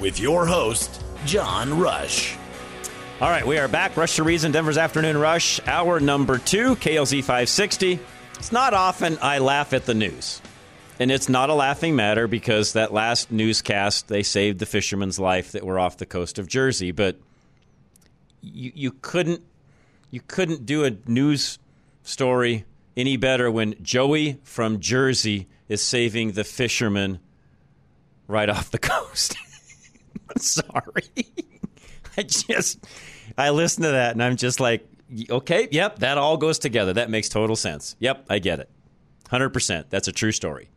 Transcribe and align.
With 0.00 0.18
your 0.18 0.44
host, 0.46 1.02
John 1.24 1.78
Rush. 1.78 2.36
All 3.20 3.30
right, 3.30 3.46
we 3.46 3.58
are 3.58 3.68
back. 3.68 3.96
Rush 3.96 4.16
to 4.16 4.24
Reason, 4.24 4.50
Denver's 4.50 4.76
Afternoon 4.76 5.16
Rush, 5.16 5.60
hour 5.66 6.00
number 6.00 6.38
two, 6.38 6.74
KLZ 6.76 7.20
560. 7.20 8.00
It's 8.36 8.50
not 8.50 8.74
often 8.74 9.18
I 9.22 9.38
laugh 9.38 9.72
at 9.72 9.86
the 9.86 9.94
news. 9.94 10.42
And 10.98 11.10
it's 11.10 11.28
not 11.28 11.48
a 11.48 11.54
laughing 11.54 11.96
matter 11.96 12.26
because 12.26 12.72
that 12.72 12.92
last 12.92 13.30
newscast, 13.30 14.08
they 14.08 14.22
saved 14.22 14.58
the 14.58 14.66
fisherman's 14.66 15.18
life 15.18 15.52
that 15.52 15.64
were 15.64 15.78
off 15.78 15.96
the 15.96 16.06
coast 16.06 16.38
of 16.38 16.48
Jersey. 16.48 16.90
But 16.90 17.16
you, 18.40 18.72
you 18.74 18.90
couldn't 18.90 19.42
you 20.10 20.20
couldn't 20.26 20.66
do 20.66 20.84
a 20.84 20.92
news 21.06 21.58
story 22.02 22.64
any 22.96 23.16
better 23.16 23.50
when 23.50 23.74
Joey 23.82 24.38
from 24.44 24.78
Jersey 24.78 25.48
is 25.68 25.82
saving 25.82 26.32
the 26.32 26.44
fisherman 26.44 27.18
right 28.28 28.48
off 28.48 28.70
the 28.70 28.78
coast. 28.92 29.36
Sorry. 30.38 31.04
I 32.16 32.22
just 32.22 32.84
I 33.36 33.50
listen 33.50 33.82
to 33.82 33.90
that 33.90 34.12
and 34.12 34.22
I'm 34.22 34.36
just 34.36 34.60
like, 34.60 34.86
okay, 35.30 35.68
yep, 35.70 35.98
that 36.00 36.18
all 36.18 36.36
goes 36.36 36.58
together. 36.58 36.92
That 36.92 37.10
makes 37.10 37.28
total 37.28 37.56
sense. 37.56 37.96
Yep, 37.98 38.26
I 38.30 38.38
get 38.38 38.60
it. 38.60 38.70
100%. 39.30 39.86
That's 39.90 40.08
a 40.08 40.12
true 40.12 40.32
story. 40.32 40.68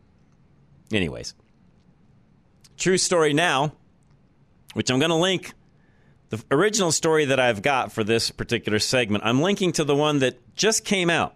Anyways, 0.91 1.33
true 2.77 2.97
story 2.97 3.33
now, 3.33 3.73
which 4.73 4.89
I'm 4.89 4.99
going 4.99 5.09
to 5.09 5.15
link 5.15 5.53
the 6.29 6.43
original 6.51 6.91
story 6.91 7.25
that 7.25 7.39
I've 7.39 7.61
got 7.61 7.91
for 7.91 8.03
this 8.03 8.31
particular 8.31 8.79
segment. 8.79 9.23
I'm 9.25 9.41
linking 9.41 9.73
to 9.73 9.83
the 9.83 9.95
one 9.95 10.19
that 10.19 10.55
just 10.55 10.85
came 10.85 11.09
out. 11.09 11.35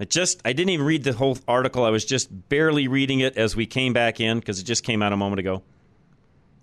I 0.00 0.04
just 0.04 0.40
I 0.44 0.52
didn't 0.52 0.70
even 0.70 0.86
read 0.86 1.04
the 1.04 1.12
whole 1.12 1.38
article. 1.46 1.84
I 1.84 1.90
was 1.90 2.04
just 2.04 2.28
barely 2.48 2.88
reading 2.88 3.20
it 3.20 3.36
as 3.36 3.54
we 3.54 3.66
came 3.66 3.92
back 3.92 4.20
in 4.20 4.38
because 4.38 4.58
it 4.58 4.64
just 4.64 4.84
came 4.84 5.02
out 5.02 5.12
a 5.12 5.16
moment 5.16 5.40
ago. 5.40 5.62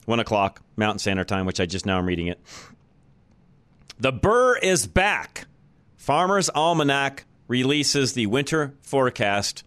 One 0.10 0.20
o'clock 0.20 0.64
Mountain 0.76 0.98
Standard 0.98 1.28
Time, 1.28 1.46
which 1.46 1.60
I 1.60 1.68
just 1.68 1.86
now 1.86 2.00
am 2.00 2.08
reading 2.08 2.26
it. 2.26 2.39
The 4.00 4.11
Burr 4.11 4.58
is 4.58 4.88
back. 4.88 5.45
Farmer's 5.98 6.50
Almanac 6.50 7.26
releases 7.48 8.14
the 8.14 8.26
winter 8.26 8.73
forecast 8.82 9.64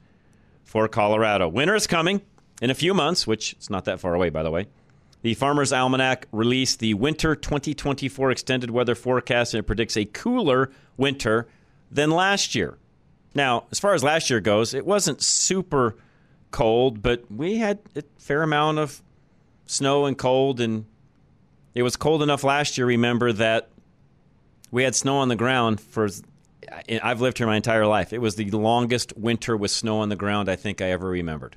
for 0.64 0.88
Colorado. 0.88 1.46
Winter 1.46 1.76
is 1.76 1.86
coming 1.86 2.22
in 2.60 2.70
a 2.70 2.74
few 2.74 2.92
months, 2.92 3.24
which 3.24 3.52
is 3.60 3.70
not 3.70 3.84
that 3.84 4.00
far 4.00 4.14
away, 4.14 4.30
by 4.30 4.42
the 4.42 4.50
way. 4.50 4.66
The 5.22 5.34
Farmer's 5.34 5.72
Almanac 5.72 6.26
released 6.32 6.80
the 6.80 6.94
winter 6.94 7.36
2024 7.36 8.32
extended 8.32 8.72
weather 8.72 8.96
forecast, 8.96 9.54
and 9.54 9.60
it 9.60 9.68
predicts 9.68 9.96
a 9.96 10.06
cooler 10.06 10.72
winter 10.96 11.46
than 11.88 12.10
last 12.10 12.56
year. 12.56 12.78
Now, 13.32 13.66
as 13.70 13.78
far 13.78 13.94
as 13.94 14.02
last 14.02 14.28
year 14.28 14.40
goes, 14.40 14.74
it 14.74 14.86
wasn't 14.86 15.22
super 15.22 15.94
cold, 16.50 17.00
but 17.00 17.30
we 17.30 17.58
had 17.58 17.78
a 17.94 18.02
fair 18.18 18.42
amount 18.42 18.80
of 18.80 19.00
snow 19.66 20.06
and 20.06 20.16
cold, 20.16 20.60
and 20.60 20.86
it 21.74 21.82
was 21.82 21.96
cold 21.96 22.22
enough 22.22 22.44
last 22.44 22.76
year. 22.76 22.86
Remember 22.86 23.32
that 23.32 23.70
we 24.70 24.82
had 24.82 24.94
snow 24.94 25.18
on 25.18 25.28
the 25.28 25.36
ground 25.36 25.80
for. 25.80 26.08
I've 27.02 27.20
lived 27.20 27.38
here 27.38 27.46
my 27.46 27.56
entire 27.56 27.86
life. 27.86 28.12
It 28.12 28.18
was 28.18 28.36
the 28.36 28.50
longest 28.50 29.16
winter 29.16 29.56
with 29.56 29.70
snow 29.70 29.98
on 29.98 30.08
the 30.08 30.16
ground 30.16 30.48
I 30.48 30.56
think 30.56 30.80
I 30.80 30.90
ever 30.90 31.08
remembered. 31.08 31.56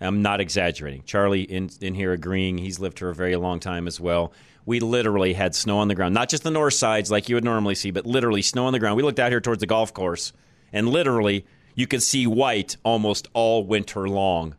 I'm 0.00 0.22
not 0.22 0.40
exaggerating. 0.40 1.02
Charlie 1.04 1.42
in 1.42 1.70
in 1.80 1.94
here 1.94 2.12
agreeing. 2.12 2.58
He's 2.58 2.80
lived 2.80 2.98
here 2.98 3.10
a 3.10 3.14
very 3.14 3.36
long 3.36 3.60
time 3.60 3.86
as 3.86 4.00
well. 4.00 4.32
We 4.64 4.80
literally 4.80 5.32
had 5.32 5.54
snow 5.54 5.78
on 5.78 5.88
the 5.88 5.94
ground, 5.94 6.14
not 6.14 6.28
just 6.28 6.44
the 6.44 6.50
north 6.50 6.74
sides 6.74 7.10
like 7.10 7.28
you 7.28 7.34
would 7.34 7.44
normally 7.44 7.74
see, 7.74 7.90
but 7.90 8.06
literally 8.06 8.42
snow 8.42 8.66
on 8.66 8.72
the 8.72 8.78
ground. 8.78 8.96
We 8.96 9.02
looked 9.02 9.18
out 9.18 9.32
here 9.32 9.40
towards 9.40 9.60
the 9.60 9.66
golf 9.66 9.92
course, 9.92 10.32
and 10.72 10.88
literally 10.88 11.44
you 11.74 11.86
could 11.86 12.02
see 12.02 12.26
white 12.26 12.76
almost 12.84 13.28
all 13.32 13.64
winter 13.64 14.08
long. 14.08 14.54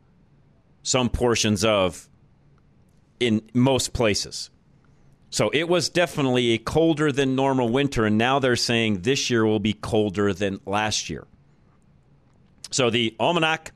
Some 0.82 1.10
portions 1.10 1.64
of 1.64 2.10
in 3.20 3.42
most 3.54 3.94
places. 3.94 4.50
So 5.30 5.50
it 5.50 5.68
was 5.68 5.90
definitely 5.90 6.52
a 6.52 6.58
colder 6.60 7.12
than 7.12 7.36
normal 7.36 7.70
winter, 7.70 8.06
and 8.06 8.18
now 8.18 8.38
they're 8.40 8.56
saying 8.56 9.02
this 9.02 9.30
year 9.30 9.46
will 9.46 9.60
be 9.60 9.74
colder 9.74 10.32
than 10.32 10.60
last 10.66 11.10
year. 11.10 11.26
So 12.70 12.90
the 12.90 13.16
almanac 13.20 13.72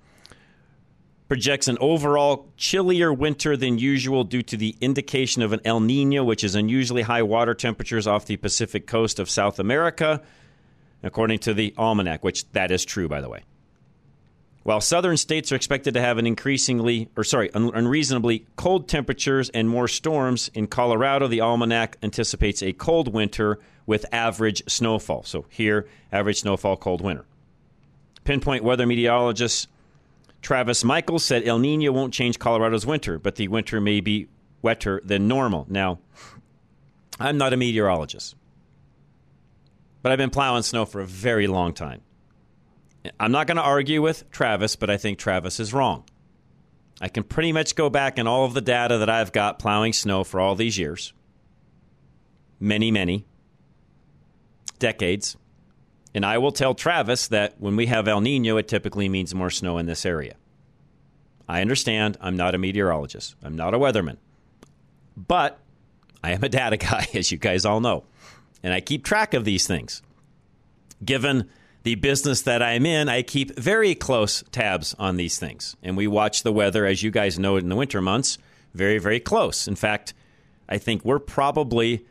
projects 1.27 1.67
an 1.67 1.77
overall 1.81 2.47
chillier 2.57 3.11
winter 3.11 3.57
than 3.57 3.77
usual 3.79 4.23
due 4.23 4.41
to 4.43 4.55
the 4.55 4.75
indication 4.81 5.41
of 5.41 5.51
an 5.51 5.59
El 5.65 5.79
Nino, 5.79 6.23
which 6.23 6.43
is 6.43 6.55
unusually 6.55 7.01
high 7.01 7.23
water 7.23 7.53
temperatures 7.53 8.07
off 8.07 8.25
the 8.25 8.37
Pacific 8.37 8.87
coast 8.87 9.19
of 9.19 9.29
South 9.29 9.59
America, 9.59 10.21
according 11.03 11.39
to 11.39 11.53
the 11.53 11.73
almanac, 11.77 12.23
which 12.23 12.49
that 12.51 12.71
is 12.71 12.85
true, 12.85 13.07
by 13.07 13.19
the 13.19 13.29
way. 13.29 13.41
While 14.67 14.81
southern 14.81 15.15
states 15.15 15.49
are 15.53 15.55
expected 15.55 15.93
to 15.93 16.01
have 16.01 16.17
an 16.17 16.27
increasingly, 16.27 17.07
or 17.15 17.23
sorry, 17.23 17.49
un- 17.53 17.71
unreasonably 17.73 18.45
cold 18.57 18.89
temperatures 18.89 19.49
and 19.51 19.69
more 19.69 19.87
storms, 19.87 20.49
in 20.53 20.67
Colorado, 20.67 21.27
the 21.27 21.39
almanac 21.39 21.97
anticipates 22.03 22.61
a 22.61 22.73
cold 22.73 23.13
winter 23.13 23.59
with 23.85 24.05
average 24.11 24.61
snowfall. 24.67 25.23
So 25.23 25.45
here, 25.47 25.87
average 26.11 26.41
snowfall, 26.41 26.75
cold 26.75 26.99
winter. 26.99 27.23
Pinpoint 28.25 28.61
weather 28.61 28.85
meteorologist 28.85 29.69
Travis 30.41 30.83
Michaels 30.83 31.23
said 31.23 31.47
El 31.47 31.59
Nino 31.59 31.93
won't 31.93 32.13
change 32.13 32.37
Colorado's 32.37 32.85
winter, 32.85 33.17
but 33.17 33.37
the 33.37 33.47
winter 33.47 33.79
may 33.79 34.01
be 34.01 34.27
wetter 34.61 34.99
than 35.01 35.29
normal. 35.29 35.65
Now, 35.69 35.99
I'm 37.21 37.37
not 37.37 37.53
a 37.53 37.57
meteorologist, 37.57 38.35
but 40.01 40.11
I've 40.11 40.17
been 40.17 40.29
plowing 40.29 40.63
snow 40.63 40.83
for 40.83 40.99
a 40.99 41.07
very 41.07 41.47
long 41.47 41.73
time. 41.73 42.01
I'm 43.19 43.31
not 43.31 43.47
going 43.47 43.57
to 43.57 43.63
argue 43.63 44.01
with 44.01 44.29
Travis, 44.31 44.75
but 44.75 44.89
I 44.89 44.97
think 44.97 45.19
Travis 45.19 45.59
is 45.59 45.73
wrong. 45.73 46.03
I 46.99 47.09
can 47.09 47.23
pretty 47.23 47.51
much 47.51 47.75
go 47.75 47.89
back 47.89 48.17
in 48.17 48.27
all 48.27 48.45
of 48.45 48.53
the 48.53 48.61
data 48.61 48.97
that 48.97 49.09
I've 49.09 49.31
got 49.31 49.59
plowing 49.59 49.93
snow 49.93 50.23
for 50.23 50.39
all 50.39 50.55
these 50.55 50.77
years 50.77 51.13
many, 52.59 52.89
many 52.89 53.25
decades. 54.79 55.37
And 56.13 56.25
I 56.25 56.39
will 56.39 56.51
tell 56.51 56.73
Travis 56.73 57.27
that 57.27 57.55
when 57.59 57.75
we 57.75 57.85
have 57.87 58.07
El 58.07 58.21
Nino, 58.21 58.57
it 58.57 58.67
typically 58.67 59.07
means 59.09 59.35
more 59.35 59.51
snow 59.51 59.77
in 59.77 59.85
this 59.85 60.05
area. 60.05 60.35
I 61.47 61.61
understand 61.61 62.17
I'm 62.19 62.35
not 62.35 62.55
a 62.55 62.57
meteorologist, 62.57 63.35
I'm 63.43 63.55
not 63.55 63.73
a 63.73 63.79
weatherman, 63.79 64.17
but 65.15 65.59
I 66.23 66.31
am 66.31 66.43
a 66.43 66.49
data 66.49 66.77
guy, 66.77 67.07
as 67.13 67.31
you 67.31 67.37
guys 67.37 67.65
all 67.65 67.79
know. 67.79 68.03
And 68.63 68.73
I 68.73 68.81
keep 68.81 69.05
track 69.05 69.33
of 69.33 69.45
these 69.45 69.67
things. 69.67 70.01
Given 71.05 71.47
the 71.87 71.95
business 71.95 72.41
that 72.41 72.61
I'm 72.61 72.85
in, 72.85 73.07
I 73.07 73.21
keep 73.21 73.57
very 73.57 73.95
close 73.95 74.43
tabs 74.51 74.93
on 74.99 75.15
these 75.15 75.39
things. 75.39 75.77
And 75.81 75.95
we 75.95 76.05
watch 76.05 76.43
the 76.43 76.51
weather, 76.51 76.85
as 76.85 77.01
you 77.01 77.11
guys 77.11 77.39
know, 77.39 77.55
it 77.55 77.59
in 77.59 77.69
the 77.69 77.77
winter 77.77 78.01
months, 78.01 78.37
very, 78.73 78.97
very 78.97 79.21
close. 79.21 79.69
In 79.69 79.77
fact, 79.77 80.13
I 80.67 80.79
think 80.79 81.05
we're 81.05 81.17
probably 81.17 82.05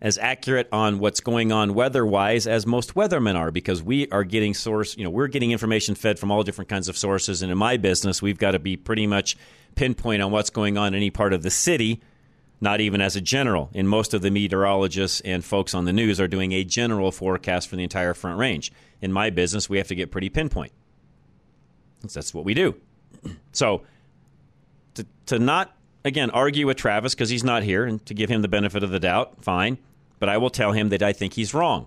as 0.00 0.18
accurate 0.18 0.68
on 0.72 0.98
what's 0.98 1.20
going 1.20 1.52
on 1.52 1.74
weather-wise 1.74 2.48
as 2.48 2.66
most 2.66 2.96
weathermen 2.96 3.36
are 3.36 3.52
because 3.52 3.84
we 3.84 4.08
are 4.08 4.24
getting 4.24 4.52
source, 4.52 4.96
you 4.96 5.04
know, 5.04 5.10
we're 5.10 5.28
getting 5.28 5.52
information 5.52 5.94
fed 5.94 6.18
from 6.18 6.32
all 6.32 6.42
different 6.42 6.68
kinds 6.68 6.88
of 6.88 6.98
sources 6.98 7.40
and 7.40 7.52
in 7.52 7.56
my 7.56 7.76
business, 7.76 8.20
we've 8.20 8.38
got 8.40 8.50
to 8.50 8.58
be 8.58 8.76
pretty 8.76 9.06
much 9.06 9.36
pinpoint 9.76 10.22
on 10.22 10.32
what's 10.32 10.50
going 10.50 10.76
on 10.76 10.88
in 10.88 10.94
any 10.94 11.10
part 11.10 11.32
of 11.32 11.44
the 11.44 11.52
city, 11.52 12.02
not 12.60 12.80
even 12.80 13.00
as 13.00 13.14
a 13.14 13.20
general. 13.20 13.70
And 13.76 13.88
most 13.88 14.12
of 14.12 14.22
the 14.22 14.30
meteorologists 14.32 15.20
and 15.20 15.44
folks 15.44 15.72
on 15.72 15.84
the 15.84 15.92
news 15.92 16.18
are 16.20 16.26
doing 16.26 16.50
a 16.50 16.64
general 16.64 17.12
forecast 17.12 17.68
for 17.68 17.76
the 17.76 17.84
entire 17.84 18.14
front 18.14 18.40
range 18.40 18.72
in 19.04 19.12
my 19.12 19.30
business, 19.30 19.68
we 19.68 19.78
have 19.78 19.88
to 19.88 19.94
get 19.94 20.10
pretty 20.10 20.30
pinpoint. 20.30 20.72
That's 22.02 22.34
what 22.34 22.44
we 22.44 22.54
do. 22.54 22.74
So 23.52 23.82
to, 24.94 25.06
to 25.26 25.38
not 25.38 25.76
again, 26.04 26.30
argue 26.30 26.66
with 26.66 26.76
Travis 26.76 27.14
because 27.14 27.30
he's 27.30 27.44
not 27.44 27.62
here 27.62 27.84
and 27.84 28.04
to 28.06 28.14
give 28.14 28.28
him 28.28 28.42
the 28.42 28.48
benefit 28.48 28.82
of 28.82 28.90
the 28.90 29.00
doubt. 29.00 29.42
Fine. 29.42 29.78
But 30.18 30.28
I 30.28 30.36
will 30.38 30.50
tell 30.50 30.72
him 30.72 30.90
that 30.90 31.02
I 31.02 31.12
think 31.12 31.34
he's 31.34 31.54
wrong. 31.54 31.86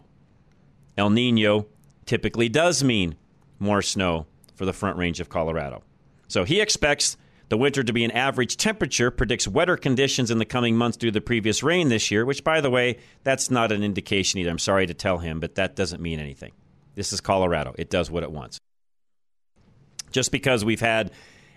El 0.97 1.09
Nino 1.09 1.67
typically 2.05 2.49
does 2.49 2.83
mean 2.83 3.15
more 3.59 3.81
snow 3.81 4.25
for 4.55 4.65
the 4.65 4.73
front 4.73 4.97
range 4.97 5.19
of 5.19 5.29
Colorado. 5.29 5.83
So 6.27 6.43
he 6.43 6.59
expects 6.59 7.15
the 7.49 7.57
winter 7.57 7.83
to 7.83 7.93
be 7.93 8.03
an 8.03 8.11
average 8.11 8.57
temperature, 8.57 9.11
predicts 9.11 9.47
wetter 9.47 9.77
conditions 9.77 10.31
in 10.31 10.37
the 10.37 10.45
coming 10.45 10.75
months 10.75 10.97
due 10.97 11.07
to 11.07 11.11
the 11.11 11.21
previous 11.21 11.63
rain 11.63 11.87
this 11.89 12.11
year, 12.11 12.25
which, 12.25 12.43
by 12.43 12.59
the 12.59 12.69
way, 12.69 12.97
that's 13.23 13.49
not 13.49 13.71
an 13.71 13.83
indication 13.83 14.39
either. 14.39 14.49
I'm 14.49 14.59
sorry 14.59 14.87
to 14.87 14.93
tell 14.93 15.19
him, 15.19 15.39
but 15.39 15.55
that 15.55 15.75
doesn't 15.75 16.01
mean 16.01 16.19
anything. 16.19 16.51
This 16.97 17.13
is 17.13 17.21
Colorado, 17.21 17.75
it 17.77 17.91
does 17.91 18.09
what 18.09 18.23
it 18.23 18.31
wants. 18.31 18.59
Just 20.09 20.31
because 20.31 20.65
we've 20.65 20.81
had 20.81 21.11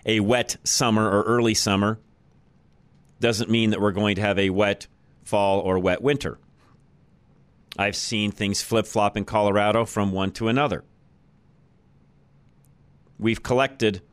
a 0.05 0.19
wet 0.19 0.57
summer 0.63 1.09
or 1.09 1.23
early 1.23 1.55
summer 1.55 1.97
doesn't 3.19 3.49
mean 3.49 3.71
that 3.71 3.81
we're 3.81 3.91
going 3.91 4.17
to 4.17 4.21
have 4.21 4.37
a 4.37 4.51
wet 4.51 4.85
fall 5.23 5.59
or 5.59 5.79
wet 5.79 6.03
winter. 6.03 6.37
I've 7.75 7.95
seen 7.95 8.31
things 8.31 8.61
flip 8.61 8.85
flop 8.85 9.17
in 9.17 9.25
Colorado 9.25 9.83
from 9.83 10.11
one 10.11 10.29
to 10.33 10.47
another. 10.47 10.83
We've 13.17 13.41
collected, 13.41 14.03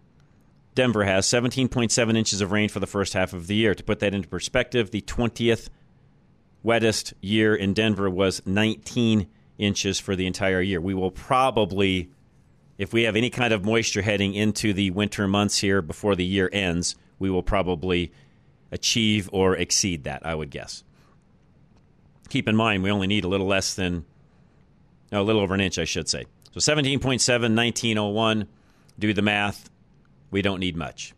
Denver 0.74 1.04
has 1.04 1.26
17.7 1.26 2.16
inches 2.16 2.40
of 2.40 2.52
rain 2.52 2.70
for 2.70 2.80
the 2.80 2.86
first 2.86 3.12
half 3.12 3.34
of 3.34 3.48
the 3.48 3.54
year. 3.54 3.74
To 3.74 3.84
put 3.84 3.98
that 3.98 4.14
into 4.14 4.28
perspective, 4.28 4.92
the 4.92 5.02
20th 5.02 5.68
wettest 6.64 7.12
year 7.20 7.54
in 7.54 7.74
Denver 7.74 8.08
was 8.08 8.40
19 8.46 9.26
inches 9.58 9.98
for 9.98 10.16
the 10.16 10.26
entire 10.26 10.60
year. 10.62 10.80
We 10.80 10.94
will 10.94 11.10
probably, 11.10 12.10
if 12.78 12.92
we 12.92 13.02
have 13.02 13.16
any 13.16 13.28
kind 13.28 13.52
of 13.52 13.64
moisture 13.64 14.02
heading 14.02 14.34
into 14.34 14.72
the 14.72 14.90
winter 14.90 15.28
months 15.28 15.58
here 15.58 15.82
before 15.82 16.14
the 16.14 16.24
year 16.24 16.48
ends, 16.52 16.96
we 17.18 17.28
will 17.28 17.42
probably 17.42 18.12
achieve 18.70 19.28
or 19.32 19.56
exceed 19.56 20.04
that, 20.04 20.24
I 20.24 20.34
would 20.34 20.50
guess. 20.50 20.84
Keep 22.28 22.48
in 22.48 22.56
mind, 22.56 22.82
we 22.82 22.90
only 22.90 23.06
need 23.06 23.24
a 23.24 23.28
little 23.28 23.46
less 23.46 23.74
than, 23.74 24.04
no, 25.10 25.22
a 25.22 25.24
little 25.24 25.42
over 25.42 25.54
an 25.54 25.60
inch, 25.60 25.78
I 25.78 25.84
should 25.84 26.08
say. 26.08 26.26
So 26.52 26.60
17.7, 26.60 27.00
1901, 27.00 28.48
do 28.98 29.12
the 29.12 29.22
math. 29.22 29.70
We 30.30 30.42
don't 30.42 30.60
need 30.60 30.76
much. 30.76 31.14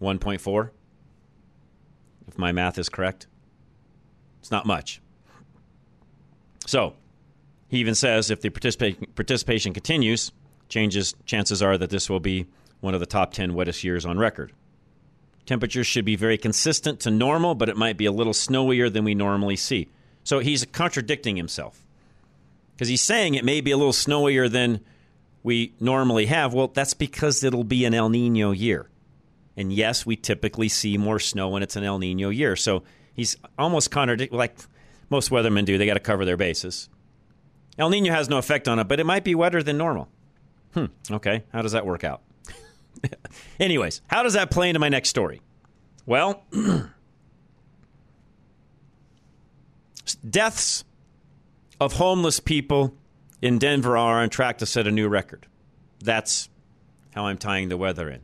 1.4, 0.00 0.70
if 2.26 2.38
my 2.38 2.52
math 2.52 2.78
is 2.78 2.88
correct. 2.88 3.26
It's 4.40 4.50
not 4.50 4.66
much. 4.66 5.00
So, 6.70 6.94
he 7.66 7.78
even 7.78 7.96
says 7.96 8.30
if 8.30 8.42
the 8.42 8.50
participa- 8.50 9.16
participation 9.16 9.72
continues, 9.74 10.30
changes 10.68 11.16
chances 11.26 11.64
are 11.64 11.76
that 11.76 11.90
this 11.90 12.08
will 12.08 12.20
be 12.20 12.46
one 12.78 12.94
of 12.94 13.00
the 13.00 13.06
top 13.06 13.32
10 13.32 13.54
wettest 13.54 13.82
years 13.82 14.06
on 14.06 14.18
record. 14.18 14.52
Temperatures 15.46 15.88
should 15.88 16.04
be 16.04 16.14
very 16.14 16.38
consistent 16.38 17.00
to 17.00 17.10
normal, 17.10 17.56
but 17.56 17.68
it 17.68 17.76
might 17.76 17.96
be 17.96 18.06
a 18.06 18.12
little 18.12 18.32
snowier 18.32 18.92
than 18.92 19.02
we 19.02 19.16
normally 19.16 19.56
see. 19.56 19.88
So 20.22 20.38
he's 20.38 20.64
contradicting 20.64 21.34
himself. 21.34 21.82
Because 22.76 22.86
he's 22.86 23.02
saying 23.02 23.34
it 23.34 23.44
may 23.44 23.60
be 23.60 23.72
a 23.72 23.76
little 23.76 23.92
snowier 23.92 24.48
than 24.48 24.78
we 25.42 25.72
normally 25.80 26.26
have. 26.26 26.54
Well, 26.54 26.68
that's 26.68 26.94
because 26.94 27.42
it'll 27.42 27.64
be 27.64 27.84
an 27.84 27.94
El 27.94 28.10
Nino 28.10 28.52
year. 28.52 28.88
And 29.56 29.72
yes, 29.72 30.06
we 30.06 30.14
typically 30.14 30.68
see 30.68 30.96
more 30.96 31.18
snow 31.18 31.48
when 31.48 31.64
it's 31.64 31.74
an 31.74 31.82
El 31.82 31.98
Nino 31.98 32.28
year. 32.28 32.54
So 32.54 32.84
he's 33.12 33.36
almost 33.58 33.90
contradicting, 33.90 34.38
like 34.38 34.54
most 35.10 35.30
weathermen 35.30 35.64
do. 35.64 35.76
They 35.76 35.86
got 35.86 35.94
to 35.94 36.00
cover 36.00 36.24
their 36.24 36.36
bases. 36.36 36.88
El 37.78 37.90
Nino 37.90 38.12
has 38.12 38.28
no 38.28 38.38
effect 38.38 38.68
on 38.68 38.78
it, 38.78 38.88
but 38.88 39.00
it 39.00 39.04
might 39.04 39.24
be 39.24 39.34
wetter 39.34 39.62
than 39.62 39.76
normal. 39.76 40.08
Hmm, 40.74 40.86
okay. 41.10 41.44
How 41.52 41.62
does 41.62 41.72
that 41.72 41.84
work 41.84 42.04
out? 42.04 42.22
Anyways, 43.60 44.02
how 44.06 44.22
does 44.22 44.34
that 44.34 44.50
play 44.50 44.68
into 44.68 44.78
my 44.78 44.88
next 44.88 45.08
story? 45.08 45.40
Well, 46.06 46.44
deaths 50.28 50.84
of 51.80 51.94
homeless 51.94 52.40
people 52.40 52.94
in 53.40 53.58
Denver 53.58 53.96
are 53.96 54.20
on 54.20 54.28
track 54.28 54.58
to 54.58 54.66
set 54.66 54.86
a 54.86 54.90
new 54.90 55.08
record. 55.08 55.46
That's 56.00 56.48
how 57.14 57.26
I'm 57.26 57.38
tying 57.38 57.68
the 57.68 57.76
weather 57.76 58.08
in. 58.08 58.20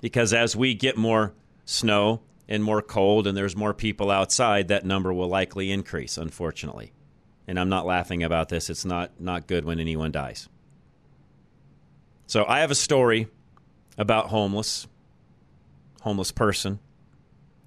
Because 0.00 0.32
as 0.32 0.54
we 0.54 0.74
get 0.74 0.96
more 0.96 1.32
snow 1.64 2.20
and 2.48 2.64
more 2.64 2.80
cold 2.80 3.26
and 3.26 3.36
there's 3.36 3.54
more 3.54 3.74
people 3.74 4.10
outside, 4.10 4.68
that 4.68 4.84
number 4.84 5.12
will 5.12 5.28
likely 5.28 5.70
increase, 5.70 6.16
unfortunately. 6.16 6.92
And 7.46 7.58
I'm 7.58 7.68
not 7.68 7.86
laughing 7.86 8.22
about 8.22 8.48
this. 8.48 8.70
It's 8.70 8.84
not, 8.84 9.20
not 9.20 9.46
good 9.46 9.64
when 9.64 9.80
anyone 9.80 10.12
dies. 10.12 10.48
So 12.26 12.44
I 12.46 12.60
have 12.60 12.70
a 12.70 12.74
story 12.74 13.28
about 13.96 14.28
homeless, 14.28 14.86
homeless 16.02 16.32
person 16.32 16.78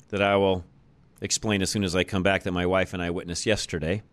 that 0.09 0.21
I 0.21 0.35
will 0.35 0.63
explain 1.21 1.61
as 1.61 1.69
soon 1.69 1.83
as 1.83 1.95
I 1.95 2.03
come 2.03 2.23
back 2.23 2.43
that 2.43 2.51
my 2.51 2.65
wife 2.65 2.93
and 2.93 3.01
I 3.01 3.09
witnessed 3.09 3.45
yesterday. 3.45 4.03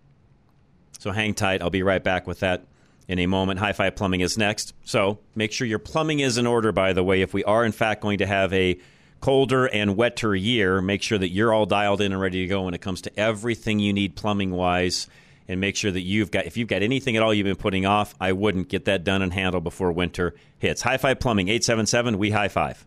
So 0.99 1.11
hang 1.13 1.35
tight. 1.35 1.63
I'll 1.63 1.71
be 1.71 1.83
right 1.83 2.03
back 2.03 2.27
with 2.27 2.41
that 2.41 2.67
in 3.07 3.19
a 3.19 3.27
moment. 3.27 3.59
High 3.59 3.73
Five 3.73 3.97
Plumbing 3.97 4.21
is 4.21 4.37
next. 4.37 4.75
So 4.85 5.19
make 5.35 5.53
sure 5.53 5.67
your 5.67 5.79
plumbing 5.79 6.21
is 6.21 6.39
in 6.39 6.47
order, 6.47 6.73
by 6.73 6.93
the 6.93 7.05
way. 7.05 7.23
If 7.23 7.33
we 7.33 7.45
are, 7.45 7.65
in 7.65 7.73
fact, 7.73 8.03
going 8.03 8.19
to 8.19 8.27
have 8.27 8.53
a 8.53 8.79
colder 9.21 9.67
and 9.67 9.97
wetter 9.97 10.35
year, 10.35 10.81
make 10.81 11.03
sure 11.03 11.19
that 11.19 11.31
you're 11.31 11.53
all 11.53 11.67
dialed 11.67 12.01
in 12.01 12.13
and 12.13 12.21
ready 12.21 12.43
to 12.43 12.47
go 12.47 12.63
when 12.63 12.75
it 12.75 12.81
comes 12.81 13.01
to 13.03 13.21
everything 13.21 13.79
you 13.79 13.93
need 13.93 14.17
plumbing 14.17 14.51
wise. 14.51 15.07
And 15.51 15.63
make 15.63 15.77
sure 15.77 15.91
that 15.91 16.03
you've 16.03 16.31
got, 16.31 16.45
if 16.45 16.59
you've 16.59 16.69
got 16.69 16.83
anything 16.83 17.17
at 17.17 17.23
all 17.23 17.33
you've 17.33 17.47
been 17.47 17.57
putting 17.57 17.87
off, 17.87 18.15
I 18.21 18.33
wouldn't 18.33 18.69
get 18.69 18.85
that 18.85 19.03
done 19.03 19.23
and 19.23 19.33
handled 19.33 19.65
before 19.65 19.91
winter 19.93 20.35
hits. 20.59 20.83
High 20.83 20.99
Five 20.99 21.21
Plumbing, 21.21 21.49
877 21.49 22.19
We 22.19 22.31
High 22.33 22.49
Five. 22.49 22.85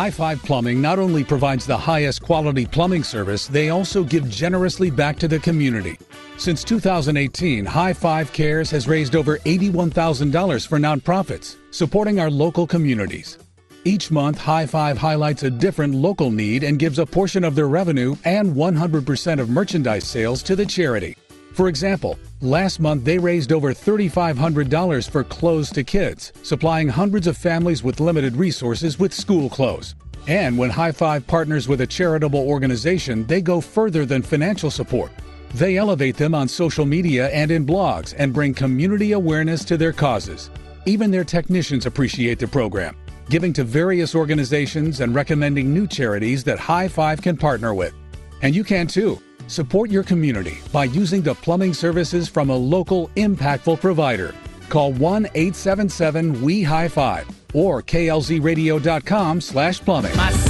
High 0.00 0.10
Five 0.10 0.42
Plumbing 0.42 0.80
not 0.80 0.98
only 0.98 1.22
provides 1.22 1.66
the 1.66 1.76
highest 1.76 2.22
quality 2.22 2.64
plumbing 2.64 3.04
service, 3.04 3.46
they 3.46 3.68
also 3.68 4.02
give 4.02 4.30
generously 4.30 4.90
back 4.90 5.18
to 5.18 5.28
the 5.28 5.38
community. 5.38 5.98
Since 6.38 6.64
2018, 6.64 7.66
High 7.66 7.92
Five 7.92 8.32
Cares 8.32 8.70
has 8.70 8.88
raised 8.88 9.14
over 9.14 9.36
$81,000 9.40 10.66
for 10.66 10.78
nonprofits, 10.78 11.56
supporting 11.70 12.18
our 12.18 12.30
local 12.30 12.66
communities. 12.66 13.36
Each 13.84 14.10
month, 14.10 14.38
High 14.38 14.64
Five 14.64 14.96
highlights 14.96 15.42
a 15.42 15.50
different 15.50 15.94
local 15.94 16.30
need 16.30 16.64
and 16.64 16.78
gives 16.78 16.98
a 16.98 17.04
portion 17.04 17.44
of 17.44 17.54
their 17.54 17.68
revenue 17.68 18.16
and 18.24 18.54
100% 18.54 19.38
of 19.38 19.50
merchandise 19.50 20.04
sales 20.04 20.42
to 20.44 20.56
the 20.56 20.64
charity. 20.64 21.14
For 21.52 21.68
example, 21.68 22.18
last 22.40 22.80
month 22.80 23.04
they 23.04 23.18
raised 23.18 23.52
over 23.52 23.74
$3,500 23.74 25.10
for 25.10 25.24
Clothes 25.24 25.70
to 25.72 25.84
Kids, 25.84 26.32
supplying 26.42 26.88
hundreds 26.88 27.26
of 27.26 27.36
families 27.36 27.82
with 27.82 28.00
limited 28.00 28.36
resources 28.36 28.98
with 28.98 29.12
school 29.12 29.48
clothes. 29.50 29.94
And 30.26 30.56
when 30.56 30.70
High 30.70 30.92
Five 30.92 31.26
partners 31.26 31.66
with 31.66 31.80
a 31.80 31.86
charitable 31.86 32.40
organization, 32.40 33.26
they 33.26 33.40
go 33.40 33.60
further 33.60 34.06
than 34.06 34.22
financial 34.22 34.70
support. 34.70 35.10
They 35.54 35.76
elevate 35.76 36.16
them 36.16 36.34
on 36.34 36.46
social 36.46 36.86
media 36.86 37.28
and 37.30 37.50
in 37.50 37.66
blogs 37.66 38.14
and 38.16 38.32
bring 38.32 38.54
community 38.54 39.12
awareness 39.12 39.64
to 39.64 39.76
their 39.76 39.92
causes. 39.92 40.50
Even 40.86 41.10
their 41.10 41.24
technicians 41.24 41.86
appreciate 41.86 42.38
the 42.38 42.46
program, 42.46 42.96
giving 43.28 43.52
to 43.54 43.64
various 43.64 44.14
organizations 44.14 45.00
and 45.00 45.14
recommending 45.14 45.74
new 45.74 45.88
charities 45.88 46.44
that 46.44 46.58
High 46.58 46.88
Five 46.88 47.20
can 47.20 47.36
partner 47.36 47.74
with. 47.74 47.94
And 48.42 48.54
you 48.54 48.62
can 48.62 48.86
too. 48.86 49.20
Support 49.50 49.90
your 49.90 50.04
community 50.04 50.58
by 50.70 50.84
using 50.84 51.22
the 51.22 51.34
plumbing 51.34 51.74
services 51.74 52.28
from 52.28 52.50
a 52.50 52.56
local 52.56 53.08
impactful 53.16 53.80
provider. 53.80 54.32
Call 54.68 54.92
1-877 54.92 56.40
we 56.40 56.62
high 56.62 56.86
five 56.86 57.26
or 57.52 57.82
klzradio.com 57.82 59.40
slash 59.40 59.80
plumbing. 59.80 60.49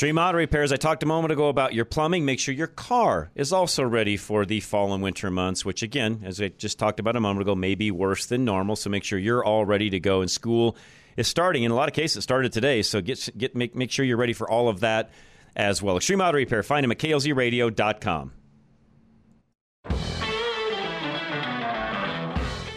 Stream 0.00 0.16
Auto 0.16 0.38
Repairs. 0.38 0.72
I 0.72 0.76
talked 0.76 1.02
a 1.02 1.06
moment 1.06 1.30
ago 1.30 1.48
about 1.48 1.74
your 1.74 1.84
plumbing. 1.84 2.24
Make 2.24 2.40
sure 2.40 2.54
your 2.54 2.68
car 2.68 3.30
is 3.34 3.52
also 3.52 3.82
ready 3.82 4.16
for 4.16 4.46
the 4.46 4.60
fall 4.60 4.94
and 4.94 5.02
winter 5.02 5.30
months, 5.30 5.62
which, 5.62 5.82
again, 5.82 6.22
as 6.24 6.40
I 6.40 6.48
just 6.48 6.78
talked 6.78 7.00
about 7.00 7.16
a 7.16 7.20
moment 7.20 7.42
ago, 7.42 7.54
may 7.54 7.74
be 7.74 7.90
worse 7.90 8.24
than 8.24 8.46
normal. 8.46 8.76
So 8.76 8.88
make 8.88 9.04
sure 9.04 9.18
you're 9.18 9.44
all 9.44 9.66
ready 9.66 9.90
to 9.90 10.00
go. 10.00 10.22
And 10.22 10.30
school 10.30 10.74
is 11.18 11.28
starting. 11.28 11.64
In 11.64 11.70
a 11.70 11.74
lot 11.74 11.86
of 11.86 11.94
cases, 11.94 12.16
it 12.16 12.22
started 12.22 12.50
today. 12.50 12.80
So 12.80 13.02
get, 13.02 13.28
get 13.36 13.54
make, 13.54 13.76
make 13.76 13.90
sure 13.90 14.06
you're 14.06 14.16
ready 14.16 14.32
for 14.32 14.50
all 14.50 14.70
of 14.70 14.80
that 14.80 15.10
as 15.54 15.82
well. 15.82 15.98
Extreme 15.98 16.22
Auto 16.22 16.38
Repair. 16.38 16.62
Find 16.62 16.82
him 16.82 16.92
at 16.92 16.98
klzradio.com. 16.98 18.32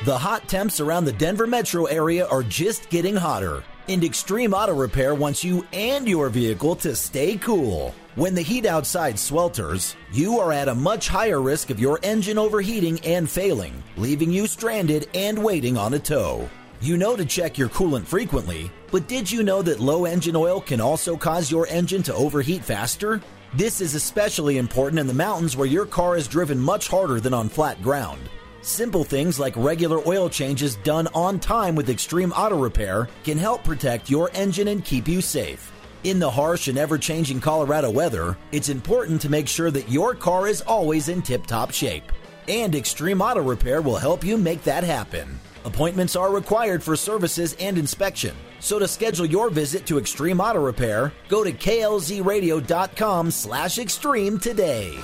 The 0.04 0.18
hot 0.18 0.50
temps 0.50 0.82
around 0.82 1.06
the 1.06 1.14
Denver 1.14 1.48
metro 1.48 1.86
area 1.86 2.28
are 2.28 2.44
just 2.44 2.90
getting 2.90 3.16
hotter. 3.16 3.64
And 3.90 4.02
Extreme 4.02 4.54
Auto 4.54 4.74
Repair 4.74 5.14
wants 5.14 5.44
you 5.44 5.68
and 5.74 6.08
your 6.08 6.30
vehicle 6.30 6.74
to 6.78 6.96
stay 6.96 7.36
cool. 7.36 7.94
When 8.16 8.34
the 8.34 8.42
heat 8.42 8.66
outside 8.66 9.16
swelters, 9.16 9.96
you 10.14 10.40
are 10.40 10.54
at 10.54 10.70
a 10.70 10.76
much 10.76 11.10
higher 11.10 11.42
risk 11.42 11.70
of 11.70 11.82
your 11.82 12.00
engine 12.02 12.38
overheating 12.38 13.02
and 13.02 13.30
failing, 13.30 13.84
leaving 13.98 14.32
you 14.32 14.48
stranded 14.48 15.10
and 15.14 15.44
waiting 15.44 15.78
on 15.78 15.96
a 15.96 16.00
tow. 16.00 16.50
You 16.80 16.96
know 16.96 17.18
to 17.18 17.26
check 17.26 17.58
your 17.58 17.68
coolant 17.68 18.06
frequently, 18.06 18.72
but 18.90 19.10
did 19.10 19.30
you 19.30 19.44
know 19.44 19.62
that 19.62 19.82
low 19.82 20.06
engine 20.06 20.38
oil 20.38 20.62
can 20.62 20.80
also 20.80 21.18
cause 21.18 21.52
your 21.52 21.68
engine 21.68 22.04
to 22.04 22.14
overheat 22.14 22.64
faster? 22.64 23.22
This 23.54 23.82
is 23.82 23.96
especially 23.96 24.60
important 24.60 25.00
in 25.00 25.08
the 25.08 25.14
mountains 25.14 25.58
where 25.58 25.68
your 25.68 25.86
car 25.86 26.16
is 26.16 26.30
driven 26.30 26.58
much 26.58 26.88
harder 26.88 27.20
than 27.20 27.34
on 27.34 27.50
flat 27.50 27.82
ground. 27.82 28.30
Simple 28.64 29.04
things 29.04 29.42
like 29.42 29.58
regular 29.58 30.00
oil 30.08 30.30
changes 30.30 30.78
done 30.78 31.10
on 31.14 31.38
time 31.38 31.76
with 31.76 31.90
Extreme 31.90 32.32
Auto 32.32 32.58
Repair 32.58 33.10
can 33.26 33.38
help 33.38 33.62
protect 33.66 34.10
your 34.10 34.32
engine 34.34 34.70
and 34.70 34.86
keep 34.86 35.06
you 35.06 35.20
safe. 35.20 35.74
In 36.06 36.18
the 36.18 36.32
harsh 36.32 36.70
and 36.70 36.78
ever 36.78 36.98
changing 36.98 37.42
Colorado 37.42 37.92
weather, 37.92 38.38
it's 38.54 38.70
important 38.70 39.20
to 39.20 39.30
make 39.30 39.50
sure 39.50 39.70
that 39.70 39.92
your 39.92 40.16
car 40.16 40.48
is 40.48 40.62
always 40.62 41.10
in 41.10 41.22
tip 41.22 41.46
top 41.46 41.72
shape. 41.72 42.10
And 42.48 42.74
Extreme 42.74 43.22
Auto 43.22 43.42
Repair 43.42 43.82
will 43.82 43.98
help 43.98 44.24
you 44.24 44.38
make 44.38 44.64
that 44.64 44.86
happen. 44.86 45.38
Appointments 45.66 46.16
are 46.16 46.32
required 46.32 46.82
for 46.82 46.96
services 46.96 47.58
and 47.60 47.78
inspection. 47.78 48.34
So 48.62 48.80
to 48.80 48.88
schedule 48.88 49.26
your 49.26 49.50
visit 49.50 49.86
to 49.88 49.98
Extreme 49.98 50.40
Auto 50.40 50.64
Repair, 50.64 51.12
go 51.28 51.44
to 51.44 51.52
klzradio.com 51.52 53.30
slash 53.30 53.78
extreme 53.78 54.40
today. 54.40 54.98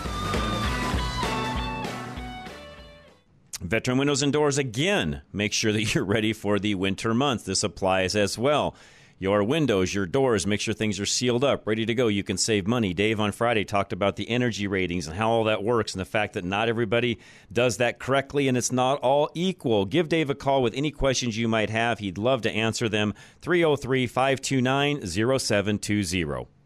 Veteran 3.70 4.00
Windows 4.00 4.24
and 4.24 4.34
Doors 4.34 4.58
again. 4.58 5.22
Make 5.32 5.54
sure 5.54 5.72
that 5.72 5.94
you're 5.94 6.04
ready 6.04 6.34
for 6.34 6.58
the 6.58 6.74
winter 6.74 7.14
months. 7.14 7.44
This 7.44 7.64
applies 7.64 8.16
as 8.16 8.36
well. 8.36 8.76
Your 9.20 9.44
windows, 9.44 9.94
your 9.94 10.08
doors, 10.08 10.48
make 10.48 10.60
sure 10.60 10.74
things 10.74 11.00
are 11.00 11.06
sealed 11.06 11.44
up, 11.44 11.68
ready 11.68 11.86
to 11.86 11.94
go. 11.94 12.08
You 12.08 12.24
can 12.24 12.38
save 12.38 12.66
money. 12.66 12.96
Dave 12.96 13.20
on 13.20 13.32
Friday 13.32 13.64
talked 13.66 13.94
about 13.94 14.16
the 14.16 14.28
energy 14.28 14.66
ratings 14.66 15.06
and 15.06 15.16
how 15.16 15.30
all 15.30 15.44
that 15.44 15.64
works 15.64 15.94
and 15.94 16.02
the 16.02 16.06
fact 16.06 16.34
that 16.34 16.46
not 16.46 16.68
everybody 16.68 17.20
does 17.54 17.78
that 17.78 18.00
correctly 18.00 18.48
and 18.48 18.58
it's 18.58 18.72
not 18.72 18.98
all 19.02 19.30
equal. 19.36 19.86
Give 19.86 20.10
Dave 20.10 20.32
a 20.32 20.36
call 20.36 20.64
with 20.64 20.74
any 20.74 20.90
questions 20.90 21.38
you 21.38 21.48
might 21.48 21.70
have. 21.70 22.00
He'd 22.00 22.18
love 22.18 22.42
to 22.44 22.52
answer 22.52 22.90
them. 22.90 23.14
303 23.42 24.08
529 24.08 25.06
0720. 25.06 26.59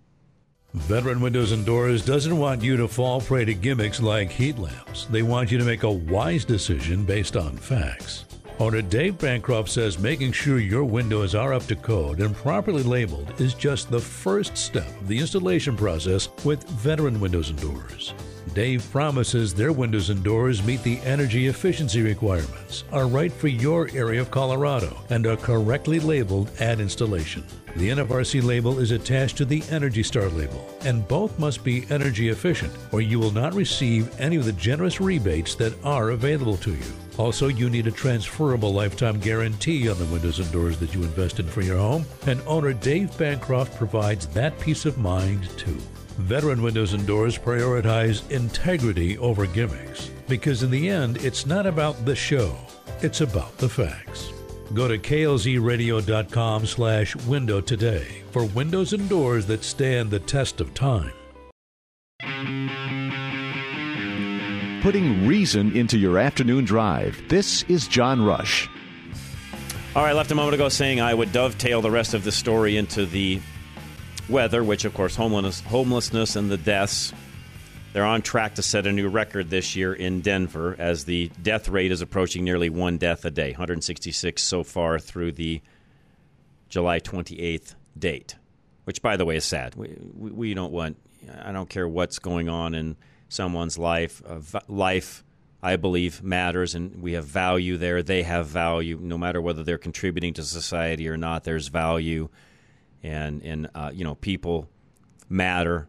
Veteran 0.73 1.21
Windows 1.21 1.51
and 1.51 1.63
Doors 1.63 2.03
doesn't 2.03 2.35
want 2.35 2.63
you 2.63 2.75
to 2.77 2.87
fall 2.87 3.21
prey 3.21 3.45
to 3.45 3.53
gimmicks 3.53 4.01
like 4.01 4.31
heat 4.31 4.57
lamps. 4.57 5.05
They 5.05 5.21
want 5.21 5.51
you 5.51 5.59
to 5.59 5.63
make 5.63 5.83
a 5.83 5.91
wise 5.91 6.45
decision 6.45 7.05
based 7.05 7.37
on 7.37 7.55
facts. 7.55 8.25
Owner 8.59 8.81
Dave 8.81 9.19
Bancroft 9.19 9.69
says 9.69 9.99
making 9.99 10.31
sure 10.31 10.57
your 10.57 10.83
windows 10.83 11.35
are 11.35 11.53
up 11.53 11.65
to 11.67 11.75
code 11.75 12.21
and 12.21 12.35
properly 12.35 12.81
labeled 12.81 13.39
is 13.39 13.53
just 13.53 13.91
the 13.91 13.99
first 13.99 14.57
step 14.57 14.87
of 14.99 15.07
the 15.07 15.19
installation 15.19 15.77
process 15.77 16.29
with 16.43 16.67
Veteran 16.69 17.19
Windows 17.19 17.51
and 17.51 17.61
Doors. 17.61 18.15
Dave 18.53 18.87
promises 18.91 19.53
their 19.53 19.71
windows 19.71 20.09
and 20.09 20.23
doors 20.23 20.63
meet 20.63 20.83
the 20.83 20.99
energy 21.01 21.47
efficiency 21.47 22.01
requirements, 22.01 22.83
are 22.91 23.07
right 23.07 23.31
for 23.31 23.47
your 23.47 23.89
area 23.93 24.21
of 24.21 24.29
Colorado, 24.31 24.95
and 25.09 25.25
are 25.25 25.37
correctly 25.37 25.99
labeled 25.99 26.51
at 26.59 26.79
installation. 26.79 27.43
The 27.75 27.89
NFRC 27.89 28.43
label 28.43 28.77
is 28.77 28.91
attached 28.91 29.37
to 29.37 29.45
the 29.45 29.63
Energy 29.71 30.03
Star 30.03 30.29
label, 30.29 30.69
and 30.81 31.07
both 31.07 31.39
must 31.39 31.63
be 31.63 31.87
energy 31.89 32.29
efficient, 32.29 32.71
or 32.91 33.01
you 33.01 33.19
will 33.19 33.31
not 33.31 33.55
receive 33.55 34.19
any 34.19 34.35
of 34.35 34.45
the 34.45 34.53
generous 34.53 35.01
rebates 35.01 35.55
that 35.55 35.73
are 35.83 36.11
available 36.11 36.57
to 36.57 36.71
you. 36.71 36.93
Also, 37.17 37.47
you 37.47 37.71
need 37.71 37.87
a 37.87 37.91
transferable 37.91 38.73
lifetime 38.73 39.19
guarantee 39.19 39.89
on 39.89 39.97
the 39.97 40.05
windows 40.05 40.39
and 40.39 40.51
doors 40.51 40.77
that 40.77 40.93
you 40.93 41.01
invest 41.01 41.39
in 41.39 41.47
for 41.47 41.61
your 41.61 41.77
home, 41.77 42.05
and 42.27 42.41
owner 42.45 42.73
Dave 42.73 43.17
Bancroft 43.17 43.75
provides 43.75 44.27
that 44.27 44.59
peace 44.59 44.85
of 44.85 44.99
mind 44.99 45.49
too. 45.57 45.77
Veteran 46.17 46.61
Windows 46.61 46.93
and 46.93 47.07
Doors 47.07 47.37
prioritize 47.37 48.29
integrity 48.29 49.17
over 49.17 49.47
gimmicks 49.47 50.11
because 50.27 50.61
in 50.61 50.69
the 50.69 50.89
end, 50.89 51.17
it's 51.17 51.45
not 51.45 51.65
about 51.65 52.05
the 52.05 52.15
show, 52.15 52.55
it's 53.01 53.21
about 53.21 53.57
the 53.57 53.67
facts. 53.67 54.31
Go 54.73 54.87
to 54.87 54.97
klzradio.com 54.97 56.65
slash 56.65 57.15
window 57.15 57.61
today 57.61 58.23
for 58.31 58.45
windows 58.45 58.93
and 58.93 59.09
doors 59.09 59.45
that 59.47 59.63
stand 59.63 60.11
the 60.11 60.19
test 60.19 60.61
of 60.61 60.73
time. 60.73 61.13
Putting 64.81 65.25
reason 65.27 65.75
into 65.75 65.97
your 65.97 66.17
afternoon 66.17 66.65
drive. 66.65 67.21
This 67.29 67.63
is 67.63 67.87
John 67.87 68.23
Rush. 68.23 68.69
All 69.95 70.03
right, 70.03 70.13
left 70.13 70.31
a 70.31 70.35
moment 70.35 70.55
ago 70.55 70.69
saying 70.69 70.99
I 70.99 71.13
would 71.13 71.31
dovetail 71.31 71.81
the 71.81 71.91
rest 71.91 72.13
of 72.13 72.23
the 72.23 72.31
story 72.31 72.77
into 72.77 73.05
the 73.05 73.39
weather, 74.29 74.63
which, 74.63 74.85
of 74.85 74.93
course, 74.93 75.15
homelessness, 75.15 75.61
homelessness 75.61 76.35
and 76.35 76.49
the 76.49 76.57
deaths. 76.57 77.13
They're 77.93 78.05
on 78.05 78.23
track 78.23 78.55
to 78.55 78.63
set 78.63 78.87
a 78.87 78.91
new 78.91 79.07
record 79.07 79.49
this 79.49 79.75
year 79.75 79.93
in 79.93 80.21
Denver 80.21 80.75
as 80.79 81.05
the 81.05 81.29
death 81.41 81.69
rate 81.69 81.91
is 81.91 82.01
approaching 82.01 82.43
nearly 82.43 82.69
one 82.69 82.97
death 82.97 83.23
a 83.23 83.29
day, 83.29 83.51
166 83.51 84.41
so 84.41 84.63
far 84.63 84.97
through 84.97 85.33
the 85.33 85.61
July 86.69 86.99
28th 86.99 87.75
date, 87.97 88.35
which, 88.85 89.03
by 89.03 89.15
the 89.15 89.25
way, 89.25 89.35
is 89.35 89.45
sad. 89.45 89.75
We, 89.75 89.95
we, 90.15 90.53
don't 90.55 90.73
want, 90.73 90.97
I 91.43 91.51
don't 91.51 91.69
care 91.69 91.87
what's 91.87 92.17
going 92.17 92.49
on 92.49 92.73
in 92.73 92.95
someone's 93.29 93.77
life. 93.77 94.23
Uh, 94.27 94.59
life, 94.67 95.23
I 95.61 95.75
believe, 95.75 96.23
matters, 96.23 96.73
and 96.73 96.99
we 96.99 97.13
have 97.13 97.25
value 97.25 97.77
there. 97.77 98.01
They 98.01 98.23
have 98.23 98.47
value, 98.47 98.97
no 98.99 99.19
matter 99.19 99.39
whether 99.39 99.63
they're 99.63 99.77
contributing 99.77 100.33
to 100.33 100.43
society 100.43 101.07
or 101.07 101.15
not, 101.15 101.43
there's 101.43 101.67
value 101.67 102.29
and 103.03 103.41
and 103.43 103.69
uh, 103.75 103.91
you 103.93 104.03
know 104.03 104.15
people 104.15 104.69
matter, 105.29 105.87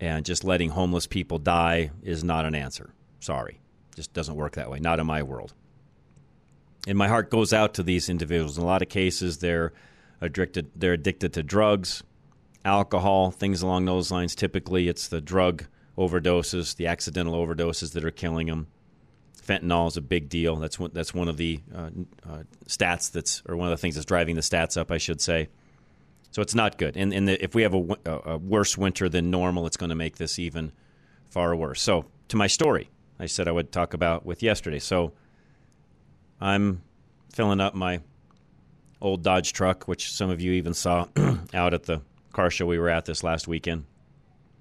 and 0.00 0.24
just 0.24 0.44
letting 0.44 0.70
homeless 0.70 1.06
people 1.06 1.38
die 1.38 1.90
is 2.02 2.24
not 2.24 2.44
an 2.44 2.54
answer. 2.54 2.94
Sorry, 3.20 3.60
just 3.94 4.12
doesn't 4.12 4.36
work 4.36 4.54
that 4.54 4.70
way. 4.70 4.78
Not 4.78 5.00
in 5.00 5.06
my 5.06 5.22
world. 5.22 5.52
And 6.86 6.96
my 6.96 7.08
heart 7.08 7.30
goes 7.30 7.52
out 7.52 7.74
to 7.74 7.82
these 7.82 8.08
individuals. 8.08 8.56
In 8.56 8.62
a 8.62 8.66
lot 8.66 8.80
of 8.80 8.88
cases, 8.88 9.38
they're 9.38 9.72
addicted. 10.20 10.70
They're 10.76 10.92
addicted 10.92 11.32
to 11.32 11.42
drugs, 11.42 12.02
alcohol, 12.64 13.30
things 13.30 13.62
along 13.62 13.86
those 13.86 14.10
lines. 14.10 14.34
Typically, 14.34 14.88
it's 14.88 15.08
the 15.08 15.20
drug 15.20 15.64
overdoses, 15.98 16.76
the 16.76 16.86
accidental 16.86 17.34
overdoses 17.34 17.92
that 17.92 18.04
are 18.04 18.10
killing 18.10 18.46
them. 18.46 18.68
Fentanyl 19.42 19.88
is 19.88 19.96
a 19.96 20.02
big 20.02 20.28
deal. 20.28 20.56
That's 20.56 20.78
one, 20.78 20.90
that's 20.92 21.14
one 21.14 21.28
of 21.28 21.36
the 21.36 21.60
uh, 21.74 21.90
uh, 22.28 22.42
stats 22.66 23.10
that's, 23.10 23.42
or 23.46 23.56
one 23.56 23.68
of 23.68 23.70
the 23.70 23.80
things 23.80 23.94
that's 23.94 24.04
driving 24.04 24.34
the 24.34 24.40
stats 24.40 24.76
up, 24.76 24.90
I 24.90 24.98
should 24.98 25.20
say. 25.20 25.48
So 26.36 26.42
it's 26.42 26.54
not 26.54 26.76
good. 26.76 26.98
And, 26.98 27.14
and 27.14 27.26
the, 27.26 27.42
if 27.42 27.54
we 27.54 27.62
have 27.62 27.72
a, 27.72 27.96
a, 28.04 28.36
worse 28.36 28.76
winter 28.76 29.08
than 29.08 29.30
normal, 29.30 29.66
it's 29.66 29.78
going 29.78 29.88
to 29.88 29.96
make 29.96 30.18
this 30.18 30.38
even 30.38 30.70
far 31.30 31.56
worse. 31.56 31.80
So 31.80 32.04
to 32.28 32.36
my 32.36 32.46
story, 32.46 32.90
I 33.18 33.24
said 33.24 33.48
I 33.48 33.52
would 33.52 33.72
talk 33.72 33.94
about 33.94 34.26
with 34.26 34.42
yesterday. 34.42 34.78
So 34.78 35.14
I'm 36.38 36.82
filling 37.32 37.58
up 37.58 37.74
my 37.74 38.00
old 39.00 39.22
Dodge 39.22 39.54
truck, 39.54 39.84
which 39.88 40.12
some 40.12 40.28
of 40.28 40.42
you 40.42 40.52
even 40.52 40.74
saw 40.74 41.06
out 41.54 41.72
at 41.72 41.84
the 41.84 42.02
car 42.34 42.50
show 42.50 42.66
we 42.66 42.78
were 42.78 42.90
at 42.90 43.06
this 43.06 43.24
last 43.24 43.48
weekend. 43.48 43.86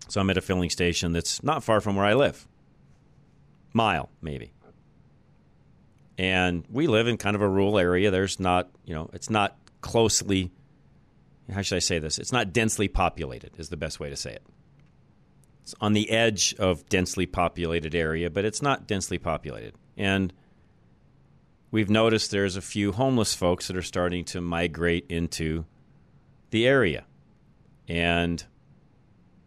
So 0.08 0.22
I'm 0.22 0.30
at 0.30 0.38
a 0.38 0.42
filling 0.42 0.70
station 0.70 1.12
that's 1.12 1.44
not 1.44 1.62
far 1.62 1.82
from 1.82 1.98
where 1.98 2.06
I 2.06 2.14
live, 2.14 2.48
mile 3.74 4.10
maybe. 4.22 4.54
And 6.18 6.64
we 6.70 6.88
live 6.88 7.10
in 7.10 7.18
kind 7.18 7.36
of 7.36 7.42
a 7.42 7.50
rural 7.50 7.78
area. 7.78 8.12
There's 8.12 8.40
not, 8.40 8.70
you 8.86 8.96
know, 8.96 9.10
it's 9.12 9.30
not 9.30 9.58
closely 9.82 10.54
how 11.54 11.62
should 11.62 11.76
I 11.76 11.80
say 11.80 12.00
this? 12.00 12.18
It's 12.20 12.32
not 12.32 12.54
densely 12.54 12.88
populated, 12.88 13.52
is 13.58 13.70
the 13.70 13.78
best 13.78 14.00
way 14.00 14.10
to 14.10 14.16
say 14.16 14.34
it. 14.34 14.44
It's 15.64 15.76
on 15.82 15.94
the 15.94 16.10
edge 16.12 16.54
of 16.60 16.88
densely 16.90 17.26
populated 17.26 17.96
area, 17.96 18.30
but 18.30 18.46
it's 18.46 18.62
not 18.62 18.88
densely 18.88 19.18
populated. 19.18 19.74
And 19.98 20.32
we've 21.72 21.90
noticed 21.90 22.32
there's 22.32 22.56
a 22.56 22.62
few 22.62 22.92
homeless 22.92 23.34
folks 23.34 23.68
that 23.68 23.78
are 23.78 23.82
starting 23.82 24.26
to 24.26 24.42
migrate 24.42 25.06
into 25.10 25.66
the 26.52 26.68
area. 26.68 27.06
And 27.88 28.44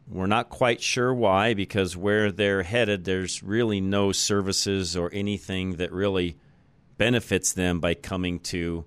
we're 0.09 0.27
not 0.27 0.49
quite 0.49 0.81
sure 0.81 1.15
why, 1.15 1.55
because 1.55 1.97
where 1.97 2.33
they're 2.33 2.63
headed, 2.63 3.05
there's 3.05 3.43
really 3.43 3.81
no 3.81 4.11
services 4.11 4.97
or 4.97 5.11
anything 5.13 5.77
that 5.77 5.93
really 5.93 6.37
benefits 6.97 7.53
them 7.53 7.79
by 7.79 7.95
coming 7.95 8.41
to 8.41 8.85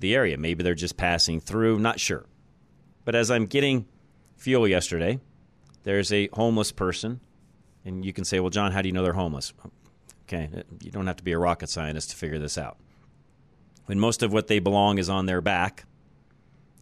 the 0.00 0.14
area. 0.14 0.36
Maybe 0.36 0.62
they're 0.62 0.74
just 0.74 0.96
passing 0.96 1.40
through, 1.40 1.78
not 1.78 2.00
sure. 2.00 2.26
But 3.04 3.14
as 3.14 3.30
I'm 3.30 3.46
getting 3.46 3.86
fuel 4.36 4.66
yesterday, 4.66 5.20
there's 5.84 6.12
a 6.12 6.28
homeless 6.32 6.72
person, 6.72 7.20
and 7.84 8.04
you 8.04 8.12
can 8.12 8.24
say, 8.24 8.40
well, 8.40 8.50
John, 8.50 8.72
how 8.72 8.82
do 8.82 8.88
you 8.88 8.92
know 8.92 9.02
they're 9.02 9.12
homeless? 9.12 9.52
Okay, 10.24 10.50
you 10.82 10.90
don't 10.90 11.06
have 11.06 11.16
to 11.16 11.24
be 11.24 11.32
a 11.32 11.38
rocket 11.38 11.68
scientist 11.68 12.10
to 12.10 12.16
figure 12.16 12.38
this 12.38 12.58
out. 12.58 12.78
When 13.86 13.98
most 13.98 14.22
of 14.22 14.32
what 14.32 14.46
they 14.46 14.58
belong 14.58 14.98
is 14.98 15.08
on 15.08 15.26
their 15.26 15.40
back 15.40 15.84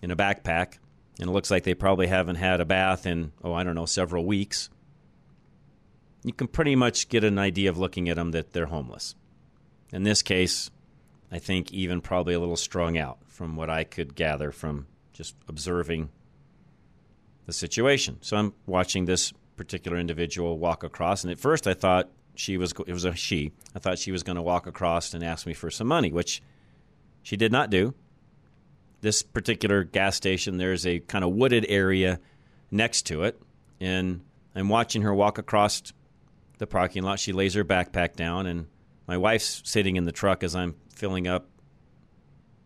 in 0.03 0.11
a 0.11 0.17
backpack, 0.17 0.79
and 1.19 1.29
it 1.29 1.33
looks 1.33 1.51
like 1.51 1.65
they 1.65 1.75
probably 1.75 2.07
haven't 2.07 2.37
had 2.37 2.61
a 2.61 2.65
bath 2.65 3.07
in, 3.07 3.33
oh, 3.43 3.53
I 3.53 3.65
don't 3.65 3.75
know, 3.75 3.87
several 3.87 4.25
weeks, 4.25 4.71
you 6.25 6.33
can 6.33 6.49
pretty 6.49 6.77
much 6.77 7.09
get 7.09 7.25
an 7.25 7.39
idea 7.39 7.71
of 7.71 7.79
looking 7.79 8.09
at 8.09 8.17
them 8.17 8.33
that 8.33 8.53
they're 8.53 8.67
homeless. 8.67 9.15
In 9.93 10.03
this 10.03 10.23
case, 10.23 10.71
I 11.31 11.39
think 11.39 11.73
even 11.73 12.01
probably 12.01 12.35
a 12.35 12.41
little 12.41 12.57
strung 12.57 12.97
out 12.97 13.19
from 13.27 13.57
what 13.57 13.71
I 13.71 13.85
could 13.85 14.15
gather 14.15 14.51
from 14.51 14.87
just 15.13 15.35
observing 15.49 16.09
the 17.47 17.53
situation. 17.53 18.19
So 18.21 18.37
I'm 18.37 18.55
watching 18.67 19.05
this 19.05 19.33
particular 19.57 19.99
individual 19.99 20.59
walk 20.59 20.85
across, 20.85 21.25
and 21.25 21.31
at 21.31 21.41
first 21.41 21.67
I 21.67 21.75
thought 21.75 22.11
she 22.35 22.57
was 22.57 22.73
it 22.87 22.93
was 22.93 23.05
a 23.05 23.15
she. 23.15 23.53
I 23.75 23.79
thought 23.79 23.99
she 23.99 24.13
was 24.13 24.23
going 24.23 24.37
to 24.37 24.43
walk 24.43 24.67
across 24.67 25.13
and 25.13 25.25
ask 25.25 25.47
me 25.47 25.55
for 25.55 25.71
some 25.71 25.87
money, 25.87 26.13
which 26.13 26.43
she 27.23 27.37
did 27.37 27.53
not 27.53 27.71
do. 27.71 27.95
This 29.01 29.23
particular 29.23 29.85
gas 29.85 30.17
station, 30.17 30.57
there's 30.57 30.87
a 30.87 31.01
kind 31.01 31.25
of 31.25 31.33
wooded 31.33 31.67
area 31.69 32.21
next 32.71 33.03
to 33.07 33.25
it, 33.25 33.41
and 33.81 34.23
I'm 34.55 34.69
watching 34.69 35.03
her 35.03 35.15
walk 35.15 35.39
across 35.39 35.83
the 36.59 36.67
parking 36.67 37.03
lot. 37.03 37.19
She 37.21 37.33
lays 37.33 37.55
her 37.55 37.65
backpack 37.65 38.15
down, 38.15 38.47
and 38.47 38.67
my 39.07 39.17
wife's 39.17 39.63
sitting 39.65 39.97
in 39.97 40.05
the 40.05 40.13
truck 40.13 40.43
as 40.43 40.55
I'm 40.55 40.75
filling 40.99 41.29
up 41.29 41.49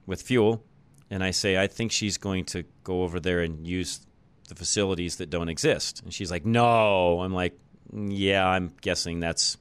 with 0.06 0.22
fuel. 0.22 0.64
And 1.10 1.22
I 1.22 1.30
say, 1.30 1.58
I 1.58 1.66
think 1.66 1.92
she's 1.92 2.16
going 2.16 2.46
to 2.46 2.64
go 2.82 3.02
over 3.02 3.20
there 3.20 3.40
and 3.40 3.66
use 3.66 4.00
the 4.48 4.54
facilities 4.54 5.16
that 5.16 5.28
don't 5.28 5.50
exist. 5.50 6.02
And 6.02 6.12
she's 6.12 6.30
like, 6.30 6.46
No. 6.46 7.20
I'm 7.20 7.34
like, 7.34 7.58
Yeah, 7.92 8.46
I'm 8.46 8.72
guessing 8.80 9.20
that's 9.20 9.58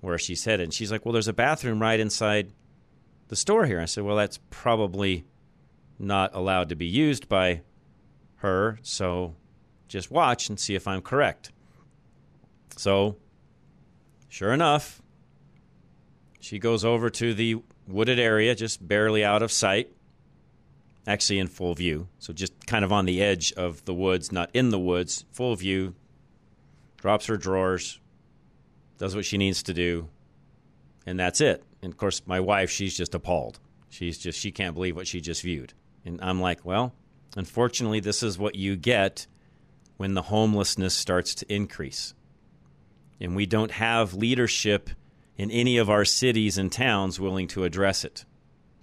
where 0.00 0.18
she's 0.18 0.44
headed. 0.44 0.64
And 0.64 0.74
she's 0.74 0.92
like, 0.92 1.04
Well, 1.04 1.12
there's 1.12 1.28
a 1.28 1.32
bathroom 1.32 1.82
right 1.82 1.98
inside 1.98 2.52
the 3.28 3.36
store 3.36 3.66
here. 3.66 3.80
I 3.80 3.86
said, 3.86 4.04
Well, 4.04 4.16
that's 4.16 4.38
probably 4.50 5.24
not 5.98 6.34
allowed 6.34 6.68
to 6.68 6.76
be 6.76 6.86
used 6.86 7.28
by 7.28 7.62
her. 8.36 8.78
So 8.82 9.34
just 9.88 10.10
watch 10.10 10.48
and 10.48 10.58
see 10.58 10.74
if 10.76 10.86
I'm 10.86 11.02
correct. 11.02 11.50
So, 12.76 13.16
sure 14.28 14.52
enough, 14.52 15.02
she 16.40 16.58
goes 16.58 16.84
over 16.84 17.10
to 17.10 17.34
the 17.34 17.62
wooded 17.86 18.18
area, 18.18 18.54
just 18.54 18.86
barely 18.86 19.24
out 19.24 19.42
of 19.42 19.52
sight, 19.52 19.90
actually 21.06 21.38
in 21.38 21.48
full 21.48 21.74
view. 21.74 22.08
So, 22.18 22.32
just 22.32 22.66
kind 22.66 22.84
of 22.84 22.92
on 22.92 23.04
the 23.04 23.22
edge 23.22 23.52
of 23.52 23.84
the 23.84 23.94
woods, 23.94 24.32
not 24.32 24.50
in 24.54 24.70
the 24.70 24.78
woods, 24.78 25.24
full 25.32 25.54
view, 25.56 25.94
drops 26.96 27.26
her 27.26 27.36
drawers, 27.36 28.00
does 28.98 29.14
what 29.14 29.24
she 29.24 29.38
needs 29.38 29.62
to 29.64 29.74
do, 29.74 30.08
and 31.06 31.18
that's 31.18 31.40
it. 31.40 31.64
And 31.82 31.92
of 31.92 31.98
course, 31.98 32.22
my 32.26 32.40
wife, 32.40 32.70
she's 32.70 32.96
just 32.96 33.14
appalled. 33.14 33.58
She's 33.88 34.16
just, 34.18 34.38
she 34.38 34.52
can't 34.52 34.74
believe 34.74 34.96
what 34.96 35.06
she 35.06 35.20
just 35.20 35.42
viewed. 35.42 35.74
And 36.04 36.20
I'm 36.22 36.40
like, 36.40 36.64
well, 36.64 36.94
unfortunately, 37.36 38.00
this 38.00 38.22
is 38.22 38.38
what 38.38 38.54
you 38.54 38.76
get 38.76 39.26
when 39.96 40.14
the 40.14 40.22
homelessness 40.22 40.94
starts 40.94 41.34
to 41.36 41.52
increase. 41.52 42.14
And 43.20 43.36
we 43.36 43.46
don't 43.46 43.70
have 43.70 44.14
leadership 44.14 44.90
in 45.36 45.50
any 45.50 45.78
of 45.78 45.90
our 45.90 46.04
cities 46.04 46.58
and 46.58 46.70
towns 46.70 47.18
willing 47.18 47.48
to 47.48 47.64
address 47.64 48.04
it. 48.04 48.24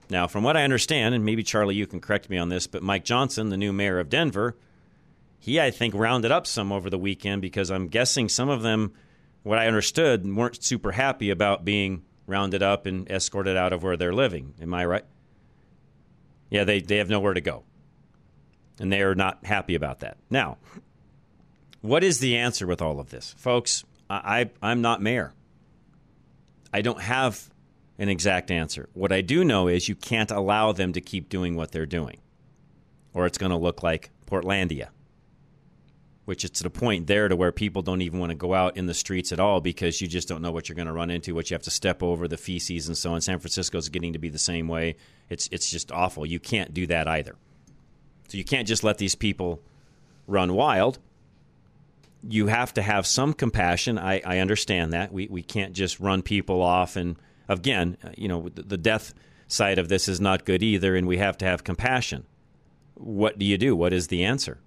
Now, 0.10 0.28
from 0.28 0.44
what 0.44 0.58
I 0.58 0.64
understand, 0.64 1.14
and 1.14 1.24
maybe 1.24 1.44
Charlie, 1.44 1.76
you 1.76 1.86
can 1.86 2.02
correct 2.02 2.30
me 2.30 2.38
on 2.38 2.50
this, 2.50 2.66
but 2.66 2.82
Mike 2.82 3.06
Johnston, 3.06 3.50
the 3.50 3.58
new 3.58 3.72
mayor 3.72 4.00
of 4.00 4.10
Denver, 4.10 4.58
he, 5.38 5.60
I 5.60 5.72
think, 5.72 5.94
rounded 5.94 6.32
up 6.32 6.48
some 6.48 6.72
over 6.72 6.90
the 6.90 6.98
weekend 6.98 7.42
because 7.42 7.70
I'm 7.70 7.88
guessing 7.88 8.28
some 8.28 8.50
of 8.50 8.64
them, 8.64 8.94
what 9.44 9.60
I 9.60 9.68
understood, 9.68 10.26
weren't 10.36 10.64
super 10.64 10.94
happy 10.94 11.30
about 11.30 11.64
being 11.64 12.04
rounded 12.26 12.64
up 12.64 12.86
and 12.86 13.10
escorted 13.10 13.56
out 13.56 13.72
of 13.72 13.84
where 13.84 13.98
they're 13.98 14.14
living. 14.14 14.54
Am 14.62 14.74
I 14.74 14.86
right? 14.86 15.06
Yeah, 16.50 16.64
they, 16.64 16.82
they 16.82 16.98
have 16.98 17.10
nowhere 17.10 17.34
to 17.34 17.42
go. 17.42 17.64
And 18.80 18.92
they 18.92 19.02
are 19.02 19.16
not 19.16 19.46
happy 19.46 19.76
about 19.76 20.00
that. 20.00 20.18
Now, 20.30 20.58
what 21.82 22.04
is 22.04 22.20
the 22.20 22.36
answer 22.36 22.66
with 22.66 22.82
all 22.82 23.00
of 23.00 23.10
this? 23.10 23.36
Folks, 23.38 23.84
I, 24.10 24.50
I, 24.62 24.72
I'm 24.72 24.82
not 24.82 25.02
mayor. 25.02 25.34
I 26.74 26.82
don't 26.82 27.02
have 27.02 27.50
an 27.98 28.10
exact 28.10 28.52
answer. 28.52 28.90
What 28.94 29.12
I 29.12 29.22
do 29.22 29.44
know 29.44 29.68
is 29.68 29.90
you 29.90 29.96
can't 29.96 30.32
allow 30.32 30.72
them 30.72 30.94
to 30.94 31.02
keep 31.02 31.30
doing 31.30 31.56
what 31.56 31.72
they're 31.72 31.86
doing, 31.86 32.20
or 33.14 33.26
it's 33.26 33.38
going 33.38 33.52
to 33.52 33.58
look 33.58 33.84
like 33.84 34.10
Portlandia, 34.26 34.90
which 36.26 36.44
is 36.44 36.52
to 36.52 36.64
the 36.64 36.70
point 36.70 37.08
there 37.08 37.28
to 37.28 37.36
where 37.36 37.52
people 37.52 37.82
don't 37.82 38.02
even 38.02 38.20
want 38.20 38.30
to 38.30 38.36
go 38.36 38.54
out 38.54 38.78
in 38.78 38.86
the 38.86 38.94
streets 38.94 39.32
at 39.32 39.40
all 39.40 39.60
because 39.60 40.00
you 40.00 40.08
just 40.08 40.28
don't 40.28 40.42
know 40.42 40.52
what 40.52 40.70
you're 40.70 40.76
going 40.76 40.88
to 40.88 40.94
run 40.94 41.10
into, 41.10 41.36
what 41.36 41.50
you 41.50 41.56
have 41.56 41.64
to 41.64 41.72
step 41.72 42.02
over, 42.02 42.28
the 42.28 42.38
feces 42.38 42.88
and 42.88 42.98
so 42.98 43.14
on. 43.14 43.22
San 43.22 43.40
Francisco 43.40 43.78
is 43.78 43.90
getting 43.90 44.14
to 44.14 44.20
be 44.20 44.30
the 44.30 44.40
same 44.40 44.68
way. 44.68 44.96
It's 45.30 45.50
it's 45.52 45.70
just 45.70 45.92
awful. 45.92 46.26
You 46.26 46.40
can't 46.40 46.74
do 46.74 46.88
that 46.88 47.08
either. 47.08 47.36
So 48.30 48.38
you 48.38 48.46
can't 48.46 48.68
just 48.68 48.84
let 48.84 49.00
these 49.00 49.16
people 49.16 49.62
run 50.28 50.54
wild 50.54 51.00
you 52.28 52.48
have 52.48 52.74
to 52.74 52.82
have 52.82 53.06
some 53.06 53.34
compassion. 53.34 53.98
I, 53.98 54.22
I 54.26 54.40
understand 54.40 54.94
that. 54.94 55.12
We, 55.12 55.28
we 55.28 55.42
can't 55.42 55.74
just 55.74 56.00
run 56.00 56.22
people 56.22 56.62
off. 56.62 56.96
And 56.96 57.18
again, 57.48 57.98
uh, 58.04 58.10
you 58.18 58.28
know, 58.28 58.50
the 58.50 58.78
death 58.78 59.14
side 59.48 59.80
of 59.80 59.90
this 59.90 60.08
is 60.08 60.20
not 60.20 60.46
good 60.46 60.62
either, 60.62 60.96
and 60.96 61.08
we 61.08 61.18
have 61.18 61.38
to 61.40 61.46
have 61.46 61.64
compassion. 61.64 62.26
What 62.96 63.40
do 63.40 63.46
you 63.46 63.58
do? 63.58 63.76
What 63.76 63.94
is 63.94 64.08
the 64.08 64.24
answer? 64.24 64.60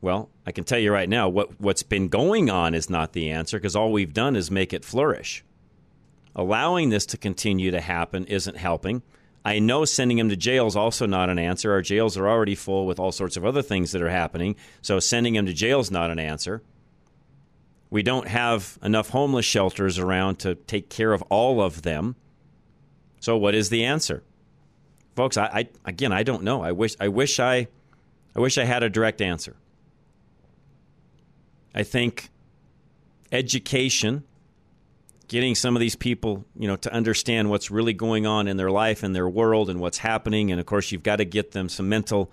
Well, 0.00 0.30
I 0.46 0.52
can 0.52 0.64
tell 0.64 0.78
you 0.78 0.92
right 0.92 1.08
now, 1.08 1.28
what, 1.28 1.60
what's 1.60 1.82
been 1.82 2.08
going 2.08 2.50
on 2.50 2.74
is 2.74 2.88
not 2.88 3.12
the 3.12 3.30
answer 3.30 3.58
because 3.58 3.76
all 3.76 3.92
we've 3.92 4.14
done 4.14 4.34
is 4.34 4.50
make 4.50 4.72
it 4.72 4.84
flourish. 4.84 5.44
Allowing 6.34 6.88
this 6.88 7.06
to 7.06 7.16
continue 7.16 7.70
to 7.70 7.80
happen 7.80 8.24
isn't 8.24 8.56
helping. 8.56 9.02
I 9.44 9.58
know 9.58 9.84
sending 9.84 10.18
them 10.18 10.28
to 10.28 10.36
jail 10.36 10.66
is 10.66 10.76
also 10.76 11.06
not 11.06 11.30
an 11.30 11.38
answer. 11.38 11.72
Our 11.72 11.82
jails 11.82 12.16
are 12.16 12.28
already 12.28 12.54
full 12.54 12.86
with 12.86 12.98
all 12.98 13.12
sorts 13.12 13.36
of 13.36 13.44
other 13.44 13.62
things 13.62 13.92
that 13.92 14.02
are 14.02 14.10
happening, 14.10 14.56
so 14.82 15.00
sending 15.00 15.34
them 15.34 15.46
to 15.46 15.52
jail 15.52 15.80
is 15.80 15.90
not 15.90 16.10
an 16.10 16.18
answer. 16.18 16.62
We 17.90 18.04
don't 18.04 18.28
have 18.28 18.78
enough 18.82 19.10
homeless 19.10 19.44
shelters 19.44 19.98
around 19.98 20.38
to 20.40 20.54
take 20.54 20.88
care 20.88 21.12
of 21.12 21.22
all 21.22 21.60
of 21.60 21.82
them. 21.82 22.14
So 23.18 23.36
what 23.36 23.54
is 23.54 23.68
the 23.68 23.84
answer? 23.84 24.22
Folks, 25.16 25.36
I, 25.36 25.44
I 25.46 25.68
again 25.84 26.12
I 26.12 26.22
don't 26.22 26.44
know. 26.44 26.62
I 26.62 26.72
wish 26.72 26.94
I 27.00 27.08
wish 27.08 27.40
I 27.40 27.66
I 28.34 28.40
wish 28.40 28.58
I 28.58 28.64
had 28.64 28.82
a 28.82 28.88
direct 28.88 29.20
answer. 29.20 29.56
I 31.74 31.82
think 31.82 32.30
education 33.32 34.24
getting 35.28 35.54
some 35.54 35.76
of 35.76 35.80
these 35.80 35.94
people, 35.94 36.44
you 36.56 36.66
know, 36.66 36.76
to 36.76 36.92
understand 36.92 37.50
what's 37.50 37.70
really 37.70 37.92
going 37.92 38.26
on 38.26 38.48
in 38.48 38.56
their 38.56 38.70
life 38.70 39.02
and 39.02 39.14
their 39.14 39.28
world 39.28 39.68
and 39.68 39.80
what's 39.80 39.98
happening 39.98 40.52
and 40.52 40.60
of 40.60 40.66
course 40.66 40.92
you've 40.92 41.02
got 41.02 41.16
to 41.16 41.24
get 41.24 41.50
them 41.50 41.68
some 41.68 41.88
mental 41.88 42.30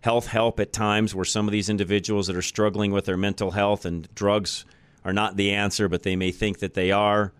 health 0.00 0.26
help 0.26 0.58
at 0.58 0.72
times 0.72 1.14
where 1.14 1.24
some 1.24 1.48
of 1.48 1.52
these 1.52 1.68
individuals 1.68 2.26
that 2.28 2.36
are 2.36 2.42
struggling 2.42 2.92
with 2.92 3.04
their 3.04 3.16
mental 3.16 3.50
health 3.50 3.84
and 3.84 4.12
drugs 4.14 4.64
are 5.06 5.12
not 5.12 5.36
the 5.36 5.52
answer, 5.52 5.88
but 5.88 6.02
they 6.02 6.16
may 6.16 6.32
think 6.32 6.58
that 6.58 6.74
they 6.74 6.90
are. 6.90 7.32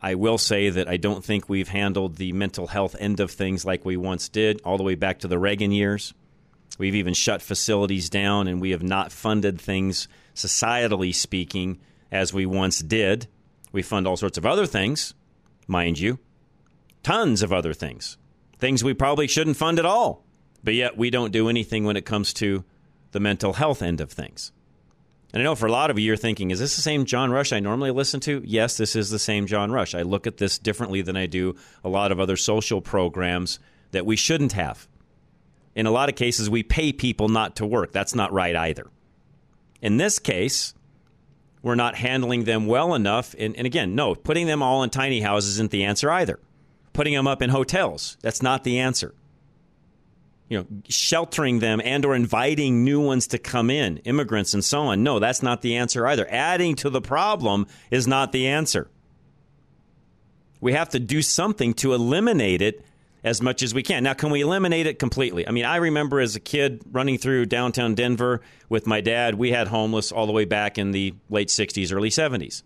I 0.00 0.14
will 0.14 0.38
say 0.38 0.70
that 0.70 0.88
I 0.88 0.96
don't 0.96 1.24
think 1.24 1.48
we've 1.48 1.68
handled 1.68 2.14
the 2.14 2.32
mental 2.32 2.68
health 2.68 2.94
end 3.00 3.18
of 3.18 3.32
things 3.32 3.64
like 3.64 3.84
we 3.84 3.96
once 3.96 4.28
did, 4.28 4.62
all 4.64 4.78
the 4.78 4.84
way 4.84 4.94
back 4.94 5.18
to 5.18 5.28
the 5.28 5.38
Reagan 5.38 5.72
years. 5.72 6.14
We've 6.78 6.94
even 6.94 7.12
shut 7.12 7.42
facilities 7.42 8.08
down, 8.08 8.46
and 8.46 8.60
we 8.60 8.70
have 8.70 8.84
not 8.84 9.10
funded 9.10 9.60
things, 9.60 10.06
societally 10.32 11.12
speaking, 11.12 11.80
as 12.12 12.32
we 12.32 12.46
once 12.46 12.78
did. 12.78 13.26
We 13.72 13.82
fund 13.82 14.06
all 14.06 14.16
sorts 14.16 14.38
of 14.38 14.46
other 14.46 14.66
things, 14.66 15.12
mind 15.66 15.98
you, 15.98 16.20
tons 17.02 17.42
of 17.42 17.52
other 17.52 17.74
things, 17.74 18.16
things 18.60 18.84
we 18.84 18.94
probably 18.94 19.26
shouldn't 19.26 19.56
fund 19.56 19.80
at 19.80 19.86
all. 19.86 20.24
But 20.62 20.74
yet 20.74 20.96
we 20.96 21.10
don't 21.10 21.32
do 21.32 21.48
anything 21.48 21.84
when 21.84 21.96
it 21.96 22.06
comes 22.06 22.32
to 22.34 22.64
the 23.10 23.20
mental 23.20 23.54
health 23.54 23.82
end 23.82 24.00
of 24.00 24.12
things. 24.12 24.52
And 25.36 25.42
I 25.42 25.44
know 25.44 25.54
for 25.54 25.66
a 25.66 25.70
lot 25.70 25.90
of 25.90 25.98
you, 25.98 26.06
you're 26.06 26.16
thinking, 26.16 26.50
is 26.50 26.60
this 26.60 26.76
the 26.76 26.80
same 26.80 27.04
John 27.04 27.30
Rush 27.30 27.52
I 27.52 27.60
normally 27.60 27.90
listen 27.90 28.20
to? 28.20 28.40
Yes, 28.46 28.78
this 28.78 28.96
is 28.96 29.10
the 29.10 29.18
same 29.18 29.46
John 29.46 29.70
Rush. 29.70 29.94
I 29.94 30.00
look 30.00 30.26
at 30.26 30.38
this 30.38 30.56
differently 30.56 31.02
than 31.02 31.14
I 31.14 31.26
do 31.26 31.56
a 31.84 31.90
lot 31.90 32.10
of 32.10 32.18
other 32.18 32.38
social 32.38 32.80
programs 32.80 33.58
that 33.90 34.06
we 34.06 34.16
shouldn't 34.16 34.52
have. 34.52 34.88
In 35.74 35.84
a 35.84 35.90
lot 35.90 36.08
of 36.08 36.14
cases, 36.14 36.48
we 36.48 36.62
pay 36.62 36.90
people 36.90 37.28
not 37.28 37.56
to 37.56 37.66
work. 37.66 37.92
That's 37.92 38.14
not 38.14 38.32
right 38.32 38.56
either. 38.56 38.86
In 39.82 39.98
this 39.98 40.18
case, 40.18 40.72
we're 41.60 41.74
not 41.74 41.96
handling 41.96 42.44
them 42.44 42.66
well 42.66 42.94
enough. 42.94 43.34
And, 43.38 43.54
and 43.58 43.66
again, 43.66 43.94
no, 43.94 44.14
putting 44.14 44.46
them 44.46 44.62
all 44.62 44.84
in 44.84 44.88
tiny 44.88 45.20
houses 45.20 45.56
isn't 45.56 45.70
the 45.70 45.84
answer 45.84 46.10
either. 46.10 46.40
Putting 46.94 47.12
them 47.12 47.26
up 47.26 47.42
in 47.42 47.50
hotels, 47.50 48.16
that's 48.22 48.42
not 48.42 48.64
the 48.64 48.78
answer 48.78 49.14
you 50.48 50.58
know 50.58 50.66
sheltering 50.88 51.58
them 51.58 51.80
and 51.84 52.04
or 52.04 52.14
inviting 52.14 52.84
new 52.84 53.00
ones 53.00 53.26
to 53.28 53.38
come 53.38 53.70
in 53.70 53.98
immigrants 53.98 54.54
and 54.54 54.64
so 54.64 54.82
on. 54.82 55.02
No 55.02 55.18
that's 55.18 55.42
not 55.42 55.62
the 55.62 55.76
answer 55.76 56.06
either. 56.06 56.26
Adding 56.30 56.76
to 56.76 56.90
the 56.90 57.00
problem 57.00 57.66
is 57.90 58.06
not 58.06 58.32
the 58.32 58.48
answer. 58.48 58.88
We 60.60 60.72
have 60.72 60.88
to 60.90 61.00
do 61.00 61.22
something 61.22 61.74
to 61.74 61.92
eliminate 61.92 62.62
it 62.62 62.84
as 63.22 63.42
much 63.42 63.62
as 63.62 63.74
we 63.74 63.82
can. 63.82 64.04
Now 64.04 64.14
can 64.14 64.30
we 64.30 64.40
eliminate 64.40 64.86
it 64.86 64.98
completely? 64.98 65.46
I 65.46 65.50
mean 65.50 65.64
i 65.64 65.76
remember 65.76 66.20
as 66.20 66.36
a 66.36 66.40
kid 66.40 66.82
running 66.90 67.18
through 67.18 67.46
downtown 67.46 67.94
denver 67.94 68.40
with 68.68 68.86
my 68.86 69.00
dad 69.00 69.34
we 69.34 69.50
had 69.50 69.68
homeless 69.68 70.12
all 70.12 70.26
the 70.26 70.32
way 70.32 70.44
back 70.44 70.78
in 70.78 70.92
the 70.92 71.14
late 71.28 71.48
60s 71.48 71.92
early 71.92 72.10
70s 72.10 72.62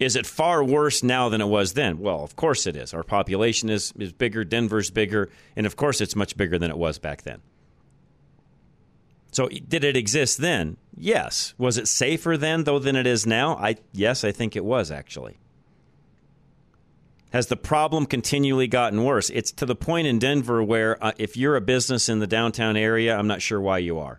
is 0.00 0.16
it 0.16 0.26
far 0.26 0.64
worse 0.64 1.02
now 1.02 1.28
than 1.28 1.42
it 1.42 1.46
was 1.46 1.74
then? 1.74 1.98
Well, 1.98 2.24
of 2.24 2.34
course 2.34 2.66
it 2.66 2.74
is. 2.74 2.94
Our 2.94 3.02
population 3.02 3.68
is, 3.68 3.92
is 3.98 4.12
bigger, 4.12 4.44
Denver's 4.44 4.90
bigger, 4.90 5.28
and 5.54 5.66
of 5.66 5.76
course 5.76 6.00
it's 6.00 6.16
much 6.16 6.38
bigger 6.38 6.58
than 6.58 6.70
it 6.70 6.78
was 6.78 6.98
back 6.98 7.22
then. 7.22 7.42
So 9.30 9.48
did 9.48 9.84
it 9.84 9.96
exist 9.96 10.38
then? 10.38 10.78
Yes. 10.96 11.54
Was 11.58 11.76
it 11.76 11.86
safer 11.86 12.38
then 12.38 12.64
though 12.64 12.78
than 12.78 12.96
it 12.96 13.06
is 13.06 13.26
now? 13.26 13.56
I 13.56 13.76
yes, 13.92 14.24
I 14.24 14.32
think 14.32 14.56
it 14.56 14.64
was 14.64 14.90
actually. 14.90 15.36
Has 17.32 17.46
the 17.46 17.56
problem 17.56 18.06
continually 18.06 18.66
gotten 18.66 19.04
worse? 19.04 19.30
It's 19.30 19.52
to 19.52 19.66
the 19.66 19.76
point 19.76 20.08
in 20.08 20.18
Denver 20.18 20.64
where 20.64 21.02
uh, 21.04 21.12
if 21.16 21.36
you're 21.36 21.54
a 21.54 21.60
business 21.60 22.08
in 22.08 22.18
the 22.18 22.26
downtown 22.26 22.76
area, 22.76 23.16
I'm 23.16 23.28
not 23.28 23.40
sure 23.40 23.60
why 23.60 23.78
you 23.78 24.00
are. 24.00 24.18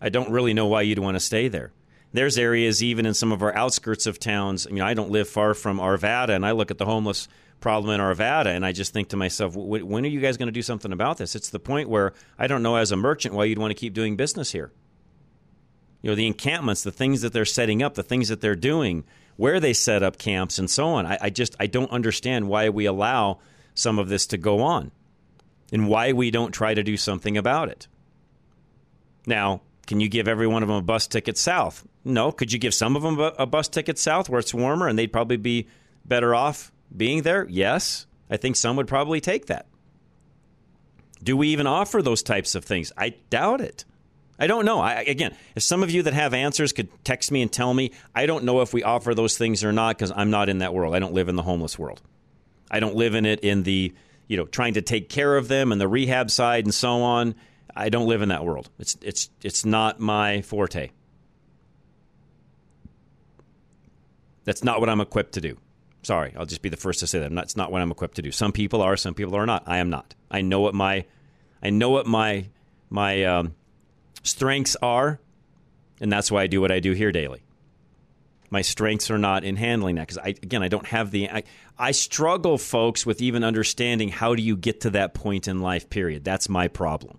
I 0.00 0.10
don't 0.10 0.30
really 0.30 0.54
know 0.54 0.66
why 0.66 0.82
you'd 0.82 1.00
want 1.00 1.16
to 1.16 1.20
stay 1.20 1.48
there 1.48 1.72
there's 2.12 2.38
areas 2.38 2.82
even 2.82 3.06
in 3.06 3.14
some 3.14 3.32
of 3.32 3.42
our 3.42 3.54
outskirts 3.54 4.06
of 4.06 4.18
towns. 4.18 4.66
I 4.66 4.70
mean, 4.70 4.82
I 4.82 4.94
don't 4.94 5.10
live 5.10 5.28
far 5.28 5.54
from 5.54 5.78
Arvada, 5.78 6.30
and 6.30 6.44
I 6.44 6.52
look 6.52 6.70
at 6.70 6.78
the 6.78 6.84
homeless 6.84 7.28
problem 7.60 7.94
in 7.94 8.00
Arvada, 8.00 8.46
and 8.46 8.66
I 8.66 8.72
just 8.72 8.92
think 8.92 9.08
to 9.10 9.16
myself, 9.16 9.54
"Wh- 9.54 9.86
when 9.86 10.04
are 10.04 10.08
you 10.08 10.20
guys 10.20 10.36
going 10.36 10.48
to 10.48 10.52
do 10.52 10.62
something 10.62 10.92
about 10.92 11.18
this? 11.18 11.34
It's 11.34 11.50
the 11.50 11.60
point 11.60 11.88
where 11.88 12.12
I 12.38 12.46
don't 12.46 12.62
know 12.62 12.76
as 12.76 12.92
a 12.92 12.96
merchant 12.96 13.34
why 13.34 13.44
you'd 13.44 13.58
want 13.58 13.70
to 13.70 13.80
keep 13.80 13.94
doing 13.94 14.16
business 14.16 14.52
here. 14.52 14.72
You 16.02 16.10
know, 16.10 16.16
the 16.16 16.26
encampments, 16.26 16.82
the 16.82 16.90
things 16.90 17.22
that 17.22 17.32
they're 17.32 17.44
setting 17.44 17.82
up, 17.82 17.94
the 17.94 18.02
things 18.02 18.28
that 18.28 18.40
they're 18.40 18.56
doing, 18.56 19.04
where 19.36 19.60
they 19.60 19.72
set 19.72 20.02
up 20.02 20.18
camps, 20.18 20.58
and 20.58 20.68
so 20.68 20.88
on. 20.88 21.06
I, 21.06 21.18
I 21.22 21.30
just 21.30 21.54
I 21.60 21.66
don't 21.66 21.90
understand 21.92 22.48
why 22.48 22.68
we 22.68 22.86
allow 22.86 23.38
some 23.74 23.98
of 23.98 24.08
this 24.08 24.26
to 24.26 24.36
go 24.36 24.60
on, 24.60 24.90
and 25.72 25.88
why 25.88 26.12
we 26.12 26.30
don't 26.30 26.52
try 26.52 26.74
to 26.74 26.82
do 26.82 26.96
something 26.96 27.38
about 27.38 27.68
it. 27.68 27.86
Now, 29.26 29.62
can 29.86 30.00
you 30.00 30.08
give 30.08 30.26
every 30.26 30.48
one 30.48 30.62
of 30.62 30.68
them 30.68 30.78
a 30.78 30.82
bus 30.82 31.06
ticket 31.06 31.38
south? 31.38 31.86
No. 32.04 32.32
Could 32.32 32.52
you 32.52 32.58
give 32.58 32.74
some 32.74 32.96
of 32.96 33.02
them 33.02 33.18
a, 33.18 33.46
bus 33.46 33.68
ticket 33.68 33.98
south 33.98 34.28
where 34.28 34.40
it's 34.40 34.52
warmer 34.52 34.88
and 34.88 34.98
they'd 34.98 35.12
probably 35.12 35.36
be 35.36 35.68
better 36.04 36.34
off 36.34 36.72
being 36.94 37.22
there? 37.22 37.46
Yes. 37.48 38.06
I 38.30 38.36
think 38.36 38.56
some 38.56 38.76
would 38.76 38.88
probably 38.88 39.20
take 39.20 39.46
that. 39.46 39.66
Do 41.22 41.36
we 41.36 41.48
even 41.48 41.66
offer 41.66 42.02
those 42.02 42.22
types 42.22 42.54
of 42.54 42.64
things? 42.64 42.92
I 42.96 43.10
doubt 43.30 43.60
it. 43.60 43.84
I 44.38 44.48
don't 44.48 44.64
know. 44.64 44.80
I, 44.80 45.02
again, 45.02 45.36
if 45.54 45.62
some 45.62 45.82
of 45.82 45.90
you 45.90 46.02
that 46.02 46.14
have 46.14 46.34
answers 46.34 46.72
could 46.72 46.88
text 47.04 47.30
me 47.30 47.42
and 47.42 47.52
tell 47.52 47.72
me, 47.72 47.92
I 48.14 48.26
don't 48.26 48.44
know 48.44 48.60
if 48.60 48.72
we 48.72 48.82
offer 48.82 49.14
those 49.14 49.38
things 49.38 49.62
or 49.62 49.72
not 49.72 49.96
because 49.96 50.12
I'm 50.14 50.30
not 50.30 50.48
in 50.48 50.58
that 50.58 50.74
world. 50.74 50.94
I 50.96 50.98
don't 50.98 51.14
live 51.14 51.28
in 51.28 51.36
the 51.36 51.42
homeless 51.42 51.78
world. 51.78 52.00
I 52.70 52.80
don't 52.80 52.96
live 52.96 53.14
in 53.14 53.24
it 53.26 53.40
in 53.40 53.62
the, 53.62 53.94
you 54.26 54.36
know, 54.36 54.46
trying 54.46 54.74
to 54.74 54.82
take 54.82 55.08
care 55.08 55.36
of 55.36 55.46
them 55.46 55.70
and 55.70 55.80
the 55.80 55.86
rehab 55.86 56.30
side 56.30 56.64
and 56.64 56.74
so 56.74 57.02
on. 57.02 57.36
I 57.76 57.88
don't 57.88 58.08
live 58.08 58.22
in 58.22 58.30
that 58.30 58.44
world. 58.44 58.68
It's 58.78 58.96
it's 59.00 59.30
it's 59.42 59.64
not 59.64 60.00
my 60.00 60.42
forte. 60.42 60.90
That's 64.44 64.64
not 64.64 64.80
what 64.80 64.88
I'm 64.88 65.00
equipped 65.00 65.32
to 65.34 65.40
do. 65.40 65.58
Sorry, 66.02 66.34
I'll 66.36 66.46
just 66.46 66.62
be 66.62 66.68
the 66.68 66.76
first 66.76 67.00
to 67.00 67.06
say 67.06 67.20
that. 67.20 67.32
It's 67.32 67.56
not 67.56 67.70
what 67.70 67.80
I'm 67.80 67.92
equipped 67.92 68.16
to 68.16 68.22
do. 68.22 68.32
Some 68.32 68.52
people 68.52 68.82
are, 68.82 68.96
some 68.96 69.14
people 69.14 69.36
are 69.36 69.46
not. 69.46 69.62
I 69.66 69.78
am 69.78 69.88
not. 69.88 70.14
I 70.30 70.40
know 70.40 70.60
what 70.60 70.74
my 70.74 71.04
I 71.62 71.70
know 71.70 71.90
what 71.90 72.06
my 72.06 72.46
my 72.90 73.24
um, 73.24 73.54
strengths 74.24 74.76
are, 74.82 75.20
and 76.00 76.10
that's 76.10 76.30
why 76.30 76.42
I 76.42 76.46
do 76.48 76.60
what 76.60 76.72
I 76.72 76.80
do 76.80 76.92
here 76.92 77.12
daily. 77.12 77.42
My 78.50 78.62
strengths 78.62 79.10
are 79.10 79.18
not 79.18 79.44
in 79.44 79.56
handling 79.56 79.94
that 79.94 80.08
because 80.08 80.18
I 80.18 80.28
again 80.28 80.62
I 80.62 80.68
don't 80.68 80.86
have 80.86 81.12
the 81.12 81.30
I, 81.30 81.44
I 81.78 81.92
struggle, 81.92 82.58
folks, 82.58 83.06
with 83.06 83.22
even 83.22 83.44
understanding 83.44 84.08
how 84.08 84.34
do 84.34 84.42
you 84.42 84.56
get 84.56 84.80
to 84.82 84.90
that 84.90 85.14
point 85.14 85.46
in 85.46 85.60
life. 85.60 85.88
Period. 85.88 86.24
That's 86.24 86.48
my 86.48 86.66
problem. 86.66 87.18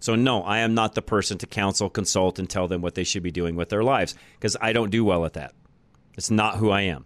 So 0.00 0.14
no, 0.14 0.42
I 0.44 0.58
am 0.58 0.74
not 0.74 0.94
the 0.94 1.02
person 1.02 1.38
to 1.38 1.46
counsel, 1.48 1.90
consult, 1.90 2.38
and 2.38 2.48
tell 2.48 2.68
them 2.68 2.80
what 2.80 2.94
they 2.94 3.02
should 3.02 3.24
be 3.24 3.32
doing 3.32 3.56
with 3.56 3.68
their 3.68 3.82
lives 3.82 4.14
because 4.38 4.56
I 4.60 4.72
don't 4.72 4.90
do 4.90 5.04
well 5.04 5.24
at 5.24 5.32
that. 5.32 5.54
It's 6.18 6.32
not 6.32 6.56
who 6.56 6.70
I 6.70 6.82
am. 6.82 7.04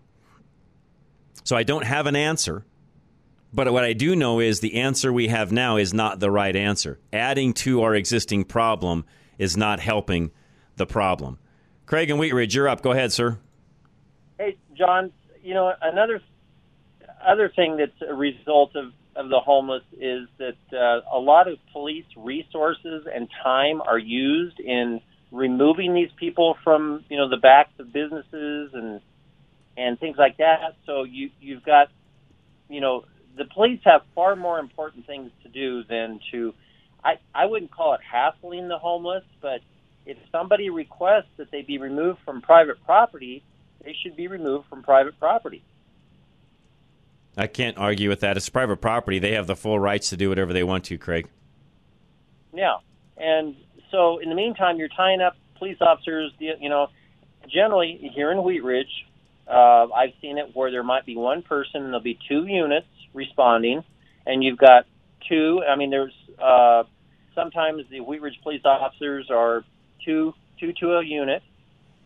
So 1.45 1.55
I 1.55 1.65
don't 1.65 1.85
have 1.85 2.07
an 2.07 2.17
answer. 2.17 2.65
But 3.53 3.71
what 3.71 3.85
I 3.85 3.93
do 3.93 4.17
know 4.17 4.41
is 4.41 4.61
the 4.61 4.77
answer 4.77 5.13
we 5.13 5.29
have 5.29 5.53
now 5.53 5.77
is 5.77 5.93
not 5.93 6.19
the 6.19 6.31
right 6.31 6.57
answer. 6.57 6.99
Adding 7.13 7.53
to 7.55 7.83
our 7.83 7.95
existing 7.95 8.45
problem 8.45 9.05
is 9.37 9.55
not 9.55 9.81
helping 9.81 10.31
the 10.77 10.87
problem. 10.87 11.39
Craig 11.85 12.09
and 12.09 12.19
Wheat 12.19 12.33
Ridge, 12.33 12.55
you're 12.55 12.69
up. 12.69 12.81
Go 12.81 12.93
ahead, 12.93 13.13
sir. 13.13 13.39
Hey, 14.39 14.57
John. 14.75 15.13
You 15.43 15.55
know 15.55 15.73
another 15.83 16.23
other 17.27 17.53
thing 17.55 17.77
that's 17.77 18.11
a 18.11 18.15
result 18.15 18.75
of 18.77 18.93
of 19.15 19.29
the 19.29 19.41
homeless 19.41 19.83
is 20.01 20.27
that 20.39 20.57
uh, 20.73 21.01
a 21.15 21.19
lot 21.19 21.49
of 21.49 21.59
police 21.73 22.07
resources 22.17 23.07
and 23.13 23.29
time 23.43 23.83
are 23.83 23.99
used 23.99 24.59
in 24.59 25.03
removing 25.33 25.95
these 25.95 26.11
people 26.17 26.57
from 26.63 27.05
you 27.09 27.17
know 27.17 27.29
the 27.29 27.39
backs 27.39 27.73
of 27.81 27.93
businesses 27.93 28.71
and 28.75 29.01
and 29.77 29.99
things 29.99 30.17
like 30.19 30.37
that. 30.37 30.77
So 30.87 31.03
you 31.05 31.31
you've 31.41 31.65
got 31.65 31.89
you 32.69 32.81
know 32.81 33.05
the 33.37 33.47
police 33.47 33.81
have 33.85 34.03
far 34.15 34.37
more 34.37 34.59
important 34.59 35.07
things 35.07 35.31
to 35.43 35.49
do 35.49 35.83
than 35.85 36.21
to 36.31 36.55
I 37.03 37.15
I 37.35 37.47
wouldn't 37.47 37.71
call 37.71 37.95
it 37.95 38.01
hassling 38.03 38.69
the 38.69 38.79
homeless, 38.79 39.25
but 39.41 39.61
if 40.05 40.19
somebody 40.31 40.71
requests 40.71 41.31
that 41.39 41.51
they 41.51 41.63
be 41.63 41.79
removed 41.79 42.21
from 42.25 42.43
private 42.43 42.85
property, 42.85 43.43
they 43.85 43.97
should 44.03 44.17
be 44.17 44.29
removed 44.29 44.69
from 44.69 44.83
private 44.83 45.19
property. 45.19 45.63
I 47.37 47.47
can't 47.47 47.79
argue 47.79 48.11
with 48.11 48.21
that. 48.21 48.37
It's 48.37 48.49
private 48.49 48.77
property. 48.79 49.19
They 49.19 49.33
have 49.33 49.47
the 49.47 49.57
full 49.57 49.79
rights 49.81 50.11
to 50.11 50.17
do 50.17 50.29
whatever 50.29 50.53
they 50.53 50.63
want 50.63 50.85
to, 50.85 50.99
Craig. 50.99 51.29
Yeah, 52.53 52.77
and 53.17 53.57
so 53.93 54.19
in 54.19 54.29
the 54.29 54.35
meantime, 54.35 54.79
you're 54.79 54.89
tying 54.89 55.21
up 55.21 55.37
police 55.59 55.77
officers. 55.81 56.33
You 56.41 56.69
know, 56.69 56.89
generally 57.49 58.11
here 58.15 58.33
in 58.33 58.43
Wheat 58.43 58.65
Ridge, 58.65 59.07
uh, 59.47 59.87
I've 59.95 60.15
seen 60.21 60.39
it 60.39 60.57
where 60.57 60.73
there 60.73 60.83
might 60.83 61.07
be 61.07 61.17
one 61.17 61.43
person 61.43 61.83
and 61.83 61.87
there'll 61.87 62.01
be 62.01 62.19
two 62.29 62.47
units 62.47 62.87
responding, 63.15 63.85
and 64.27 64.43
you've 64.43 64.59
got 64.59 64.87
two. 65.29 65.63
I 65.69 65.77
mean, 65.77 65.91
there's 65.91 66.15
uh, 66.43 66.83
sometimes 67.37 67.85
the 67.91 68.01
Wheat 68.01 68.21
Ridge 68.23 68.41
police 68.43 68.63
officers 68.65 69.31
are 69.31 69.63
two 70.05 70.35
two 70.59 70.73
to 70.81 70.97
a 70.99 71.05
unit, 71.05 71.43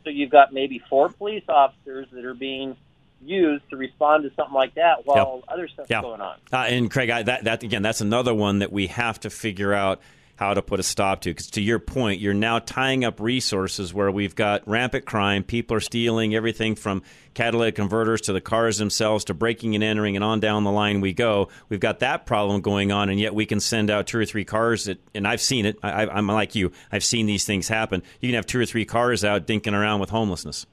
so 0.04 0.10
you've 0.10 0.30
got 0.30 0.52
maybe 0.52 0.82
four 0.90 1.08
police 1.08 1.44
officers 1.48 2.08
that 2.12 2.24
are 2.24 2.34
being 2.34 2.76
used 3.22 3.68
to 3.70 3.76
respond 3.76 4.24
to 4.24 4.34
something 4.34 4.54
like 4.54 4.74
that 4.74 5.06
while 5.06 5.42
other 5.48 5.68
stuff's 5.68 5.88
Yeah. 5.88 6.02
going 6.02 6.20
on. 6.20 6.36
Uh, 6.52 6.56
and 6.68 6.90
Craig, 6.90 7.08
I, 7.08 7.22
that, 7.22 7.44
that 7.44 7.62
again, 7.62 7.80
that's 7.82 8.02
another 8.02 8.34
one 8.34 8.58
that 8.58 8.70
we 8.70 8.88
have 8.88 9.18
to 9.20 9.30
figure 9.30 9.72
out 9.72 10.00
how 10.36 10.54
to 10.54 10.62
put 10.62 10.78
a 10.78 10.82
stop 10.82 11.22
to. 11.22 11.30
Because 11.30 11.50
to 11.52 11.62
your 11.62 11.78
point, 11.78 12.20
you're 12.20 12.34
now 12.34 12.58
tying 12.58 13.04
up 13.04 13.20
resources 13.20 13.92
where 13.92 14.10
we've 14.10 14.34
got 14.34 14.66
rampant 14.68 15.06
crime. 15.06 15.42
People 15.42 15.76
are 15.76 15.80
stealing 15.80 16.34
everything 16.34 16.74
from 16.74 17.02
catalytic 17.34 17.74
converters 17.74 18.22
to 18.22 18.32
the 18.32 18.40
cars 18.40 18.78
themselves 18.78 19.24
to 19.24 19.34
breaking 19.34 19.74
and 19.74 19.82
entering, 19.82 20.14
and 20.14 20.24
on 20.24 20.38
down 20.38 20.64
the 20.64 20.70
line 20.70 21.00
we 21.00 21.12
go. 21.12 21.48
We've 21.68 21.80
got 21.80 22.00
that 22.00 22.26
problem 22.26 22.60
going 22.60 22.92
on, 22.92 23.08
and 23.08 23.18
yet 23.18 23.34
we 23.34 23.46
can 23.46 23.60
send 23.60 23.90
out 23.90 24.06
two 24.06 24.18
or 24.18 24.24
three 24.24 24.44
cars. 24.44 24.84
That, 24.84 24.98
and 25.14 25.26
I've 25.26 25.40
seen 25.40 25.66
it. 25.66 25.78
I, 25.82 26.06
I'm 26.06 26.26
like 26.26 26.54
you. 26.54 26.70
I've 26.92 27.04
seen 27.04 27.26
these 27.26 27.44
things 27.44 27.68
happen. 27.68 28.02
You 28.20 28.28
can 28.28 28.36
have 28.36 28.46
two 28.46 28.60
or 28.60 28.66
three 28.66 28.84
cars 28.84 29.24
out 29.24 29.46
dinking 29.46 29.72
around 29.72 30.00
with 30.00 30.10
homelessness. 30.10 30.66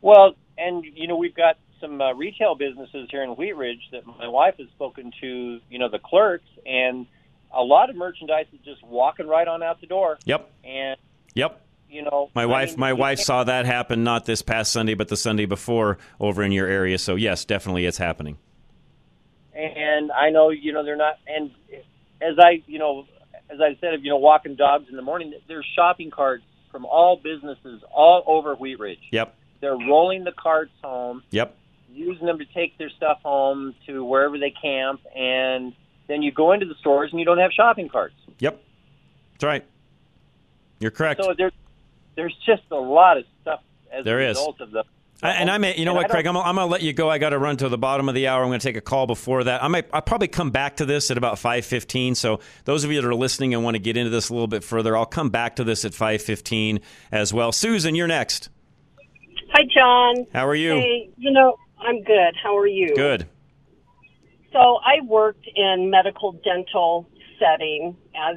Well, 0.00 0.34
and 0.58 0.84
you 0.84 1.08
know 1.08 1.16
we've 1.16 1.34
got 1.34 1.56
some 1.80 2.00
uh, 2.00 2.12
retail 2.12 2.54
businesses 2.54 3.08
here 3.10 3.22
in 3.22 3.30
Wheat 3.30 3.56
Ridge 3.56 3.88
that 3.92 4.06
my 4.06 4.28
wife 4.28 4.56
has 4.58 4.68
spoken 4.68 5.12
to. 5.20 5.60
You 5.70 5.78
know 5.78 5.88
the 5.88 5.98
clerks, 5.98 6.48
and 6.66 7.06
a 7.54 7.62
lot 7.62 7.90
of 7.90 7.96
merchandise 7.96 8.46
is 8.52 8.60
just 8.64 8.82
walking 8.84 9.26
right 9.26 9.48
on 9.48 9.62
out 9.62 9.80
the 9.80 9.86
door. 9.86 10.18
Yep. 10.24 10.50
And 10.64 10.96
Yep. 11.34 11.60
you 11.88 12.02
know, 12.02 12.30
My 12.34 12.42
I 12.42 12.46
wife, 12.46 12.70
mean, 12.70 12.80
my 12.80 12.92
wife 12.92 13.18
saw 13.20 13.44
that 13.44 13.64
happen 13.66 14.04
not 14.04 14.24
this 14.26 14.42
past 14.42 14.72
Sunday, 14.72 14.94
but 14.94 15.08
the 15.08 15.16
Sunday 15.16 15.46
before 15.46 15.98
over 16.20 16.42
in 16.42 16.52
your 16.52 16.66
area. 16.66 16.98
So 16.98 17.14
yes, 17.14 17.44
definitely, 17.44 17.86
it's 17.86 17.98
happening. 17.98 18.36
and 19.54 20.12
I 20.12 20.30
know 20.30 20.50
you 20.50 20.72
know 20.72 20.84
they're 20.84 20.96
not. 20.96 21.18
And 21.26 21.50
as 22.20 22.38
I 22.38 22.62
you 22.66 22.78
know, 22.78 23.06
as 23.50 23.60
I 23.60 23.76
said, 23.80 23.94
of 23.94 24.04
you 24.04 24.10
know, 24.10 24.18
walking 24.18 24.54
dogs 24.56 24.86
in 24.90 24.96
the 24.96 25.02
morning, 25.02 25.34
there's 25.48 25.66
shopping 25.74 26.10
carts 26.10 26.44
from 26.70 26.84
all 26.84 27.16
businesses 27.16 27.82
all 27.90 28.22
over 28.26 28.54
Wheat 28.54 28.78
Ridge. 28.78 29.00
Yep, 29.10 29.34
They're 29.60 29.76
rolling 29.76 30.24
the 30.24 30.32
carts 30.32 30.72
home, 30.82 31.22
yep, 31.30 31.56
using 31.90 32.26
them 32.26 32.38
to 32.38 32.44
take 32.44 32.76
their 32.78 32.90
stuff 32.90 33.20
home 33.22 33.74
to 33.86 34.04
wherever 34.04 34.38
they 34.38 34.50
camp, 34.50 35.00
and 35.16 35.72
then 36.08 36.22
you 36.22 36.32
go 36.32 36.52
into 36.52 36.66
the 36.66 36.74
stores 36.80 37.10
and 37.12 37.20
you 37.20 37.24
don't 37.26 37.38
have 37.38 37.52
shopping 37.52 37.88
carts. 37.88 38.14
yep. 38.38 38.60
That's 39.32 39.44
right. 39.44 39.64
You're 40.80 40.90
correct. 40.90 41.22
So 41.22 41.34
there's 41.36 41.52
there's 42.16 42.34
just 42.44 42.62
a 42.72 42.76
lot 42.76 43.16
of 43.18 43.24
stuff 43.42 43.60
as 43.92 44.04
There 44.04 44.18
a 44.20 44.30
is. 44.30 44.36
result 44.36 44.60
of 44.60 44.70
the. 44.72 44.84
I- 45.22 45.30
and 45.32 45.50
I 45.50 45.58
may, 45.58 45.76
you 45.76 45.84
know 45.84 45.90
And 45.92 45.96
what, 45.98 46.10
Craig, 46.10 46.26
I'm, 46.26 46.36
I'm 46.36 46.54
going 46.54 46.66
to 46.68 46.70
let 46.70 46.82
you 46.82 46.92
go. 46.92 47.10
I 47.10 47.18
got 47.18 47.30
to 47.30 47.38
run 47.40 47.56
to 47.56 47.68
the 47.68 47.76
bottom 47.78 48.08
of 48.08 48.14
the 48.14 48.28
hour. 48.28 48.40
I'm 48.42 48.50
going 48.50 48.60
to 48.60 48.64
take 48.68 48.76
a 48.76 48.80
call 48.80 49.08
before 49.08 49.42
that. 49.44 49.62
I 49.64 49.66
might, 49.68 49.86
I'll 49.92 50.00
probably 50.02 50.28
come 50.28 50.50
back 50.52 50.76
to 50.76 50.84
this 50.86 51.10
at 51.10 51.18
about 51.18 51.36
5:15. 51.36 52.14
So 52.16 52.38
those 52.64 52.84
of 52.84 52.92
you 52.92 53.00
that 53.00 53.06
are 53.08 53.14
listening 53.16 53.52
and 53.54 53.64
want 53.64 53.74
to 53.74 53.80
get 53.80 53.96
into 53.96 54.10
this 54.10 54.28
a 54.28 54.32
little 54.32 54.46
bit 54.46 54.62
further, 54.62 54.96
I'll 54.96 55.06
come 55.06 55.28
back 55.30 55.56
to 55.56 55.64
this 55.64 55.84
at 55.84 55.92
5:15 55.92 56.80
as 57.10 57.32
well. 57.34 57.50
Susan, 57.52 57.94
you're 57.96 58.06
next. 58.06 58.48
Hi, 59.52 59.62
John. 59.74 60.26
How 60.32 60.46
are 60.46 60.54
you? 60.54 60.74
Hey, 60.74 61.10
you 61.16 61.32
know, 61.32 61.56
I'm 61.80 62.02
good. 62.02 62.34
How 62.40 62.56
are 62.56 62.66
you? 62.68 62.94
Good. 62.94 63.26
So 64.52 64.78
I 64.84 65.00
worked 65.04 65.46
in 65.54 65.90
medical 65.90 66.32
dental 66.32 67.08
setting 67.38 67.96
as 68.16 68.36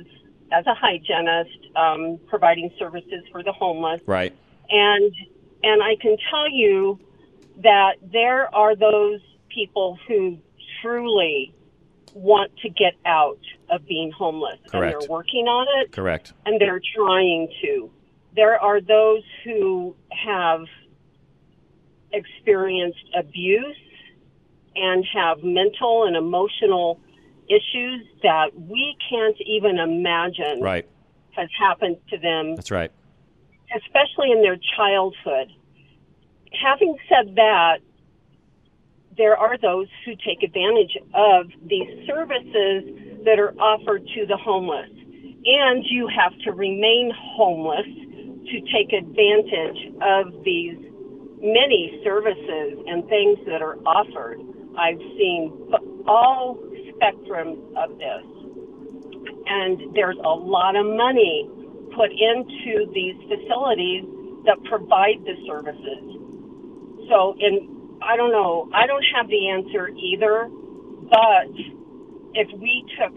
as 0.54 0.66
a 0.68 0.74
hygienist, 0.74 1.58
um, 1.78 2.20
providing 2.28 2.70
services 2.78 3.24
for 3.32 3.42
the 3.42 3.54
homeless, 3.54 4.02
Right. 4.06 4.34
and 4.70 5.14
and 5.64 5.82
I 5.82 5.96
can 6.02 6.18
tell 6.30 6.50
you 6.50 7.00
that 7.64 7.94
there 8.02 8.54
are 8.54 8.76
those 8.76 9.22
people 9.50 9.98
who 10.08 10.38
truly 10.82 11.54
want 12.14 12.52
to 12.58 12.70
get 12.70 12.96
out 13.06 13.40
of 13.70 13.86
being 13.88 14.12
homeless, 14.12 14.60
and 14.64 14.72
Correct. 14.72 15.00
they're 15.00 15.10
working 15.10 15.48
on 15.48 15.68
it. 15.82 15.92
Correct. 15.94 16.34
and 16.46 16.60
they're 16.60 16.82
trying 16.96 17.48
to. 17.62 17.90
There 18.36 18.60
are 18.60 18.82
those 18.82 19.24
who 19.46 19.96
have 20.12 20.66
experienced 22.12 23.06
abuse 23.18 23.78
and 24.76 25.06
have 25.14 25.44
mental 25.44 26.06
and 26.06 26.16
emotional 26.16 27.00
issues 27.50 28.06
that 28.24 28.50
we 28.56 28.96
can't 29.10 29.36
even 29.46 29.78
imagine 29.78 30.62
Right. 30.62 30.88
has 31.32 31.50
happened 31.58 31.98
to 32.10 32.18
them, 32.18 32.56
That's 32.56 32.72
right. 32.72 32.92
especially 33.76 34.32
in 34.32 34.42
their 34.42 34.58
childhood. 34.78 35.52
Having 36.54 36.98
said 37.10 37.36
that, 37.36 37.80
there 39.18 39.36
are 39.38 39.58
those 39.58 39.88
who 40.06 40.16
take 40.16 40.44
advantage 40.44 40.98
of 41.14 41.48
these 41.66 42.08
services 42.08 42.84
that 43.26 43.40
are 43.40 43.54
offered 43.60 44.08
to 44.16 44.26
the 44.26 44.38
homeless. 44.38 44.90
And 45.44 45.84
you 45.86 46.08
have 46.08 46.38
to 46.44 46.52
remain 46.52 47.12
homeless 47.16 47.86
to 47.86 48.62
take 48.72 48.94
advantage 48.94 49.92
of 50.02 50.44
these 50.44 50.78
many 51.42 52.00
services 52.04 52.78
and 52.88 53.08
things 53.10 53.40
that 53.48 53.62
are 53.62 53.78
offered. 53.86 54.40
I've 54.78 55.00
seen 55.18 55.52
all 56.08 56.58
spectrums 56.96 57.60
of 57.76 57.98
this. 57.98 58.26
And 59.48 59.96
there's 59.96 60.18
a 60.18 60.30
lot 60.30 60.76
of 60.76 60.86
money 60.86 61.50
put 61.96 62.12
into 62.12 62.90
these 62.94 63.16
facilities 63.28 64.06
that 64.46 64.58
provide 64.66 65.24
the 65.26 65.36
services. 65.46 66.04
So, 67.10 67.36
in 67.40 67.98
I 68.02 68.18
don't 68.18 68.32
know, 68.32 68.70
I 68.74 68.88
don't 68.88 69.04
have 69.16 69.28
the 69.28 69.50
answer 69.50 69.90
either, 69.90 70.50
but 71.10 71.54
if 72.34 72.50
we 72.60 72.84
took 72.98 73.14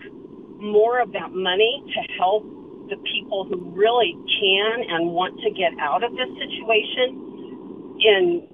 more 0.60 1.00
of 1.00 1.12
that 1.12 1.32
money 1.32 1.82
to 1.94 2.12
help 2.18 2.44
the 2.90 2.96
people 3.12 3.44
who 3.48 3.56
really 3.72 4.12
can 4.40 4.84
and 4.90 5.12
want 5.12 5.40
to 5.40 5.50
get 5.50 5.72
out 5.80 6.04
of 6.04 6.12
this 6.12 6.28
situation 6.36 7.96
in 8.00 8.48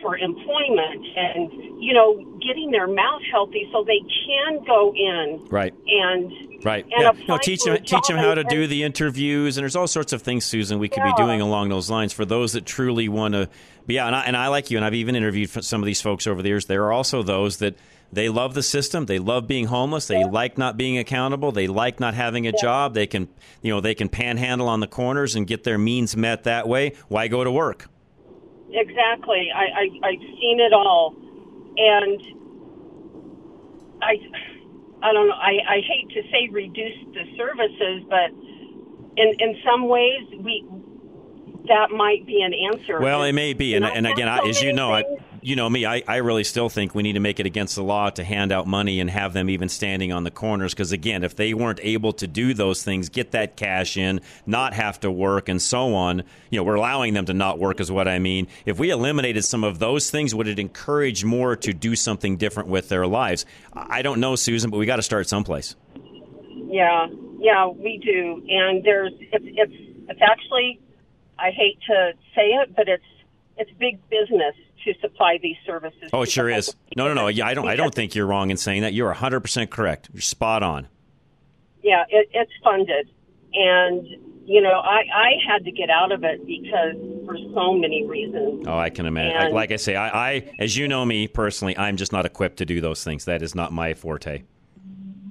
for 0.00 0.16
employment 0.18 1.02
and 1.16 1.82
you 1.82 1.92
know 1.94 2.18
getting 2.46 2.70
their 2.70 2.86
mouth 2.86 3.22
healthy 3.30 3.68
so 3.72 3.84
they 3.84 4.00
can 4.26 4.64
go 4.64 4.92
in 4.94 5.40
Right. 5.50 5.74
and 5.86 6.32
Right. 6.64 6.84
and 6.92 7.02
yeah. 7.02 7.24
No, 7.28 7.38
teach 7.38 7.60
them 7.64 7.76
teach 7.84 8.06
them 8.08 8.16
how 8.16 8.34
to 8.34 8.44
do 8.44 8.66
the 8.66 8.82
interviews, 8.82 9.56
and 9.56 9.62
there's 9.62 9.76
all 9.76 9.86
sorts 9.86 10.12
of 10.12 10.22
things, 10.22 10.44
Susan, 10.44 10.78
we 10.78 10.88
could 10.88 11.02
Yeah. 11.04 11.12
be 11.16 11.22
doing 11.22 11.40
along 11.40 11.68
those 11.70 11.90
lines 11.90 12.12
for 12.12 12.24
those 12.24 12.52
that 12.52 12.64
truly 12.66 13.08
want 13.08 13.34
to. 13.34 13.48
Yeah, 13.88 14.06
and 14.06 14.14
I, 14.14 14.22
and 14.22 14.36
I 14.36 14.48
like 14.48 14.70
you, 14.70 14.76
and 14.78 14.84
I've 14.84 14.94
even 14.94 15.16
interviewed 15.16 15.50
some 15.50 15.82
of 15.82 15.86
these 15.86 16.00
folks 16.00 16.26
over 16.26 16.40
the 16.42 16.48
years. 16.48 16.66
There 16.66 16.84
are 16.84 16.92
also 16.92 17.22
those 17.22 17.56
that 17.58 17.74
they 18.12 18.28
love 18.28 18.54
the 18.54 18.62
system, 18.62 19.06
they 19.06 19.18
love 19.18 19.46
being 19.48 19.66
homeless, 19.66 20.06
they 20.06 20.22
like 20.24 20.56
not 20.58 20.76
being 20.76 20.98
accountable, 20.98 21.50
they 21.50 21.66
like 21.66 21.98
not 21.98 22.12
having 22.14 22.46
a 22.46 22.52
job. 22.52 22.94
They 22.94 23.06
can, 23.06 23.26
you 23.62 23.72
know, 23.72 23.80
they 23.80 23.94
can 23.94 24.08
panhandle 24.08 24.68
on 24.68 24.80
the 24.80 24.86
corners 24.86 25.34
and 25.34 25.46
get 25.46 25.64
their 25.64 25.78
means 25.78 26.14
met 26.16 26.44
that 26.44 26.68
way. 26.68 26.92
Why 27.08 27.26
go 27.28 27.42
to 27.42 27.50
work? 27.50 27.88
Exactly. 28.70 29.48
I, 29.54 29.64
I 29.64 30.08
I've 30.08 30.20
seen 30.20 30.60
it 30.60 30.72
all, 30.72 31.14
and 31.76 32.20
I 34.02 34.18
I 35.02 35.12
don't 35.12 35.28
know. 35.28 35.34
I, 35.34 35.58
I 35.68 35.80
hate 35.80 36.08
to 36.10 36.22
say 36.30 36.48
reduce 36.50 36.98
the 37.12 37.24
services, 37.36 38.04
but 38.08 38.30
in 39.16 39.34
in 39.38 39.56
some 39.64 39.88
ways 39.88 40.22
we 40.38 40.64
that 41.68 41.90
might 41.90 42.26
be 42.26 42.42
an 42.42 42.52
answer. 42.54 43.00
Well, 43.00 43.22
it 43.22 43.32
may 43.32 43.52
be, 43.52 43.74
and, 43.74 43.84
and 43.84 44.06
again, 44.06 44.28
I, 44.28 44.38
as 44.48 44.60
you 44.62 44.72
know, 44.72 44.92
I, 44.92 45.04
you 45.42 45.56
know 45.56 45.68
me, 45.68 45.84
I, 45.84 46.02
I 46.06 46.16
really 46.16 46.44
still 46.44 46.68
think 46.68 46.94
we 46.94 47.02
need 47.02 47.14
to 47.14 47.20
make 47.20 47.40
it 47.40 47.46
against 47.46 47.74
the 47.74 47.82
law 47.82 48.10
to 48.10 48.22
hand 48.22 48.52
out 48.52 48.66
money 48.66 49.00
and 49.00 49.10
have 49.10 49.32
them 49.32 49.50
even 49.50 49.68
standing 49.68 50.12
on 50.12 50.22
the 50.22 50.30
corners. 50.30 50.72
Because 50.72 50.92
again, 50.92 51.24
if 51.24 51.34
they 51.34 51.52
weren't 51.52 51.80
able 51.82 52.12
to 52.14 52.26
do 52.26 52.54
those 52.54 52.82
things, 52.82 53.08
get 53.08 53.32
that 53.32 53.56
cash 53.56 53.96
in, 53.96 54.20
not 54.46 54.72
have 54.72 55.00
to 55.00 55.10
work, 55.10 55.48
and 55.48 55.60
so 55.60 55.94
on, 55.94 56.22
you 56.50 56.58
know, 56.58 56.62
we're 56.62 56.76
allowing 56.76 57.14
them 57.14 57.26
to 57.26 57.34
not 57.34 57.58
work, 57.58 57.80
is 57.80 57.90
what 57.90 58.06
I 58.06 58.20
mean. 58.20 58.46
If 58.64 58.78
we 58.78 58.90
eliminated 58.90 59.44
some 59.44 59.64
of 59.64 59.80
those 59.80 60.10
things, 60.10 60.34
would 60.34 60.46
it 60.46 60.60
encourage 60.60 61.24
more 61.24 61.56
to 61.56 61.72
do 61.72 61.96
something 61.96 62.36
different 62.36 62.68
with 62.68 62.88
their 62.88 63.06
lives? 63.06 63.44
I 63.72 64.02
don't 64.02 64.20
know, 64.20 64.36
Susan, 64.36 64.70
but 64.70 64.78
we 64.78 64.86
got 64.86 64.96
to 64.96 65.02
start 65.02 65.28
someplace. 65.28 65.74
Yeah, 66.72 67.08
yeah, 67.38 67.66
we 67.66 67.98
do. 67.98 68.42
And 68.48 68.84
there's 68.84 69.12
it's 69.18 69.44
it's 69.46 69.72
it's 70.08 70.20
actually 70.22 70.80
I 71.38 71.50
hate 71.50 71.78
to 71.88 72.12
say 72.34 72.50
it, 72.50 72.74
but 72.76 72.88
it's 72.88 73.04
it's 73.58 73.70
big 73.78 73.98
business 74.08 74.54
to 74.84 74.94
supply 75.00 75.38
these 75.42 75.56
services. 75.66 76.10
Oh, 76.12 76.22
it 76.22 76.30
sure 76.30 76.48
is. 76.48 76.74
No, 76.96 77.08
no, 77.08 77.14
no. 77.14 77.28
Yeah, 77.28 77.46
I 77.46 77.54
don't. 77.54 77.68
I 77.68 77.76
don't 77.76 77.94
think 77.94 78.14
you're 78.14 78.26
wrong 78.26 78.50
in 78.50 78.56
saying 78.56 78.82
that. 78.82 78.92
You're 78.94 79.08
100 79.08 79.40
percent 79.40 79.70
correct. 79.70 80.08
You're 80.12 80.20
spot 80.22 80.62
on. 80.62 80.88
yeah, 81.82 82.04
it, 82.08 82.28
it's 82.32 82.52
funded, 82.62 83.08
and 83.54 84.06
you 84.44 84.60
know, 84.60 84.80
I 84.80 85.02
I 85.14 85.30
had 85.46 85.64
to 85.64 85.70
get 85.72 85.88
out 85.90 86.10
of 86.12 86.24
it 86.24 86.44
because 86.46 86.96
for 87.26 87.36
so 87.54 87.74
many 87.74 88.04
reasons. 88.06 88.64
Oh, 88.66 88.76
I 88.78 88.90
can 88.90 89.06
imagine. 89.06 89.36
And- 89.36 89.54
like 89.54 89.70
I 89.72 89.76
say, 89.76 89.94
I, 89.96 90.30
I, 90.30 90.50
as 90.58 90.76
you 90.76 90.88
know 90.88 91.04
me 91.04 91.28
personally, 91.28 91.76
I'm 91.78 91.96
just 91.96 92.12
not 92.12 92.26
equipped 92.26 92.56
to 92.58 92.64
do 92.64 92.80
those 92.80 93.04
things. 93.04 93.24
That 93.26 93.42
is 93.42 93.54
not 93.54 93.72
my 93.72 93.94
forte. 93.94 94.42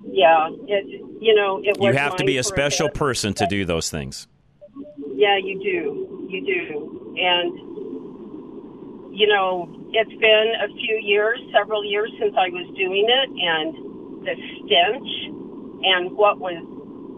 Yeah, 0.05 0.49
it 0.67 0.85
you 1.21 1.35
know 1.35 1.61
it 1.63 1.77
was. 1.77 1.93
You 1.93 1.99
have 1.99 2.15
to 2.17 2.23
be 2.25 2.37
a 2.37 2.43
special 2.43 2.87
bit. 2.87 2.95
person 2.95 3.33
to 3.35 3.47
do 3.47 3.65
those 3.65 3.89
things. 3.89 4.27
Yeah, 5.13 5.37
you 5.37 5.59
do. 5.61 6.27
You 6.29 6.45
do. 6.45 7.15
And, 7.17 7.70
you 9.11 9.27
know, 9.27 9.69
it's 9.91 10.15
been 10.19 10.53
a 10.63 10.67
few 10.73 10.99
years, 11.03 11.39
several 11.53 11.83
years 11.83 12.11
since 12.19 12.33
I 12.37 12.49
was 12.49 12.67
doing 12.75 13.05
it, 13.07 13.29
and 13.29 14.25
the 14.25 14.35
stench 14.63 15.09
and 15.83 16.15
what 16.15 16.39
was 16.39 16.55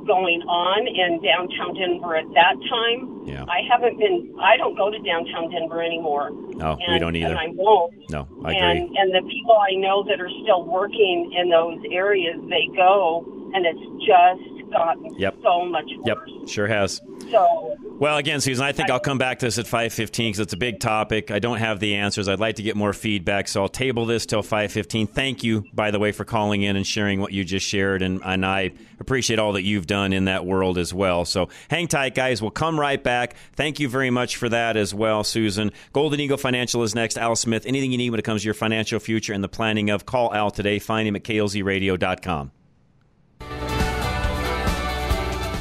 going 0.08 0.41
on 0.43 0.84
in 0.88 1.23
downtown 1.23 1.75
Denver 1.75 2.15
at 2.15 2.27
that 2.36 2.56
time. 2.67 3.23
Yeah. 3.23 3.45
I 3.47 3.63
haven't 3.63 3.97
been, 3.99 4.36
I 4.39 4.58
don't 4.58 4.75
go 4.75 4.91
to 4.91 4.99
downtown 4.99 5.49
Denver 5.51 5.82
anymore. 5.82 6.32
No, 6.56 6.77
we 6.91 6.99
don't 6.99 7.15
either. 7.15 7.32
And 7.32 7.39
I 7.39 7.47
won't. 7.56 7.95
No, 8.12 8.27
I 8.43 8.51
and, 8.51 8.84
agree. 8.84 8.97
and 8.99 9.08
the 9.15 9.23
people 9.32 9.56
I 9.56 9.75
know 9.79 10.03
that 10.03 10.19
are 10.19 10.32
still 10.43 10.65
working 10.65 11.32
in 11.38 11.49
those 11.49 11.79
areas, 11.91 12.36
they 12.49 12.67
go, 12.75 13.23
and 13.56 13.65
it's 13.65 13.86
just 14.03 14.53
gotten 14.74 15.16
Yep. 15.18 15.36
so 15.42 15.66
much 15.66 15.86
Yep, 16.06 16.18
sure 16.48 16.68
has. 16.68 17.02
so 17.32 17.78
Well, 18.00 18.18
again, 18.18 18.42
Susan, 18.42 18.66
I 18.66 18.72
think 18.74 18.90
I'll 18.90 19.00
come 19.00 19.18
back 19.18 19.40
to 19.40 19.46
this 19.46 19.58
at 19.58 19.66
5:15 19.68 20.32
because 20.32 20.40
it's 20.42 20.54
a 20.54 20.58
big 20.58 20.80
topic. 20.80 21.32
I 21.32 21.40
don't 21.40 21.60
have 21.60 21.80
the 21.80 21.96
answers. 21.96 22.28
I'd 22.28 22.40
like 22.40 22.56
to 22.56 22.64
get 22.64 22.76
more 22.76 22.92
feedback, 22.92 23.48
so 23.48 23.62
I'll 23.62 23.70
table 23.70 24.06
this 24.06 24.26
till 24.26 24.42
5:15. 24.44 25.08
Thank 25.08 25.44
you, 25.44 25.64
by 25.74 25.92
the 25.92 26.00
way, 26.00 26.12
for 26.12 26.26
calling 26.26 26.64
in 26.64 26.76
and 26.76 26.86
sharing 26.86 27.22
what 27.22 27.32
you 27.32 27.44
just 27.46 27.66
shared, 27.66 28.02
and, 28.02 28.20
and 28.26 28.46
I 28.46 28.72
appreciate 29.00 29.40
all 29.40 29.54
that 29.54 29.64
you've 29.64 29.88
done 29.88 30.12
in 30.12 30.26
that 30.26 30.46
world 30.46 30.78
as 30.78 30.94
well. 30.94 31.24
So 31.24 31.50
hang 31.70 31.88
tight, 31.88 32.16
guys. 32.16 32.42
We'll 32.42 32.52
come 32.52 32.80
right 32.80 33.02
back. 33.02 33.36
Thank 33.56 33.80
you 33.80 33.88
very 33.88 34.10
much 34.10 34.36
for 34.36 34.50
that 34.50 34.76
as 34.76 34.94
well, 34.94 35.24
Susan. 35.24 35.72
Golden 35.94 36.20
Eagle 36.20 36.38
Financial 36.38 36.84
is 36.84 36.96
next. 36.96 37.18
Al 37.18 37.36
Smith. 37.36 37.66
Anything 37.66 37.92
you 37.92 37.98
need 37.98 38.10
when 38.10 38.20
it 38.20 38.24
comes 38.24 38.42
to 38.42 38.46
your 38.46 38.54
financial 38.54 39.00
future 39.00 39.34
and 39.34 39.44
the 39.44 39.50
planning 39.50 39.90
of, 39.90 40.06
call 40.06 40.34
Al 40.34 40.52
today. 40.52 40.80
Find 40.80 41.08
him 41.08 41.16
at 41.16 41.24
klzradio.com. 41.24 42.52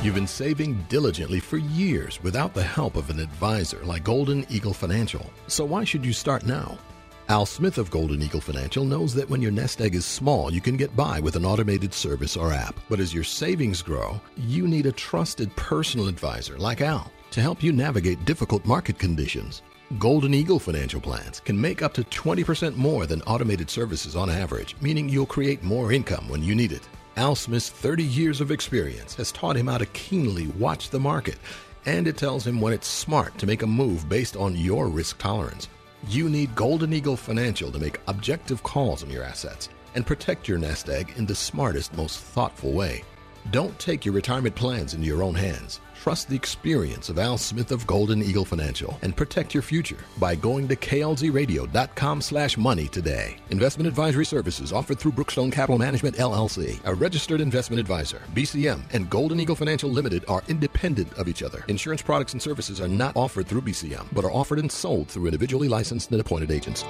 You've 0.03 0.17
been 0.17 0.27
saving 0.27 0.85
diligently 0.89 1.39
for 1.39 1.59
years 1.59 2.21
without 2.25 2.55
the 2.55 2.63
help 2.65 2.97
of 2.97 3.09
an 3.09 3.21
advisor 3.21 3.79
like 3.85 4.03
Golden 4.03 4.45
Eagle 4.51 4.73
Financial. 4.75 5.25
So 5.47 5.65
why 5.65 5.85
should 5.85 6.05
you 6.05 6.13
start 6.13 6.45
now? 6.45 6.77
Al 7.29 7.47
Smith 7.47 7.79
of 7.79 7.89
Golden 7.89 8.21
Eagle 8.21 8.41
Financial 8.41 8.85
knows 8.85 9.15
that 9.15 9.31
when 9.31 9.41
your 9.41 9.53
nest 9.53 9.81
egg 9.81 9.95
is 9.95 10.05
small, 10.05 10.53
you 10.53 10.61
can 10.61 10.77
get 10.77 10.97
by 10.97 11.21
with 11.21 11.37
an 11.37 11.45
automated 11.45 11.95
service 11.95 12.37
or 12.37 12.53
app. 12.53 12.75
But 12.89 12.99
as 12.99 13.15
your 13.15 13.23
savings 13.23 13.81
grow, 13.81 14.21
you 14.37 14.67
need 14.67 14.87
a 14.87 14.93
trusted 14.93 15.55
personal 15.55 16.09
advisor 16.09 16.59
like 16.59 16.81
Al 16.81 17.13
to 17.31 17.41
help 17.41 17.63
you 17.63 17.71
navigate 17.71 18.25
difficult 18.25 18.67
market 18.67 18.99
conditions. 18.99 19.63
Golden 20.01 20.35
Eagle 20.35 20.59
financial 20.59 21.01
plans 21.01 21.39
can 21.39 21.61
make 21.61 21.81
up 21.81 21.95
to 21.95 22.03
20% 22.03 22.77
more 22.77 23.07
than 23.07 23.23
automated 23.23 23.71
services 23.71 24.17
on 24.17 24.31
average, 24.31 24.75
meaning 24.81 25.09
you'll 25.09 25.27
create 25.27 25.63
more 25.63 25.93
income 25.93 26.29
when 26.29 26.43
you 26.43 26.57
need 26.57 26.73
it. 26.73 26.89
Al 27.17 27.35
Smith's 27.35 27.69
30 27.69 28.05
years 28.05 28.41
of 28.41 28.51
experience 28.51 29.15
has 29.17 29.33
taught 29.33 29.57
him 29.57 29.67
how 29.67 29.77
to 29.77 29.85
keenly 29.87 30.47
watch 30.59 30.89
the 30.89 30.99
market, 30.99 31.37
and 31.85 32.09
it 32.09 32.17
tells 32.17 32.47
him 32.47 32.59
when 32.59 32.73
it's 32.73 32.87
smart 32.87 33.37
to 33.37 33.47
make 33.47 33.61
a 33.61 33.67
move 33.67 34.09
based 34.09 34.35
on 34.35 34.57
your 34.57 34.89
risk 34.89 35.19
tolerance. 35.19 35.69
You 36.09 36.31
need 36.31 36.55
Golden 36.55 36.95
Eagle 36.95 37.19
Financial 37.19 37.71
to 37.71 37.79
make 37.79 38.01
objective 38.07 38.63
calls 38.63 39.05
on 39.05 39.11
your 39.11 39.25
assets 39.25 39.69
and 39.95 40.07
protect 40.07 40.49
your 40.49 40.57
nest 40.57 40.89
egg 40.89 41.13
in 41.17 41.27
the 41.27 41.35
smartest, 41.35 41.95
most 41.95 42.19
thoughtful 42.19 42.73
way. 42.73 43.05
Don't 43.51 43.77
take 43.79 44.05
your 44.05 44.15
retirement 44.15 44.55
plans 44.55 44.95
into 44.95 45.07
your 45.07 45.23
own 45.23 45.35
hands. 45.35 45.81
Trust 46.03 46.29
the 46.29 46.35
experience 46.35 47.09
of 47.09 47.19
Al 47.19 47.39
Smith 47.39 47.71
of 47.71 47.87
Golden 47.87 48.23
Eagle 48.23 48.45
Financial 48.45 48.99
and 49.03 49.17
protect 49.17 49.55
your 49.55 49.63
future 49.63 49.99
by 50.19 50.35
going 50.35 50.67
to 50.67 50.75
klzradio.com 50.75 52.21
slash 52.21 52.57
money 52.57 52.89
today. 52.89 53.37
Investment 53.51 53.87
advisory 53.87 54.25
services 54.25 54.73
offered 54.73 54.99
through 54.99 55.13
Brookstone 55.13 55.53
Capital 55.53 55.79
Management 55.79 56.17
LLC, 56.17 56.81
a 56.85 56.95
registered 56.95 57.41
investment 57.41 57.79
advisor. 57.79 58.21
BCM 58.35 58.83
and 58.93 59.09
Golden 59.11 59.39
Eagle 59.39 59.55
Financial 59.55 59.91
Limited 59.91 60.25
are 60.27 60.43
independent 60.49 61.13
of 61.15 61.29
each 61.29 61.43
other. 61.45 61.65
Insurance 61.69 62.03
products 62.03 62.33
and 62.33 62.43
services 62.43 62.81
are 62.81 62.89
not 62.89 63.17
offered 63.17 63.47
through 63.47 63.63
BCM, 63.63 64.07
but 64.13 64.25
are 64.25 64.33
offered 64.33 64.59
and 64.59 64.73
sold 64.73 65.09
through 65.09 65.27
individually 65.27 65.69
licensed 65.69 66.11
and 66.11 66.21
appointed 66.21 66.51
agents. 66.51 66.85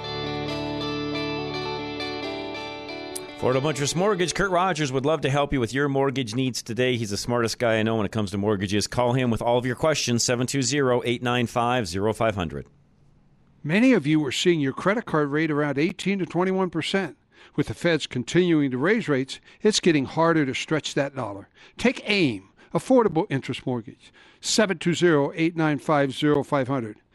Affordable 3.43 3.71
Interest 3.71 3.95
Mortgage, 3.97 4.33
Kurt 4.35 4.51
Rogers 4.51 4.93
would 4.93 5.05
love 5.05 5.19
to 5.19 5.29
help 5.29 5.51
you 5.51 5.59
with 5.59 5.73
your 5.73 5.89
mortgage 5.89 6.33
needs 6.33 6.63
today. 6.63 6.95
He's 6.95 7.09
the 7.09 7.17
smartest 7.17 7.59
guy 7.59 7.73
I 7.73 7.83
know 7.83 7.97
when 7.97 8.05
it 8.05 8.13
comes 8.13 8.31
to 8.31 8.37
mortgages. 8.37 8.87
Call 8.87 9.11
him 9.11 9.29
with 9.29 9.41
all 9.41 9.57
of 9.57 9.65
your 9.65 9.75
questions, 9.75 10.23
720 10.23 11.05
895 11.05 12.15
0500. 12.15 12.67
Many 13.61 13.91
of 13.91 14.07
you 14.07 14.25
are 14.25 14.31
seeing 14.31 14.61
your 14.61 14.71
credit 14.71 15.03
card 15.03 15.27
rate 15.27 15.51
around 15.51 15.77
18 15.77 16.19
to 16.19 16.25
21 16.25 16.69
percent. 16.69 17.17
With 17.57 17.67
the 17.67 17.73
feds 17.73 18.07
continuing 18.07 18.71
to 18.71 18.77
raise 18.77 19.09
rates, 19.09 19.41
it's 19.61 19.81
getting 19.81 20.05
harder 20.05 20.45
to 20.45 20.55
stretch 20.55 20.93
that 20.93 21.13
dollar. 21.13 21.49
Take 21.77 22.09
AIM, 22.09 22.47
Affordable 22.73 23.27
Interest 23.29 23.65
Mortgage, 23.65 24.13
720-895-0500. 24.41 26.95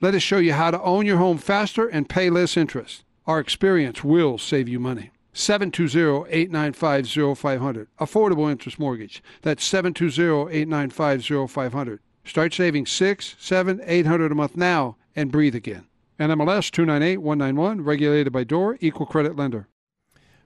Let 0.00 0.14
us 0.14 0.22
show 0.22 0.38
you 0.38 0.52
how 0.52 0.70
to 0.70 0.80
own 0.82 1.06
your 1.06 1.16
home 1.16 1.38
faster 1.38 1.88
and 1.88 2.08
pay 2.08 2.28
less 2.28 2.54
interest. 2.56 3.02
Our 3.26 3.40
experience 3.40 4.04
will 4.04 4.38
save 4.38 4.68
you 4.68 4.78
money. 4.78 5.10
720-895-0500. 5.34 7.86
Affordable 7.98 8.50
interest 8.50 8.78
mortgage. 8.78 9.22
That's 9.42 9.68
720-895-0500. 9.70 11.98
Start 12.24 12.54
saving 12.54 12.86
six, 12.86 13.36
seven, 13.38 13.80
eight 13.84 14.06
hundred 14.06 14.32
a 14.32 14.34
month 14.34 14.56
now 14.56 14.96
and 15.14 15.30
breathe 15.30 15.54
again. 15.54 15.86
NMLS 16.18 16.70
298191, 16.70 17.82
regulated 17.82 18.32
by 18.32 18.44
DOR, 18.44 18.78
equal 18.80 19.06
credit 19.06 19.36
lender. 19.36 19.68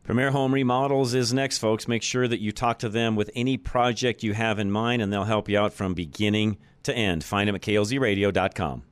Premier 0.03 0.31
Home 0.31 0.53
Remodels 0.53 1.15
is 1.15 1.33
next, 1.33 1.59
folks. 1.59 1.89
Make 1.89 2.03
sure 2.03 2.27
that 2.27 2.41
you 2.41 2.53
talk 2.53 2.79
to 2.81 2.89
them 2.89 3.17
with 3.17 3.31
any 3.35 3.57
project 3.57 4.23
you 4.23 4.35
have 4.35 4.59
in 4.59 4.71
mind, 4.71 5.03
and 5.03 5.13
they'll 5.13 5.25
help 5.25 5.49
you 5.49 5.59
out 5.59 5.73
from 5.73 5.95
beginning 5.95 6.59
to 6.83 6.95
end. 6.95 7.25
Find 7.25 7.49
them 7.49 7.55
at 7.55 7.63
klzradio.com. 7.63 8.83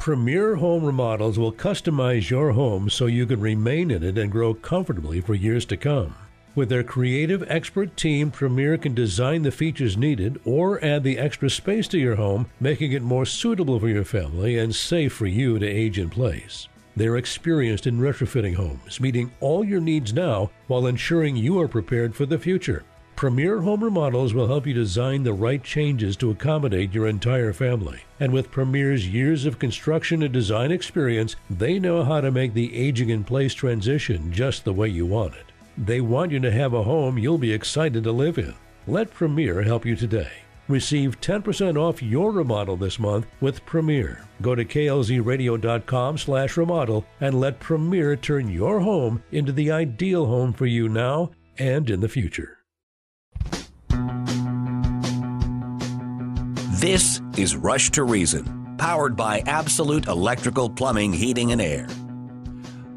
Premier 0.00 0.54
Home 0.54 0.82
Remodels 0.82 1.38
will 1.38 1.52
customize 1.52 2.30
your 2.30 2.52
home 2.52 2.88
so 2.88 3.04
you 3.04 3.26
can 3.26 3.38
remain 3.38 3.90
in 3.90 4.02
it 4.02 4.16
and 4.16 4.32
grow 4.32 4.54
comfortably 4.54 5.20
for 5.20 5.34
years 5.34 5.66
to 5.66 5.76
come. 5.76 6.14
With 6.54 6.70
their 6.70 6.82
creative, 6.82 7.44
expert 7.50 7.98
team, 7.98 8.30
Premier 8.30 8.78
can 8.78 8.94
design 8.94 9.42
the 9.42 9.50
features 9.50 9.98
needed 9.98 10.40
or 10.46 10.82
add 10.82 11.04
the 11.04 11.18
extra 11.18 11.50
space 11.50 11.86
to 11.88 11.98
your 11.98 12.14
home, 12.14 12.48
making 12.60 12.92
it 12.92 13.02
more 13.02 13.26
suitable 13.26 13.78
for 13.78 13.90
your 13.90 14.06
family 14.06 14.56
and 14.56 14.74
safe 14.74 15.12
for 15.12 15.26
you 15.26 15.58
to 15.58 15.66
age 15.66 15.98
in 15.98 16.08
place. 16.08 16.66
They're 16.96 17.18
experienced 17.18 17.86
in 17.86 18.00
retrofitting 18.00 18.54
homes, 18.54 19.02
meeting 19.02 19.30
all 19.40 19.62
your 19.62 19.82
needs 19.82 20.14
now 20.14 20.50
while 20.66 20.86
ensuring 20.86 21.36
you 21.36 21.60
are 21.60 21.68
prepared 21.68 22.16
for 22.16 22.24
the 22.24 22.38
future. 22.38 22.84
Premier 23.20 23.60
Home 23.60 23.84
Remodels 23.84 24.32
will 24.32 24.46
help 24.46 24.66
you 24.66 24.72
design 24.72 25.22
the 25.22 25.34
right 25.34 25.62
changes 25.62 26.16
to 26.16 26.30
accommodate 26.30 26.94
your 26.94 27.06
entire 27.06 27.52
family. 27.52 28.00
And 28.18 28.32
with 28.32 28.50
Premier's 28.50 29.06
years 29.06 29.44
of 29.44 29.58
construction 29.58 30.22
and 30.22 30.32
design 30.32 30.72
experience, 30.72 31.36
they 31.50 31.78
know 31.78 32.02
how 32.02 32.22
to 32.22 32.30
make 32.30 32.54
the 32.54 32.74
aging 32.74 33.10
in 33.10 33.22
place 33.22 33.52
transition 33.52 34.32
just 34.32 34.64
the 34.64 34.72
way 34.72 34.88
you 34.88 35.04
want 35.04 35.34
it. 35.34 35.44
They 35.76 36.00
want 36.00 36.32
you 36.32 36.40
to 36.40 36.50
have 36.50 36.72
a 36.72 36.82
home 36.82 37.18
you'll 37.18 37.36
be 37.36 37.52
excited 37.52 38.04
to 38.04 38.10
live 38.10 38.38
in. 38.38 38.54
Let 38.86 39.12
Premier 39.12 39.60
help 39.60 39.84
you 39.84 39.96
today. 39.96 40.32
Receive 40.66 41.20
10% 41.20 41.76
off 41.76 42.02
your 42.02 42.32
remodel 42.32 42.78
this 42.78 42.98
month 42.98 43.26
with 43.42 43.66
Premier. 43.66 44.24
Go 44.40 44.54
to 44.54 44.64
klzradio.com 44.64 46.16
slash 46.16 46.56
remodel 46.56 47.04
and 47.20 47.38
let 47.38 47.60
Premier 47.60 48.16
turn 48.16 48.48
your 48.48 48.80
home 48.80 49.22
into 49.30 49.52
the 49.52 49.70
ideal 49.70 50.24
home 50.24 50.54
for 50.54 50.64
you 50.64 50.88
now 50.88 51.32
and 51.58 51.90
in 51.90 52.00
the 52.00 52.08
future. 52.08 52.59
This 56.80 57.20
is 57.36 57.56
Rush 57.56 57.90
to 57.90 58.04
Reason, 58.04 58.76
powered 58.78 59.14
by 59.14 59.40
Absolute 59.40 60.06
Electrical 60.06 60.70
Plumbing, 60.70 61.12
Heating, 61.12 61.52
and 61.52 61.60
Air. 61.60 61.86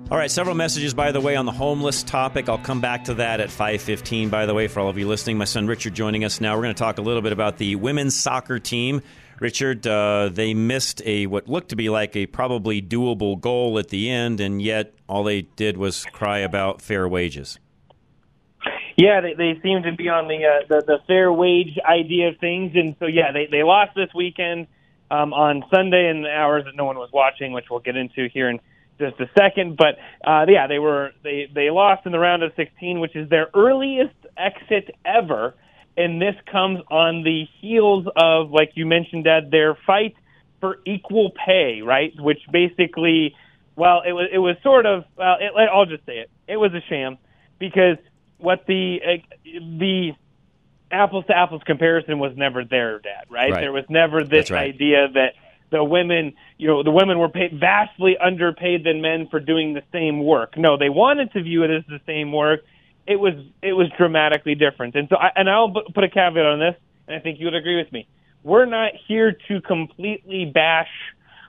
All 0.09 0.17
right, 0.17 0.31
several 0.31 0.55
messages, 0.55 0.93
by 0.93 1.11
the 1.11 1.19
way, 1.19 1.35
on 1.35 1.45
the 1.45 1.51
homeless 1.51 2.01
topic. 2.01 2.47
I'll 2.47 2.57
come 2.57 2.79
back 2.79 3.03
to 3.03 3.15
that 3.15 3.41
at 3.41 3.49
5.15, 3.49 4.29
by 4.29 4.45
the 4.45 4.53
way, 4.53 4.69
for 4.69 4.79
all 4.79 4.87
of 4.87 4.97
you 4.97 5.05
listening. 5.05 5.37
My 5.37 5.43
son 5.43 5.67
Richard 5.67 5.95
joining 5.95 6.23
us 6.23 6.39
now. 6.39 6.55
We're 6.55 6.61
going 6.61 6.75
to 6.75 6.79
talk 6.79 6.97
a 6.97 7.01
little 7.01 7.21
bit 7.21 7.33
about 7.33 7.57
the 7.57 7.75
women's 7.75 8.15
soccer 8.15 8.57
team. 8.57 9.01
Richard, 9.41 9.85
uh, 9.85 10.29
they 10.31 10.53
missed 10.53 11.01
a 11.03 11.27
what 11.27 11.49
looked 11.49 11.71
to 11.71 11.75
be 11.75 11.89
like 11.89 12.15
a 12.15 12.25
probably 12.25 12.81
doable 12.81 13.37
goal 13.37 13.77
at 13.79 13.89
the 13.89 14.09
end, 14.09 14.39
and 14.39 14.61
yet 14.61 14.93
all 15.09 15.25
they 15.25 15.41
did 15.41 15.75
was 15.75 16.05
cry 16.05 16.37
about 16.37 16.81
fair 16.81 17.05
wages. 17.05 17.59
Yeah, 18.95 19.21
they, 19.21 19.33
they 19.33 19.59
seem 19.63 19.83
to 19.83 19.93
be 19.95 20.09
on 20.09 20.27
the, 20.27 20.45
uh, 20.45 20.67
the 20.67 20.85
the 20.85 20.97
fair 21.07 21.31
wage 21.31 21.77
idea 21.83 22.29
of 22.29 22.37
things, 22.39 22.73
and 22.75 22.95
so 22.99 23.05
yeah, 23.07 23.31
they 23.31 23.47
they 23.49 23.63
lost 23.63 23.91
this 23.95 24.09
weekend 24.13 24.67
um, 25.09 25.33
on 25.33 25.63
Sunday 25.73 26.09
in 26.09 26.21
the 26.21 26.29
hours 26.29 26.65
that 26.65 26.75
no 26.75 26.85
one 26.85 26.97
was 26.97 27.09
watching, 27.11 27.53
which 27.53 27.65
we'll 27.71 27.79
get 27.79 27.95
into 27.95 28.27
here 28.33 28.49
in 28.49 28.59
just 28.99 29.19
a 29.19 29.25
second. 29.37 29.77
But 29.77 29.97
uh, 30.27 30.45
yeah, 30.47 30.67
they 30.67 30.79
were 30.79 31.11
they 31.23 31.47
they 31.53 31.69
lost 31.71 32.05
in 32.05 32.11
the 32.11 32.19
round 32.19 32.43
of 32.43 32.51
16, 32.55 32.99
which 32.99 33.15
is 33.15 33.29
their 33.29 33.47
earliest 33.55 34.15
exit 34.37 34.95
ever, 35.05 35.55
and 35.97 36.21
this 36.21 36.35
comes 36.51 36.79
on 36.91 37.23
the 37.23 37.45
heels 37.61 38.05
of, 38.15 38.51
like 38.51 38.71
you 38.75 38.85
mentioned, 38.85 39.25
Dad, 39.25 39.51
their 39.51 39.77
fight 39.87 40.15
for 40.59 40.79
equal 40.85 41.31
pay, 41.45 41.81
right? 41.83 42.13
Which 42.19 42.39
basically, 42.51 43.35
well, 43.75 44.01
it 44.07 44.13
was 44.13 44.29
it 44.31 44.39
was 44.39 44.55
sort 44.63 44.85
of 44.85 45.03
well, 45.17 45.37
it, 45.39 45.51
I'll 45.73 45.85
just 45.85 46.05
say 46.05 46.19
it, 46.19 46.29
it 46.47 46.57
was 46.57 46.71
a 46.73 46.81
sham 46.89 47.17
because 47.59 47.97
what 48.43 48.65
the 48.67 48.99
uh, 49.01 49.17
the 49.43 50.11
apples 50.91 51.25
to 51.27 51.35
apples 51.35 51.61
comparison 51.65 52.19
was 52.19 52.35
never 52.35 52.63
there, 52.65 52.99
Dad. 52.99 53.25
Right? 53.29 53.51
Right. 53.51 53.61
There 53.61 53.71
was 53.71 53.85
never 53.89 54.23
this 54.23 54.51
right. 54.51 54.73
idea 54.73 55.07
that 55.13 55.33
the 55.71 55.83
women, 55.83 56.33
you 56.57 56.67
know, 56.67 56.83
the 56.83 56.91
women 56.91 57.17
were 57.17 57.29
paid 57.29 57.59
vastly 57.59 58.15
underpaid 58.17 58.83
than 58.83 59.01
men 59.01 59.27
for 59.31 59.39
doing 59.39 59.73
the 59.73 59.81
same 59.91 60.23
work. 60.23 60.55
No, 60.57 60.77
they 60.77 60.89
wanted 60.89 61.31
to 61.33 61.41
view 61.41 61.63
it 61.63 61.71
as 61.71 61.83
the 61.87 61.99
same 62.05 62.31
work. 62.31 62.61
It 63.07 63.15
was 63.15 63.33
it 63.61 63.73
was 63.73 63.87
dramatically 63.97 64.55
different. 64.55 64.95
And 64.95 65.09
so, 65.09 65.15
I, 65.15 65.31
and 65.35 65.49
I'll 65.49 65.71
put 65.71 66.03
a 66.03 66.09
caveat 66.09 66.45
on 66.45 66.59
this, 66.59 66.75
and 67.07 67.15
I 67.15 67.19
think 67.19 67.39
you 67.39 67.45
would 67.47 67.55
agree 67.55 67.77
with 67.77 67.91
me. 67.91 68.07
We're 68.43 68.65
not 68.65 68.91
here 69.07 69.35
to 69.47 69.61
completely 69.61 70.45
bash 70.45 70.89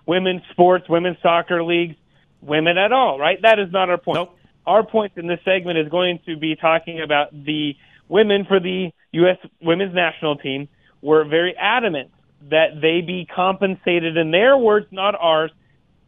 women's 0.07 0.43
sports, 0.53 0.89
women's 0.89 1.19
soccer 1.23 1.63
leagues, 1.63 1.97
women 2.41 2.79
at 2.79 2.93
all, 2.93 3.19
right? 3.19 3.41
That 3.43 3.59
is 3.59 3.73
not 3.73 3.91
our 3.91 3.99
point. 3.99 4.31
Our 4.67 4.85
point 4.87 5.13
in 5.17 5.27
this 5.27 5.41
segment 5.45 5.79
is 5.79 5.89
going 5.89 6.21
to 6.27 6.37
be 6.37 6.57
talking 6.57 7.01
about 7.01 7.33
the 7.33 7.75
women 8.09 8.45
for 8.47 8.61
the 8.61 8.91
U.S. 9.13 9.39
women's 9.61 9.95
national 9.95 10.37
team 10.37 10.69
were 11.03 11.25
very 11.25 11.55
adamant 11.57 12.11
that 12.51 12.81
they 12.81 13.01
be 13.01 13.27
compensated, 13.35 14.17
in 14.17 14.31
their 14.31 14.57
words, 14.57 14.87
not 14.91 15.15
ours, 15.19 15.51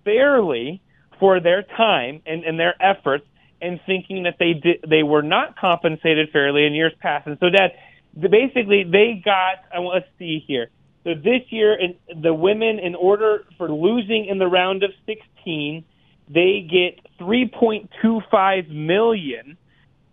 fairly 0.04 0.80
for 1.18 1.40
their 1.40 1.62
time 1.62 2.22
and, 2.26 2.44
and 2.44 2.58
their 2.58 2.74
efforts, 2.82 3.24
and 3.60 3.80
thinking 3.86 4.24
that 4.24 4.36
they 4.38 4.62
they 4.86 5.02
were 5.02 5.22
not 5.22 5.56
compensated 5.58 6.30
fairly 6.30 6.66
in 6.66 6.74
years 6.74 6.92
past. 7.00 7.26
And 7.26 7.38
so 7.40 7.46
that 7.50 7.72
the, 8.14 8.28
basically 8.28 8.84
they 8.84 9.22
got. 9.24 9.64
I 9.74 9.78
want 9.80 9.94
let's 9.94 10.18
see 10.18 10.44
here. 10.46 10.68
So 11.04 11.14
this 11.14 11.42
year, 11.50 11.74
in, 11.78 12.22
the 12.22 12.34
women, 12.34 12.80
in 12.80 12.94
order 12.94 13.44
for 13.56 13.70
losing 13.70 14.26
in 14.26 14.38
the 14.38 14.48
round 14.48 14.82
of 14.82 14.90
16, 15.06 15.84
they 16.28 16.66
get 16.68 17.00
3.25 17.20 18.68
million 18.70 19.56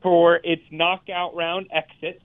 for 0.02 0.36
its 0.44 0.62
knockout 0.72 1.36
round 1.36 1.68
exit. 1.72 2.22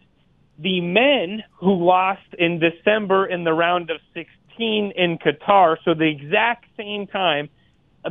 The 0.59 0.81
men 0.81 1.45
who 1.59 1.73
lost 1.85 2.35
in 2.39 2.59
December 2.59 3.27
in 3.27 3.45
the 3.45 3.53
round 3.53 3.91
of 3.91 4.01
16 4.15 4.93
in 4.97 5.19
Qatar, 5.19 5.77
so 5.85 5.95
the 5.95 6.09
exact 6.09 6.67
same 6.77 7.07
time, 7.07 7.49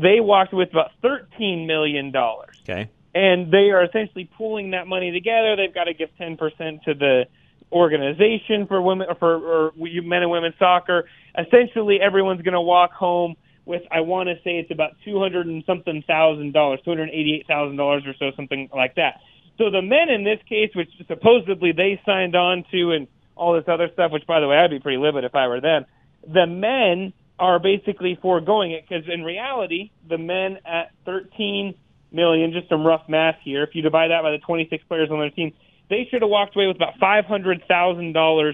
they 0.02 0.20
walked 0.22 0.54
with 0.54 0.70
about 0.72 0.92
13 1.02 1.68
million 1.68 2.12
dollars 2.12 2.58
Okay. 2.68 2.90
and 3.16 3.52
they 3.52 3.72
are 3.72 3.84
essentially 3.84 4.30
pooling 4.38 4.72
that 4.72 4.88
money 4.88 5.12
together. 5.12 5.56
They've 5.56 5.74
got 5.74 5.86
to 5.86 5.94
give 5.94 6.10
ten 6.18 6.38
percent 6.38 6.84
to 6.86 6.94
the 6.94 7.26
organization 7.72 8.66
for 8.68 8.82
women 8.82 9.08
for 9.20 9.36
or 9.36 9.72
men 9.76 10.22
and 10.22 10.32
women 10.32 10.54
soccer. 10.60 11.06
Essentially, 11.38 12.00
everyone's 12.02 12.42
going 12.42 12.54
to 12.54 12.62
walk 12.62 12.92
home 12.94 13.36
with 13.68 13.84
I 13.92 14.02
want 14.02 14.30
to 14.30 14.36
say 14.44 14.58
it's 14.58 14.72
about 14.72 14.92
two 15.04 15.20
hundred 15.20 15.48
and 15.48 15.64
something 15.66 16.04
thousand 16.08 16.54
dollars, 16.54 16.80
two 16.84 16.92
hundred 16.92 17.10
eighty-eight 17.10 17.48
thousand 17.48 17.78
dollars 17.78 18.04
or 18.08 18.14
so, 18.18 18.36
something 18.36 18.70
like 18.74 18.96
that. 18.96 19.20
So 19.58 19.70
the 19.70 19.82
men 19.82 20.10
in 20.10 20.24
this 20.24 20.40
case, 20.48 20.72
which 20.76 20.90
supposedly 21.08 21.72
they 21.72 22.02
signed 22.06 22.36
on 22.36 22.64
to, 22.72 22.92
and 22.92 23.08
all 23.36 23.54
this 23.54 23.66
other 23.68 23.90
stuff, 23.94 24.12
which 24.12 24.26
by 24.26 24.40
the 24.40 24.48
way 24.48 24.58
I'd 24.58 24.72
be 24.72 24.80
pretty 24.80 24.98
livid 24.98 25.24
if 25.24 25.36
I 25.36 25.48
were 25.48 25.62
them. 25.62 25.86
The 26.28 26.48
men 26.48 27.14
are 27.38 27.60
basically 27.60 28.18
foregoing 28.22 28.72
it 28.72 28.86
because 28.88 29.04
in 29.12 29.24
reality, 29.24 29.92
the 30.08 30.18
men 30.18 30.58
at 30.66 30.92
thirteen 31.06 31.76
million, 32.12 32.54
just 32.54 32.70
some 32.70 32.86
rough 32.86 33.04
math 33.08 33.36
here. 33.44 33.64
If 33.64 33.72
you 33.74 33.82
divide 33.82 34.12
that 34.12 34.24
by 34.24 34.32
the 34.32 34.40
26 34.40 34.84
players 34.88 35.10
on 35.12 35.20
their 35.20 35.30
team, 35.30 35.54
they 35.90 36.08
should 36.10 36.22
have 36.22 36.30
walked 36.30 36.56
away 36.56 36.68
with 36.68 36.78
about 36.78 37.00
$500,000 37.00 38.54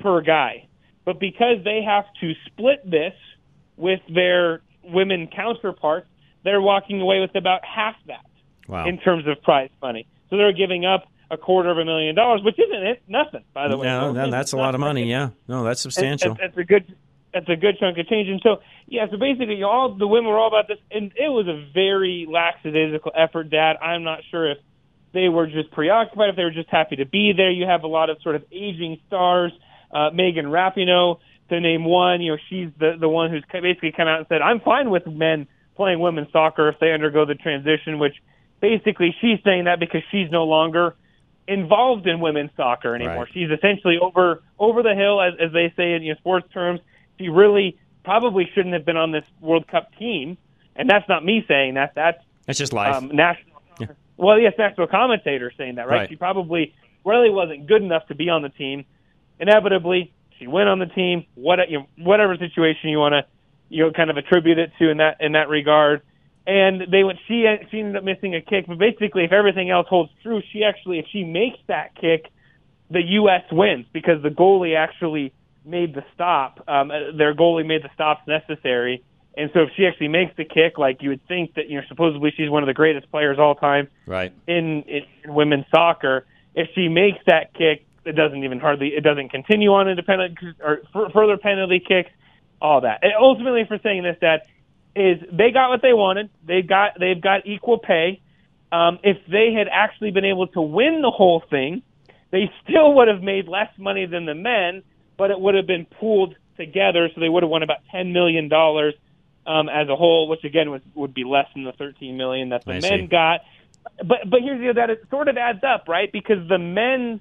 per 0.00 0.20
guy. 0.20 0.68
But 1.04 1.20
because 1.20 1.64
they 1.64 1.82
have 1.86 2.04
to 2.20 2.32
split 2.46 2.88
this 2.88 3.14
with 3.78 4.00
their 4.12 4.60
women 4.84 5.28
counterparts, 5.34 6.06
they're 6.44 6.60
walking 6.60 7.00
away 7.00 7.20
with 7.20 7.34
about 7.34 7.60
half 7.64 7.94
that 8.06 8.24
Wow. 8.68 8.86
in 8.86 8.98
terms 8.98 9.26
of 9.26 9.42
prize 9.42 9.70
money. 9.80 10.06
So 10.28 10.36
they're 10.36 10.52
giving 10.52 10.84
up 10.84 11.04
a 11.30 11.36
quarter 11.38 11.70
of 11.70 11.78
a 11.78 11.84
million 11.84 12.14
dollars, 12.14 12.42
which 12.42 12.58
isn't 12.58 12.86
it 12.86 13.02
nothing, 13.08 13.44
by 13.54 13.68
the 13.68 13.76
way. 13.78 13.86
No, 13.86 14.12
no, 14.12 14.30
that's 14.30 14.52
a 14.52 14.56
lot 14.56 14.74
of 14.74 14.80
money. 14.80 15.08
Yeah, 15.08 15.30
no, 15.46 15.64
that's 15.64 15.80
substantial. 15.80 16.36
That's, 16.38 16.56
a 16.56 16.64
good, 16.64 16.94
that's 17.32 17.48
a 17.48 17.56
good 17.56 17.78
chunk 17.78 17.96
of 17.98 18.06
change. 18.08 18.28
And 18.28 18.40
so, 18.42 18.60
yeah, 18.86 19.06
so 19.10 19.16
basically, 19.16 19.62
all 19.62 19.94
the 19.94 20.06
women 20.06 20.30
were 20.30 20.38
all 20.38 20.48
about 20.48 20.68
this, 20.68 20.78
and 20.90 21.12
it 21.16 21.28
was 21.28 21.46
a 21.48 21.66
very 21.72 22.26
lackadaisical 22.30 23.12
effort. 23.14 23.50
Dad, 23.50 23.76
I'm 23.82 24.04
not 24.04 24.20
sure 24.30 24.50
if 24.50 24.58
they 25.12 25.28
were 25.28 25.46
just 25.46 25.70
preoccupied, 25.70 26.30
if 26.30 26.36
they 26.36 26.44
were 26.44 26.50
just 26.50 26.68
happy 26.68 26.96
to 26.96 27.06
be 27.06 27.32
there. 27.34 27.50
You 27.50 27.66
have 27.66 27.84
a 27.84 27.88
lot 27.88 28.10
of 28.10 28.20
sort 28.22 28.34
of 28.36 28.44
aging 28.52 29.00
stars, 29.06 29.52
uh, 29.90 30.10
Megan 30.12 30.46
Rapinoe 30.46 31.18
to 31.48 31.60
name 31.60 31.84
one. 31.84 32.20
You 32.20 32.32
know, 32.32 32.38
she's 32.48 32.70
the 32.78 32.96
the 32.98 33.08
one 33.08 33.30
who's 33.30 33.44
basically 33.50 33.92
come 33.92 34.08
out 34.08 34.18
and 34.18 34.26
said, 34.28 34.42
"I'm 34.42 34.60
fine 34.60 34.90
with 34.90 35.06
men 35.06 35.46
playing 35.76 36.00
women's 36.00 36.32
soccer 36.32 36.68
if 36.68 36.78
they 36.80 36.92
undergo 36.92 37.24
the 37.24 37.34
transition," 37.34 37.98
which 37.98 38.14
basically 38.60 39.14
she's 39.20 39.38
saying 39.44 39.64
that 39.64 39.80
because 39.80 40.02
she's 40.10 40.30
no 40.30 40.44
longer 40.44 40.96
involved 41.46 42.06
in 42.06 42.20
women's 42.20 42.50
soccer 42.56 42.94
anymore. 42.94 43.24
Right. 43.24 43.32
She's 43.32 43.50
essentially 43.50 43.98
over 44.00 44.42
over 44.58 44.82
the 44.82 44.94
hill, 44.94 45.20
as, 45.20 45.34
as 45.40 45.52
they 45.52 45.72
say 45.76 45.94
in 45.94 46.02
you 46.02 46.14
know, 46.14 46.18
sports 46.18 46.46
terms. 46.52 46.80
She 47.18 47.28
really 47.28 47.78
probably 48.04 48.48
shouldn't 48.54 48.74
have 48.74 48.84
been 48.84 48.96
on 48.96 49.12
this 49.12 49.24
World 49.40 49.66
Cup 49.66 49.90
team, 49.98 50.38
and 50.76 50.88
that's 50.88 51.08
not 51.08 51.24
me 51.24 51.44
saying 51.48 51.74
that. 51.74 51.92
That's 51.94 52.22
That's 52.46 52.58
just 52.58 52.72
life. 52.72 52.94
um, 52.94 53.08
national. 53.14 53.62
yeah. 53.80 53.86
Well, 54.16 54.38
yes, 54.38 54.54
national 54.58 54.86
commentator 54.88 55.52
saying 55.56 55.76
that, 55.76 55.88
right? 55.88 56.00
Right. 56.00 56.08
She 56.08 56.16
probably 56.16 56.74
really 57.04 57.30
wasn't 57.30 57.66
good 57.66 57.82
enough 57.82 58.06
to 58.08 58.14
be 58.14 58.28
on 58.28 58.42
the 58.42 58.48
team. 58.50 58.84
Inevitably, 59.40 60.12
she 60.38 60.46
went 60.46 60.68
on 60.68 60.78
the 60.78 60.86
team. 60.86 61.24
What 61.34 61.58
you 61.68 61.80
know, 61.80 61.86
whatever 61.98 62.36
situation 62.36 62.90
you 62.90 62.98
want 62.98 63.12
to 63.14 63.24
you 63.68 63.84
know 63.84 63.92
kind 63.92 64.10
of 64.10 64.16
attribute 64.16 64.58
it 64.58 64.72
to 64.78 64.90
in 64.90 64.98
that 64.98 65.16
in 65.20 65.32
that 65.32 65.48
regard. 65.48 66.02
And 66.46 66.90
they 66.90 67.04
went. 67.04 67.18
She 67.28 67.44
she 67.70 67.80
ended 67.80 67.96
up 67.96 68.04
missing 68.04 68.34
a 68.34 68.40
kick, 68.40 68.66
but 68.66 68.78
basically, 68.78 69.24
if 69.24 69.32
everything 69.32 69.70
else 69.70 69.86
holds 69.88 70.10
true, 70.22 70.40
she 70.52 70.64
actually 70.64 70.98
if 70.98 71.06
she 71.12 71.24
makes 71.24 71.58
that 71.66 71.94
kick, 71.94 72.30
the 72.90 73.02
U.S. 73.02 73.42
wins 73.52 73.86
because 73.92 74.22
the 74.22 74.30
goalie 74.30 74.74
actually 74.76 75.32
made 75.64 75.94
the 75.94 76.02
stop. 76.14 76.64
Um, 76.66 76.90
uh, 76.90 77.16
their 77.16 77.34
goalie 77.34 77.66
made 77.66 77.82
the 77.82 77.90
stops 77.92 78.26
necessary, 78.26 79.04
and 79.36 79.50
so 79.52 79.60
if 79.60 79.70
she 79.76 79.86
actually 79.86 80.08
makes 80.08 80.34
the 80.36 80.44
kick, 80.44 80.78
like 80.78 81.02
you 81.02 81.10
would 81.10 81.26
think 81.28 81.54
that 81.54 81.68
you 81.68 81.80
know 81.80 81.86
supposedly 81.88 82.32
she's 82.34 82.48
one 82.48 82.62
of 82.62 82.66
the 82.66 82.74
greatest 82.74 83.10
players 83.10 83.38
all 83.38 83.54
time 83.54 83.88
Right. 84.06 84.32
in, 84.46 84.82
in 84.82 85.02
women's 85.26 85.66
soccer. 85.70 86.24
If 86.54 86.68
she 86.74 86.88
makes 86.88 87.18
that 87.26 87.52
kick, 87.52 87.84
it 88.08 88.16
doesn't 88.16 88.42
even 88.42 88.58
hardly 88.58 88.88
it 88.88 89.02
doesn't 89.02 89.28
continue 89.28 89.70
on 89.70 89.88
independent 89.88 90.38
or 90.60 90.80
further 91.12 91.36
penalty 91.36 91.80
kicks, 91.80 92.10
all 92.60 92.80
that. 92.80 93.00
And 93.02 93.12
ultimately, 93.18 93.64
for 93.68 93.78
saying 93.82 94.02
this, 94.02 94.16
that 94.20 94.46
is 94.96 95.18
they 95.30 95.50
got 95.50 95.68
what 95.68 95.82
they 95.82 95.92
wanted. 95.92 96.30
They 96.44 96.62
got 96.62 96.98
they've 96.98 97.20
got 97.20 97.46
equal 97.46 97.78
pay. 97.78 98.20
Um, 98.70 98.98
if 99.02 99.16
they 99.26 99.52
had 99.56 99.68
actually 99.70 100.10
been 100.10 100.24
able 100.24 100.46
to 100.48 100.60
win 100.60 101.00
the 101.02 101.10
whole 101.10 101.42
thing, 101.48 101.82
they 102.30 102.50
still 102.62 102.94
would 102.94 103.08
have 103.08 103.22
made 103.22 103.48
less 103.48 103.70
money 103.78 104.06
than 104.06 104.26
the 104.26 104.34
men, 104.34 104.82
but 105.16 105.30
it 105.30 105.40
would 105.40 105.54
have 105.54 105.66
been 105.66 105.86
pooled 105.86 106.34
together, 106.56 107.08
so 107.14 107.20
they 107.20 107.28
would 107.28 107.42
have 107.42 107.50
won 107.50 107.62
about 107.62 107.78
ten 107.90 108.12
million 108.12 108.48
dollars 108.48 108.94
um, 109.46 109.68
as 109.68 109.88
a 109.88 109.96
whole, 109.96 110.28
which 110.28 110.44
again 110.44 110.70
would 110.70 110.82
would 110.94 111.14
be 111.14 111.24
less 111.24 111.46
than 111.54 111.64
the 111.64 111.72
thirteen 111.72 112.16
million 112.16 112.50
that 112.50 112.64
the 112.64 112.72
I 112.72 112.80
men 112.80 113.00
see. 113.00 113.06
got. 113.06 113.40
But 114.04 114.28
but 114.28 114.40
here's 114.42 114.60
the 114.60 114.70
other 114.70 114.80
that 114.80 114.90
it 114.90 115.04
sort 115.10 115.28
of 115.28 115.36
adds 115.36 115.60
up, 115.64 115.88
right? 115.88 116.10
Because 116.12 116.46
the 116.48 116.58
men, 116.58 117.20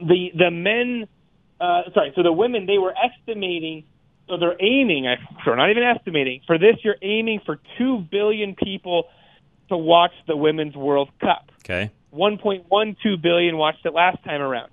the 0.00 0.30
the 0.36 0.50
men, 0.50 1.08
uh, 1.60 1.82
sorry, 1.94 2.12
so 2.14 2.22
the 2.22 2.32
women 2.32 2.66
they 2.66 2.78
were 2.78 2.94
estimating, 2.96 3.84
so 4.28 4.36
they're 4.38 4.60
aiming, 4.60 5.06
sorry, 5.44 5.56
not 5.56 5.70
even 5.70 5.82
estimating 5.82 6.40
for 6.46 6.58
this 6.58 6.76
You're 6.82 6.96
aiming 7.02 7.40
for 7.44 7.60
two 7.78 8.04
billion 8.10 8.54
people 8.54 9.08
to 9.68 9.76
watch 9.76 10.12
the 10.26 10.36
women's 10.36 10.76
World 10.76 11.10
Cup. 11.20 11.50
Okay. 11.60 11.90
1.12 12.14 13.22
billion 13.22 13.56
watched 13.56 13.84
it 13.84 13.92
last 13.92 14.22
time 14.24 14.40
around. 14.40 14.70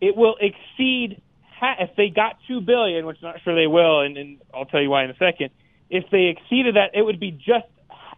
It 0.00 0.16
will 0.16 0.36
exceed 0.40 1.20
if 1.62 1.90
they 1.96 2.08
got 2.08 2.38
2 2.48 2.62
billion, 2.62 3.06
which 3.06 3.18
I'm 3.22 3.32
not 3.32 3.42
sure 3.42 3.54
they 3.54 3.66
will, 3.66 4.00
and, 4.00 4.16
and 4.16 4.38
I'll 4.52 4.64
tell 4.64 4.80
you 4.80 4.90
why 4.90 5.04
in 5.04 5.10
a 5.10 5.16
second. 5.16 5.50
If 5.90 6.04
they 6.10 6.34
exceeded 6.36 6.76
that, 6.76 6.90
it 6.94 7.02
would 7.02 7.20
be 7.20 7.32
just 7.32 7.66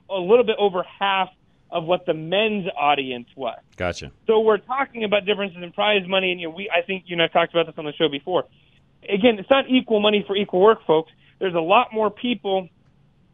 a 0.09 0.19
little 0.19 0.45
bit 0.45 0.57
over 0.59 0.85
half 0.99 1.29
of 1.73 1.85
what 1.85 2.05
the 2.07 2.15
men's 2.15 2.67
audience 2.79 3.27
was. 3.35 3.59
Gotcha. 3.77 4.13
So 4.27 4.41
we're 4.41 4.59
talking 4.59 5.05
about 5.05 5.25
differences 5.25 5.63
in 5.63 5.73
prize 5.73 6.07
money, 6.07 6.31
and 6.31 6.41
you 6.41 6.49
know, 6.49 6.55
we 6.55 6.71
I 6.71 6.83
think 6.83 7.05
you 7.07 7.17
know 7.17 7.25
I've 7.25 7.33
talked 7.33 7.53
about 7.55 7.67
this 7.67 7.75
on 7.79 7.87
the 7.87 7.93
show 7.95 8.09
before. 8.09 8.45
Again, 9.09 9.39
it's 9.39 9.51
not 9.51 9.65
equal 9.69 9.99
money 10.01 10.23
for 10.27 10.37
equal 10.37 10.61
work, 10.61 10.87
folks. 10.87 11.11
There's 11.41 11.55
a 11.55 11.61
lot 11.61 11.89
more 11.93 12.11
people 12.11 12.69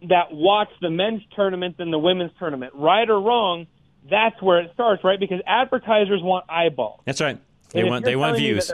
that 0.08 0.32
watch 0.32 0.68
the 0.80 0.88
men's 0.88 1.22
tournament 1.34 1.76
than 1.76 1.90
the 1.90 1.98
women's 1.98 2.30
tournament. 2.38 2.72
Right 2.74 3.10
or 3.10 3.20
wrong, 3.20 3.66
that's 4.08 4.40
where 4.40 4.60
it 4.60 4.70
starts, 4.72 5.02
right? 5.04 5.18
Because 5.18 5.40
advertisers 5.46 6.22
want 6.22 6.46
eyeballs. 6.48 7.00
That's 7.04 7.20
right. 7.20 7.38
They 7.72 7.80
And 7.80 7.90
want 7.90 8.04
they 8.04 8.16
want 8.16 8.36
views. 8.38 8.70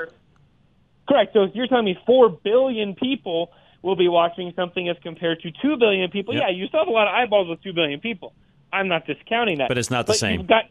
Correct. 1.09 1.33
So 1.33 1.43
if 1.45 1.55
you're 1.55 1.67
telling 1.67 1.85
me 1.87 1.99
four 2.07 2.29
billion 2.29 2.95
people 2.95 3.51
will 3.83 3.97
be 3.97 4.09
watching 4.09 4.53
something 4.57 4.89
as 4.89 4.97
compared 5.03 5.41
to 5.43 5.51
two 5.63 5.77
billion 5.77 6.11
people, 6.11 6.35
Yep. 6.35 6.43
yeah, 6.43 6.55
you 6.55 6.67
still 6.69 6.81
have 6.81 6.89
a 6.89 6.93
lot 6.93 7.09
of 7.09 7.15
eyeballs 7.15 7.49
with 7.49 7.63
two 7.63 7.73
billion 7.73 8.01
people. 8.01 8.33
I'm 8.75 8.89
not 8.89 9.07
discounting 9.07 9.59
that, 9.59 9.69
But 9.69 9.79
it's 9.79 9.91
not 9.91 10.07
the 10.07 10.15
same. 10.15 10.41
You've 10.41 10.49
got 10.49 10.65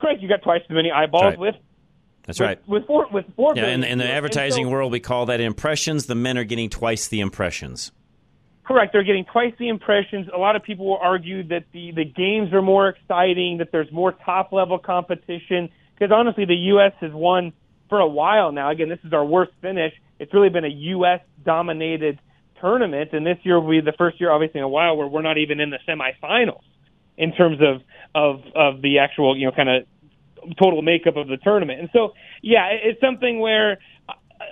correct. 0.00 0.20
You 0.22 0.28
got 0.28 0.42
twice 0.42 0.62
as 0.64 0.70
many 0.74 0.90
eyeballs 0.90 1.24
Right. 1.24 1.38
with 1.38 1.54
That's 2.26 2.38
with, 2.40 2.46
right. 2.46 2.68
with 2.68 2.86
four 2.86 3.06
with 3.12 3.24
four 3.36 3.54
Yeah, 3.56 3.68
in, 3.68 3.84
in 3.84 3.98
the. 3.98 4.08
Advertising 4.08 4.66
so- 4.66 4.70
world, 4.70 4.92
we 4.92 5.00
call 5.00 5.26
that 5.26 5.40
impressions. 5.40 6.06
The 6.06 6.14
men 6.14 6.38
are 6.38 6.44
getting 6.44 6.70
twice 6.70 7.08
the 7.08 7.20
impressions. 7.20 7.92
Correct. 8.64 8.92
They're 8.94 9.02
getting 9.02 9.26
twice 9.26 9.52
the 9.58 9.68
impressions. 9.68 10.26
A 10.34 10.38
lot 10.38 10.56
of 10.56 10.62
people 10.62 10.86
will 10.86 10.96
argue 10.96 11.42
that 11.48 11.64
the, 11.72 11.90
the 11.92 12.04
games 12.06 12.50
are 12.54 12.62
more 12.62 12.88
exciting, 12.88 13.58
that 13.58 13.72
there's 13.72 13.92
more 13.92 14.12
top 14.12 14.52
level 14.52 14.78
competition. 14.78 15.68
Because 15.94 16.10
honestly, 16.10 16.46
the 16.46 16.54
U.S. 16.72 16.92
has 17.00 17.12
won 17.12 17.52
for 17.90 18.00
a 18.00 18.08
while 18.08 18.52
now. 18.52 18.70
Again, 18.70 18.88
this 18.88 19.00
is 19.04 19.12
our 19.12 19.24
worst 19.24 19.52
finish. 19.60 19.92
It's 20.18 20.32
really 20.32 20.48
been 20.48 20.64
a 20.64 20.68
U.S. 20.96 21.20
dominated 21.44 22.18
tournament, 22.58 23.10
and 23.12 23.26
this 23.26 23.36
year 23.42 23.60
will 23.60 23.70
be 23.70 23.80
the 23.82 23.92
first 23.98 24.18
year, 24.18 24.30
obviously, 24.30 24.60
in 24.60 24.64
a 24.64 24.68
while 24.68 24.96
where 24.96 25.06
we're 25.08 25.20
not 25.20 25.36
even 25.36 25.60
in 25.60 25.68
the 25.68 25.78
semifinals 25.86 26.62
in 27.16 27.32
terms 27.32 27.58
of 27.60 27.82
of 28.14 28.42
of 28.54 28.82
the 28.82 28.98
actual, 28.98 29.36
you 29.36 29.46
know, 29.46 29.52
kind 29.52 29.68
of 29.68 29.86
total 30.58 30.82
makeup 30.82 31.16
of 31.16 31.28
the 31.28 31.36
tournament. 31.38 31.80
And 31.80 31.88
so, 31.92 32.12
yeah, 32.42 32.68
it's 32.70 33.00
something 33.00 33.40
where 33.40 33.78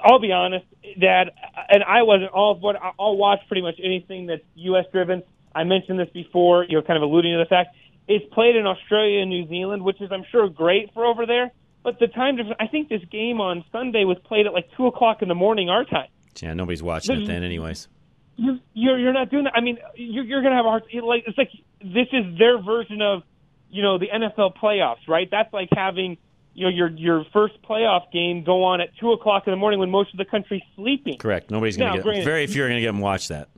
I'll 0.05 0.21
be 0.21 0.33
honest, 0.33 0.65
Dad, 1.01 1.31
and 1.69 1.83
I 1.83 2.03
wasn't 2.03 2.31
all 2.31 2.55
but 2.55 2.77
I'll 2.99 3.17
watch 3.17 3.41
pretty 3.49 3.63
much 3.63 3.77
anything 3.83 4.27
that's 4.27 4.43
U.S. 4.55 4.87
driven. 4.93 5.23
I 5.55 5.65
mentioned 5.65 5.99
this 5.99 6.09
before, 6.15 6.65
you 6.65 6.77
know, 6.77 6.83
kind 6.83 6.97
of 6.97 7.03
alluding 7.03 7.33
to 7.33 7.39
the 7.39 7.49
fact 7.49 7.77
it's 8.09 8.25
played 8.35 8.57
in 8.57 8.67
Australia 8.67 9.21
and 9.21 9.31
New 9.31 9.47
Zealand, 9.49 9.85
which 9.85 10.01
is 10.01 10.11
I'm 10.11 10.25
sure 10.31 10.49
great 10.49 10.93
for 10.93 11.05
over 11.05 11.27
there. 11.27 11.51
But 11.83 11.99
the 11.99 12.07
time 12.07 12.37
difference, 12.37 12.57
I 12.61 12.69
think 12.69 12.89
this 12.89 13.03
game 13.11 13.41
on 13.41 13.65
Sunday 13.73 14.05
was 14.05 14.17
played 14.25 14.47
at 14.47 14.53
like 14.53 14.69
two 14.77 14.87
o'clock 14.87 15.23
in 15.23 15.29
the 15.29 15.35
morning 15.35 15.69
our 15.69 15.85
time. 15.85 16.09
Yeah, 16.41 16.55
nobody's 16.55 16.83
watching 16.83 17.23
it 17.23 17.27
then, 17.27 17.43
anyways. 17.43 17.89
You, 18.37 18.59
you're 18.73 18.99
you're 18.99 19.13
not 19.13 19.31
doing 19.31 19.45
that. 19.45 19.53
I 19.55 19.61
mean, 19.61 19.79
you're, 19.95 20.25
you're 20.25 20.41
going 20.41 20.53
to 20.53 20.57
have 20.57 20.65
a 20.65 20.69
hard. 20.69 20.85
Like 21.03 21.25
it's 21.27 21.37
like 21.37 21.51
this 21.83 22.09
is 22.13 22.39
their 22.39 22.63
version 22.63 23.03
of, 23.03 23.23
you 23.71 23.83
know, 23.83 23.99
the 23.99 24.07
NFL 24.07 24.57
playoffs, 24.57 25.09
right? 25.09 25.29
That's 25.31 25.53
like 25.53 25.69
having 25.75 26.19
you 26.55 26.65
know 26.65 26.71
your 26.71 26.91
your 26.91 27.25
first 27.33 27.55
playoff 27.63 28.13
game 28.13 28.45
go 28.45 28.65
on 28.65 28.81
at 28.81 28.89
two 29.01 29.13
o'clock 29.13 29.45
in 29.47 29.53
the 29.53 29.57
morning 29.57 29.81
when 29.81 29.91
most 29.91 30.13
of 30.13 30.19
the 30.19 30.25
country's 30.25 30.63
sleeping. 30.77 31.19
Correct. 31.19 31.51
Nobody's 31.51 31.77
going 31.77 31.97
to 31.97 32.03
get. 32.03 32.25
Very 32.25 32.47
few 32.47 32.65
are 32.65 32.69
going 32.69 32.77
to 32.77 32.83
get 32.83 32.89
them 32.89 33.01
watch 33.01 33.29
that. 33.29 33.49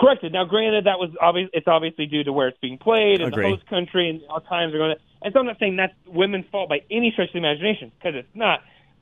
Corrected. 0.00 0.32
Now, 0.32 0.44
granted, 0.44 0.86
that 0.86 0.98
was 0.98 1.10
obvious. 1.20 1.50
It's 1.52 1.68
obviously 1.68 2.06
due 2.06 2.24
to 2.24 2.32
where 2.32 2.48
it's 2.48 2.58
being 2.58 2.78
played 2.78 3.20
and 3.20 3.32
Agree. 3.32 3.44
the 3.44 3.56
host 3.56 3.66
country 3.66 4.08
and 4.08 4.22
how 4.28 4.38
times 4.38 4.72
are 4.74 4.78
going. 4.78 4.96
to 4.96 5.02
And 5.20 5.32
so 5.34 5.40
I'm 5.40 5.46
not 5.46 5.58
saying 5.58 5.76
that's 5.76 5.92
women's 6.06 6.46
fault 6.50 6.70
by 6.70 6.80
any 6.90 7.10
stretch 7.12 7.28
of 7.28 7.32
the 7.34 7.38
imagination 7.38 7.92
because 7.98 8.14
it's 8.16 8.34
not. 8.34 8.60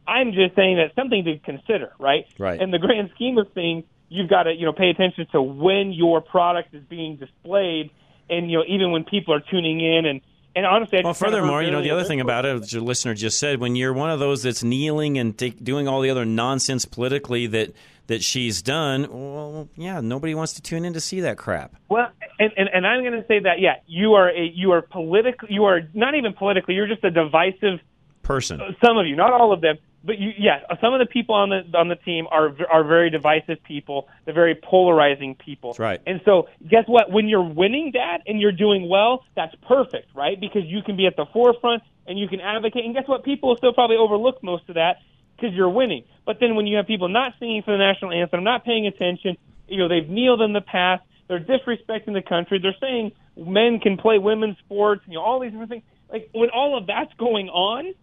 I'm 0.08 0.32
just 0.32 0.56
saying 0.56 0.76
that's 0.76 0.96
something 0.96 1.24
to 1.24 1.38
consider, 1.38 1.92
right? 2.00 2.24
Right. 2.38 2.60
In 2.60 2.70
the 2.70 2.78
grand 2.78 3.10
scheme 3.14 3.38
of 3.38 3.52
things, 3.52 3.84
you've 4.08 4.30
got 4.30 4.44
to 4.44 4.52
you 4.52 4.64
know 4.64 4.72
pay 4.72 4.88
attention 4.88 5.26
to 5.32 5.42
when 5.42 5.92
your 5.92 6.20
product 6.20 6.74
is 6.74 6.82
being 6.88 7.16
displayed, 7.16 7.90
and 8.30 8.50
you 8.50 8.58
know 8.58 8.64
even 8.66 8.90
when 8.90 9.04
people 9.04 9.34
are 9.34 9.40
tuning 9.40 9.80
in 9.80 10.06
and 10.06 10.20
and 10.56 10.66
honestly, 10.66 10.98
I 10.98 11.02
Well, 11.02 11.14
furthermore, 11.14 11.62
you 11.62 11.70
know, 11.70 11.82
the 11.82 11.92
other 11.92 12.02
thing 12.02 12.20
about 12.20 12.44
it, 12.44 12.62
as 12.62 12.72
your 12.72 12.82
listener 12.82 13.14
just 13.14 13.38
said, 13.38 13.60
when 13.60 13.76
you're 13.76 13.92
one 13.92 14.10
of 14.10 14.18
those 14.18 14.42
that's 14.42 14.64
kneeling 14.64 15.16
and 15.16 15.38
take, 15.38 15.62
doing 15.62 15.86
all 15.86 16.00
the 16.00 16.10
other 16.10 16.24
nonsense 16.24 16.84
politically 16.84 17.46
that 17.48 17.72
that 18.08 18.24
she's 18.24 18.62
done, 18.62 19.06
well, 19.10 19.68
yeah, 19.76 20.00
nobody 20.00 20.34
wants 20.34 20.54
to 20.54 20.62
tune 20.62 20.84
in 20.84 20.94
to 20.94 21.00
see 21.00 21.20
that 21.20 21.36
crap. 21.36 21.76
Well, 21.90 22.08
and, 22.40 22.50
and, 22.56 22.68
and 22.72 22.86
I'm 22.86 23.02
going 23.02 23.20
to 23.20 23.26
say 23.28 23.40
that, 23.40 23.60
yeah, 23.60 23.76
you 23.86 24.14
are 24.14 24.30
a 24.30 24.50
you 24.52 24.72
are 24.72 24.82
politically 24.82 25.48
you 25.52 25.64
are 25.64 25.82
not 25.94 26.14
even 26.14 26.32
politically, 26.32 26.74
you're 26.74 26.88
just 26.88 27.04
a 27.04 27.10
divisive 27.10 27.80
Person. 28.22 28.60
some 28.84 28.98
of 28.98 29.06
you, 29.06 29.14
not 29.14 29.32
all 29.32 29.52
of 29.52 29.60
them, 29.60 29.78
but 30.04 30.18
you, 30.18 30.30
yeah, 30.38 30.60
some 30.80 30.94
of 30.94 31.00
the 31.00 31.06
people 31.06 31.34
on 31.34 31.50
the 31.50 31.76
on 31.76 31.88
the 31.88 31.96
team 31.96 32.26
are 32.30 32.50
are 32.70 32.84
very 32.84 33.10
divisive 33.10 33.62
people. 33.64 34.08
They're 34.24 34.34
very 34.34 34.54
polarizing 34.54 35.34
people. 35.34 35.72
That's 35.72 35.80
right. 35.80 36.00
And 36.06 36.20
so, 36.24 36.48
guess 36.68 36.84
what? 36.86 37.10
When 37.10 37.28
you're 37.28 37.42
winning 37.42 37.92
that 37.94 38.18
and 38.26 38.40
you're 38.40 38.52
doing 38.52 38.88
well, 38.88 39.24
that's 39.34 39.54
perfect, 39.66 40.14
right? 40.14 40.40
Because 40.40 40.62
you 40.64 40.82
can 40.82 40.96
be 40.96 41.06
at 41.06 41.16
the 41.16 41.26
forefront 41.32 41.82
and 42.06 42.18
you 42.18 42.28
can 42.28 42.40
advocate. 42.40 42.84
And 42.84 42.94
guess 42.94 43.08
what? 43.08 43.24
People 43.24 43.50
will 43.50 43.56
still 43.56 43.72
probably 43.72 43.96
overlook 43.96 44.42
most 44.42 44.68
of 44.68 44.76
that 44.76 44.98
because 45.36 45.54
you're 45.54 45.68
winning. 45.68 46.04
But 46.24 46.38
then 46.40 46.54
when 46.54 46.66
you 46.66 46.76
have 46.76 46.86
people 46.86 47.08
not 47.08 47.32
singing 47.40 47.62
for 47.62 47.72
the 47.72 47.78
national 47.78 48.12
anthem, 48.12 48.44
not 48.44 48.64
paying 48.64 48.86
attention, 48.86 49.36
you 49.66 49.78
know, 49.78 49.88
they've 49.88 50.08
kneeled 50.08 50.42
in 50.42 50.52
the 50.52 50.60
past. 50.60 51.02
They're 51.26 51.40
disrespecting 51.40 52.14
the 52.14 52.22
country. 52.26 52.58
They're 52.60 52.76
saying 52.80 53.12
men 53.36 53.80
can 53.80 53.98
play 53.98 54.18
women's 54.18 54.58
sports. 54.58 55.02
You 55.06 55.14
know, 55.14 55.22
all 55.22 55.40
these 55.40 55.50
different 55.50 55.70
things. 55.70 55.82
Like 56.10 56.30
when 56.32 56.50
all 56.50 56.78
of 56.78 56.86
that's 56.86 57.12
going 57.18 57.48
on, 57.48 57.94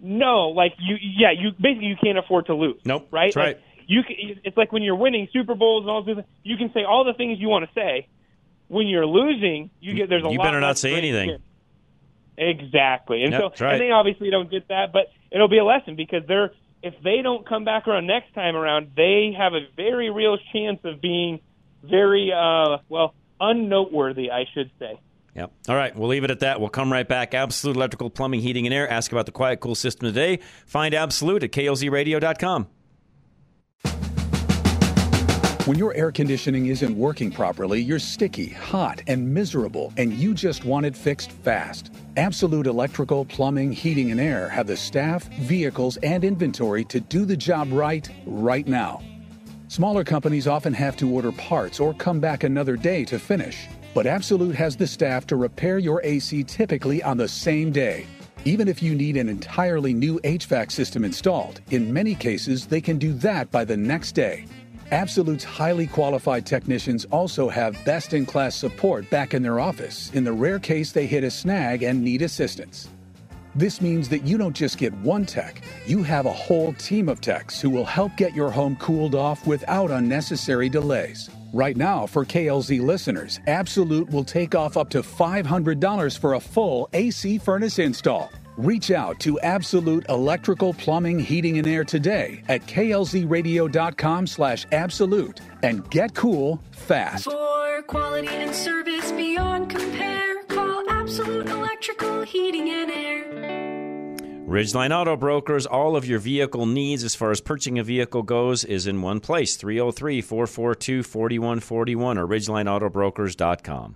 no, 0.00 0.48
like 0.48 0.72
you, 0.78 0.96
yeah, 1.00 1.30
you 1.32 1.50
basically 1.60 1.86
you 1.88 1.96
can't 2.02 2.18
afford 2.18 2.46
to 2.46 2.54
lose. 2.54 2.80
Nope, 2.84 3.08
right? 3.10 3.26
that's 3.28 3.36
right. 3.36 3.56
Like, 3.56 3.64
you 3.86 4.02
can, 4.04 4.16
it's 4.44 4.56
like 4.56 4.72
when 4.72 4.82
you're 4.82 4.94
winning 4.96 5.28
Super 5.32 5.54
Bowls 5.54 5.82
and 5.82 5.90
all 5.90 6.02
this. 6.04 6.24
You 6.42 6.56
can 6.56 6.72
say 6.72 6.84
all 6.84 7.04
the 7.04 7.14
things 7.14 7.38
you 7.40 7.48
want 7.48 7.66
to 7.66 7.70
say. 7.74 8.08
When 8.68 8.86
you're 8.86 9.06
losing, 9.06 9.70
you 9.80 9.94
get 9.94 10.08
there's 10.08 10.22
a 10.22 10.26
lot 10.26 10.32
You 10.32 10.38
lot 10.38 10.44
better 10.44 10.60
not 10.60 10.78
say 10.78 10.94
anything. 10.94 11.28
here. 11.28 11.38
Exactly, 12.38 13.24
and 13.24 13.32
Yep, 13.32 13.56
so 13.58 13.64
right. 13.64 13.72
and 13.74 13.80
they 13.82 13.90
obviously 13.90 14.30
don't 14.30 14.50
get 14.50 14.68
that, 14.68 14.92
but 14.92 15.10
it'll 15.30 15.48
be 15.48 15.58
a 15.58 15.64
lesson 15.64 15.96
because 15.96 16.22
they're 16.26 16.52
if 16.82 16.94
they 17.02 17.20
don't 17.22 17.46
come 17.46 17.64
back 17.64 17.86
around 17.86 18.06
next 18.06 18.32
time 18.32 18.56
around, 18.56 18.92
they 18.96 19.34
have 19.36 19.52
a 19.52 19.66
very 19.76 20.08
real 20.10 20.38
chance 20.52 20.80
of 20.84 21.00
being 21.00 21.40
very 21.82 22.32
uh 22.32 22.78
well 22.88 23.14
unnoteworthy, 23.40 24.30
I 24.30 24.44
should 24.54 24.70
say. 24.78 24.98
Yep. 25.34 25.52
All 25.68 25.76
right, 25.76 25.94
we'll 25.94 26.08
leave 26.08 26.24
it 26.24 26.30
at 26.30 26.40
that. 26.40 26.60
We'll 26.60 26.70
come 26.70 26.92
right 26.92 27.06
back. 27.06 27.34
Absolute 27.34 27.76
Electrical 27.76 28.10
Plumbing, 28.10 28.40
Heating, 28.40 28.66
and 28.66 28.74
Air. 28.74 28.90
Ask 28.90 29.12
about 29.12 29.26
the 29.26 29.32
Quiet 29.32 29.60
Cool 29.60 29.74
system 29.74 30.08
today. 30.08 30.40
Find 30.66 30.94
Absolute 30.94 31.44
at 31.44 31.52
klzradio.com. 31.52 32.66
When 35.66 35.78
your 35.78 35.94
air 35.94 36.10
conditioning 36.10 36.66
isn't 36.66 36.96
working 36.96 37.30
properly, 37.30 37.82
you're 37.82 37.98
sticky, 37.98 38.48
hot, 38.48 39.02
and 39.06 39.32
miserable, 39.32 39.92
and 39.98 40.12
you 40.12 40.34
just 40.34 40.64
want 40.64 40.86
it 40.86 40.96
fixed 40.96 41.30
fast. 41.30 41.92
Absolute 42.16 42.66
Electrical, 42.66 43.26
Plumbing, 43.26 43.70
Heating, 43.70 44.10
and 44.10 44.18
Air 44.18 44.48
have 44.48 44.66
the 44.66 44.76
staff, 44.76 45.24
vehicles, 45.34 45.98
and 45.98 46.24
inventory 46.24 46.82
to 46.86 46.98
do 46.98 47.24
the 47.24 47.36
job 47.36 47.70
right, 47.72 48.08
right 48.24 48.66
now. 48.66 49.02
Smaller 49.68 50.02
companies 50.02 50.48
often 50.48 50.72
have 50.72 50.96
to 50.96 51.08
order 51.08 51.30
parts 51.30 51.78
or 51.78 51.94
come 51.94 52.18
back 52.20 52.42
another 52.42 52.76
day 52.76 53.04
to 53.04 53.18
finish, 53.18 53.68
but 53.94 54.06
Absolute 54.06 54.54
has 54.54 54.76
the 54.76 54.86
staff 54.86 55.26
to 55.26 55.36
repair 55.36 55.78
your 55.78 56.00
AC 56.04 56.44
typically 56.44 57.02
on 57.02 57.16
the 57.16 57.28
same 57.28 57.72
day. 57.72 58.06
Even 58.44 58.68
if 58.68 58.82
you 58.82 58.94
need 58.94 59.16
an 59.16 59.28
entirely 59.28 59.92
new 59.92 60.18
HVAC 60.20 60.72
system 60.72 61.04
installed, 61.04 61.60
in 61.70 61.92
many 61.92 62.14
cases 62.14 62.66
they 62.66 62.80
can 62.80 62.98
do 62.98 63.12
that 63.14 63.50
by 63.50 63.64
the 63.64 63.76
next 63.76 64.12
day. 64.12 64.46
Absolute's 64.92 65.44
highly 65.44 65.86
qualified 65.86 66.46
technicians 66.46 67.04
also 67.06 67.48
have 67.48 67.84
best 67.84 68.12
in 68.12 68.26
class 68.26 68.56
support 68.56 69.08
back 69.10 69.34
in 69.34 69.42
their 69.42 69.60
office 69.60 70.10
in 70.14 70.24
the 70.24 70.32
rare 70.32 70.58
case 70.58 70.90
they 70.90 71.06
hit 71.06 71.22
a 71.22 71.30
snag 71.30 71.82
and 71.82 72.02
need 72.02 72.22
assistance. 72.22 72.88
This 73.54 73.80
means 73.80 74.08
that 74.08 74.24
you 74.24 74.38
don't 74.38 74.54
just 74.54 74.78
get 74.78 74.94
one 74.94 75.26
tech, 75.26 75.60
you 75.86 76.02
have 76.02 76.26
a 76.26 76.32
whole 76.32 76.72
team 76.74 77.08
of 77.08 77.20
techs 77.20 77.60
who 77.60 77.68
will 77.68 77.84
help 77.84 78.16
get 78.16 78.34
your 78.34 78.50
home 78.50 78.76
cooled 78.76 79.14
off 79.14 79.46
without 79.46 79.90
unnecessary 79.90 80.68
delays. 80.68 81.30
Right 81.52 81.76
now, 81.76 82.06
for 82.06 82.24
KLZ 82.24 82.80
listeners, 82.80 83.40
Absolute 83.48 84.08
will 84.10 84.22
take 84.22 84.54
off 84.54 84.76
up 84.76 84.88
to 84.90 85.02
$500 85.02 86.18
for 86.18 86.34
a 86.34 86.40
full 86.40 86.88
AC 86.92 87.38
furnace 87.38 87.80
install. 87.80 88.30
Reach 88.56 88.90
out 88.90 89.18
to 89.20 89.40
Absolute 89.40 90.04
Electrical 90.08 90.74
Plumbing, 90.74 91.18
Heating, 91.18 91.58
and 91.58 91.66
Air 91.66 91.82
today 91.82 92.42
at 92.48 92.60
klzradio.com 92.66 94.26
slash 94.26 94.66
absolute 94.70 95.40
and 95.62 95.88
get 95.90 96.14
cool 96.14 96.62
fast. 96.70 97.24
For 97.24 97.82
quality 97.82 98.28
and 98.28 98.54
service 98.54 99.10
beyond 99.12 99.70
compare, 99.70 100.44
call 100.44 100.88
Absolute 100.90 101.48
Electrical 101.48 102.22
Heating 102.22 102.68
and 102.70 102.90
Air. 102.90 103.49
Ridgeline 104.50 104.90
Auto 104.90 105.16
Brokers, 105.16 105.64
all 105.64 105.94
of 105.94 106.04
your 106.04 106.18
vehicle 106.18 106.66
needs 106.66 107.04
as 107.04 107.14
far 107.14 107.30
as 107.30 107.40
purchasing 107.40 107.78
a 107.78 107.84
vehicle 107.84 108.24
goes 108.24 108.64
is 108.64 108.88
in 108.88 109.00
one 109.00 109.20
place 109.20 109.54
303 109.54 110.20
442 110.20 111.04
4141 111.04 112.18
or 112.18 112.26
ridgelineautobrokers.com. 112.26 113.94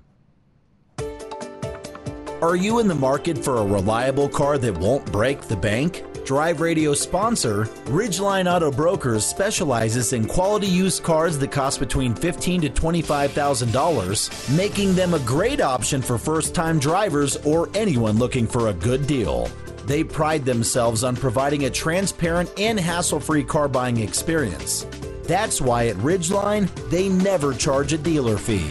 Are 2.41 2.55
you 2.55 2.79
in 2.79 2.87
the 2.87 2.95
market 2.95 3.37
for 3.37 3.57
a 3.57 3.67
reliable 3.67 4.29
car 4.29 4.57
that 4.59 4.79
won't 4.79 5.11
break 5.11 5.41
the 5.41 5.57
bank? 5.57 6.05
Drive 6.25 6.61
Radio 6.61 6.95
sponsor 6.95 7.65
Ridgeline 7.87 8.49
Auto 8.49 8.71
Brokers 8.71 9.27
specializes 9.27 10.13
in 10.13 10.25
quality 10.25 10.69
used 10.69 11.03
cars 11.03 11.37
that 11.37 11.51
cost 11.51 11.81
between 11.81 12.15
fifteen 12.15 12.61
to 12.61 12.69
twenty-five 12.69 13.33
thousand 13.33 13.73
dollars, 13.73 14.31
making 14.51 14.95
them 14.95 15.15
a 15.15 15.19
great 15.19 15.61
option 15.61 16.01
for 16.01 16.17
first-time 16.17 16.79
drivers 16.79 17.37
or 17.39 17.69
anyone 17.75 18.19
looking 18.19 18.47
for 18.47 18.69
a 18.69 18.73
good 18.73 19.05
deal. 19.09 19.51
They 19.87 20.05
pride 20.05 20.45
themselves 20.45 21.05
on 21.05 21.17
providing 21.17 21.65
a 21.65 21.71
transparent 21.71 22.51
and 22.59 22.81
hassle-free 22.81 23.45
car 23.45 23.69
buying 23.69 23.99
experience. 23.99 24.87
That's 25.25 25.61
why 25.61 25.89
at 25.89 25.97
Ridgeline 25.97 26.69
they 26.91 27.09
never 27.09 27.55
charge 27.55 27.93
a 27.93 27.99
dealer 27.99 28.37
fee. 28.37 28.71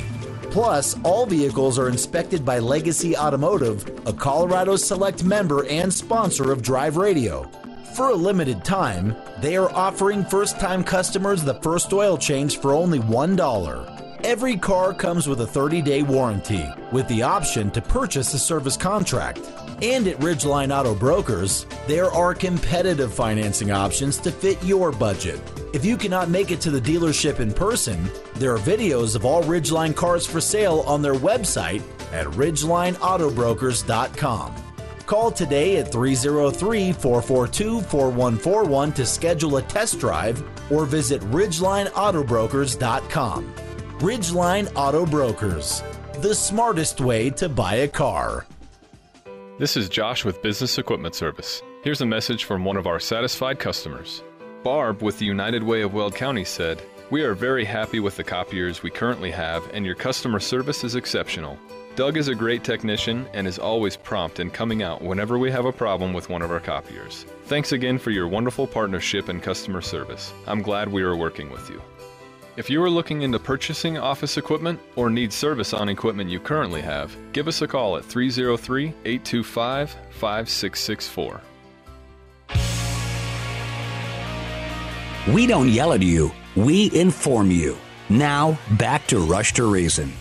Plus, 0.51 0.95
all 1.03 1.25
vehicles 1.25 1.79
are 1.79 1.89
inspected 1.89 2.45
by 2.45 2.59
Legacy 2.59 3.17
Automotive, 3.17 4.07
a 4.07 4.13
Colorado 4.13 4.75
Select 4.75 5.23
member 5.23 5.65
and 5.67 5.91
sponsor 5.91 6.51
of 6.51 6.61
Drive 6.61 6.95
Radio. 6.95 7.49
For 7.95 8.09
a 8.09 8.15
limited 8.15 8.63
time, 8.63 9.15
they 9.39 9.55
are 9.55 9.71
offering 9.71 10.23
first 10.23 10.59
time 10.59 10.83
customers 10.83 11.43
the 11.43 11.59
first 11.61 11.91
oil 11.93 12.17
change 12.17 12.59
for 12.59 12.73
only 12.73 12.99
$1. 12.99 14.21
Every 14.23 14.55
car 14.55 14.93
comes 14.93 15.27
with 15.27 15.41
a 15.41 15.47
30 15.47 15.81
day 15.81 16.01
warranty, 16.01 16.65
with 16.91 17.07
the 17.07 17.23
option 17.23 17.69
to 17.71 17.81
purchase 17.81 18.33
a 18.33 18.39
service 18.39 18.77
contract. 18.77 19.41
And 19.81 20.07
at 20.07 20.19
Ridgeline 20.19 20.77
Auto 20.77 20.93
Brokers, 20.95 21.65
there 21.87 22.11
are 22.11 22.33
competitive 22.33 23.13
financing 23.13 23.71
options 23.71 24.17
to 24.19 24.31
fit 24.31 24.63
your 24.63 24.91
budget. 24.91 25.41
If 25.73 25.83
you 25.83 25.97
cannot 25.97 26.29
make 26.29 26.51
it 26.51 26.61
to 26.61 26.71
the 26.71 26.79
dealership 26.79 27.39
in 27.39 27.51
person, 27.51 28.09
there 28.35 28.53
are 28.53 28.59
videos 28.59 29.15
of 29.15 29.25
all 29.25 29.43
Ridgeline 29.43 29.95
cars 29.95 30.25
for 30.25 30.39
sale 30.39 30.79
on 30.81 31.01
their 31.01 31.15
website 31.15 31.81
at 32.11 32.27
ridgelineautobrokers.com. 32.27 34.55
Call 35.05 35.31
today 35.31 35.77
at 35.77 35.91
303 35.91 36.93
442 36.93 37.81
4141 37.81 38.93
to 38.93 39.05
schedule 39.05 39.57
a 39.57 39.61
test 39.63 39.99
drive 39.99 40.41
or 40.71 40.85
visit 40.85 41.21
ridgelineautobrokers.com. 41.23 43.53
Ridgeline 43.99 44.71
Auto 44.75 45.05
Brokers, 45.05 45.83
the 46.19 46.33
smartest 46.35 47.01
way 47.01 47.29
to 47.31 47.49
buy 47.49 47.75
a 47.75 47.87
car. 47.87 48.45
This 49.59 49.77
is 49.77 49.87
Josh 49.87 50.25
with 50.25 50.41
Business 50.41 50.79
Equipment 50.79 51.13
Service. 51.13 51.61
Here's 51.83 52.01
a 52.01 52.07
message 52.07 52.45
from 52.45 52.65
one 52.65 52.75
of 52.75 52.87
our 52.87 52.99
satisfied 52.99 53.59
customers. 53.59 54.23
Barb 54.63 55.03
with 55.03 55.19
the 55.19 55.27
United 55.27 55.61
Way 55.61 55.83
of 55.83 55.93
Weld 55.93 56.15
County 56.15 56.43
said, 56.43 56.81
We 57.11 57.21
are 57.21 57.35
very 57.35 57.63
happy 57.63 57.99
with 57.99 58.17
the 58.17 58.23
copiers 58.23 58.81
we 58.81 58.89
currently 58.89 59.29
have, 59.29 59.63
and 59.71 59.85
your 59.85 59.93
customer 59.93 60.39
service 60.39 60.83
is 60.83 60.95
exceptional. 60.95 61.59
Doug 61.95 62.17
is 62.17 62.29
a 62.29 62.35
great 62.35 62.63
technician 62.63 63.27
and 63.35 63.45
is 63.45 63.59
always 63.59 63.95
prompt 63.95 64.39
in 64.39 64.49
coming 64.49 64.81
out 64.81 65.03
whenever 65.03 65.37
we 65.37 65.51
have 65.51 65.65
a 65.65 65.71
problem 65.71 66.13
with 66.13 66.29
one 66.29 66.41
of 66.41 66.49
our 66.49 66.59
copiers. 66.59 67.27
Thanks 67.45 67.73
again 67.73 67.99
for 67.99 68.09
your 68.09 68.27
wonderful 68.27 68.65
partnership 68.65 69.29
and 69.29 69.43
customer 69.43 69.81
service. 69.81 70.33
I'm 70.47 70.63
glad 70.63 70.91
we 70.91 71.03
are 71.03 71.15
working 71.15 71.51
with 71.51 71.69
you. 71.69 71.79
If 72.55 72.69
you 72.69 72.83
are 72.83 72.89
looking 72.89 73.23
into 73.23 73.39
purchasing 73.39 73.97
office 73.97 74.37
equipment 74.37 74.79
or 74.95 75.09
need 75.09 75.33
service 75.33 75.73
on 75.73 75.89
equipment 75.89 76.29
you 76.29 76.39
currently 76.39 76.81
have, 76.81 77.15
give 77.31 77.47
us 77.47 77.63
a 77.63 77.67
call 77.67 77.97
at 77.97 78.05
303 78.05 78.89
825 79.05 79.89
5664. 80.11 81.41
We 85.33 85.47
don't 85.47 85.69
yell 85.69 85.93
at 85.93 86.03
you, 86.03 86.31
we 86.55 86.91
inform 86.93 87.49
you. 87.49 87.75
Now, 88.09 88.59
back 88.77 89.07
to 89.07 89.17
Rush 89.17 89.53
to 89.53 89.65
Reason. 89.65 90.13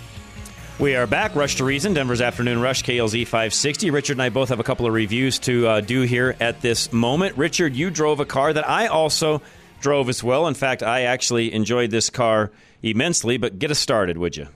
We 0.79 0.97
are 0.97 1.07
back. 1.07 1.35
Rush 1.35 1.57
to 1.57 1.65
Reason, 1.65 1.93
Denver's 1.93 2.23
Afternoon 2.23 2.63
Rush, 2.63 2.83
KLZ 2.83 3.25
560. 3.25 3.91
Richard 3.91 4.15
and 4.15 4.23
I 4.23 4.31
both 4.31 4.49
have 4.49 4.59
a 4.59 4.65
couple 4.65 4.87
of 4.87 4.95
reviews 4.95 5.39
to 5.41 5.67
uh, 5.67 5.81
do 5.83 6.01
here 6.03 6.35
at 6.41 6.63
this 6.63 6.95
moment. 6.95 7.37
Richard, 7.37 7.77
you 7.77 7.91
drove 7.91 8.21
a 8.21 8.25
car 8.25 8.55
that 8.55 8.67
I 8.67 8.87
also 8.87 9.43
drove 9.83 10.09
as 10.09 10.23
well. 10.23 10.47
In 10.47 10.55
fact, 10.55 10.83
I 10.83 11.03
actually 11.03 11.53
enjoyed 11.53 11.91
this 11.91 12.09
car 12.09 12.51
immensely, 12.83 13.37
but 13.37 13.59
get 13.59 13.71
us 13.71 13.79
started, 13.79 14.17
would 14.17 14.37
you? 14.37 14.49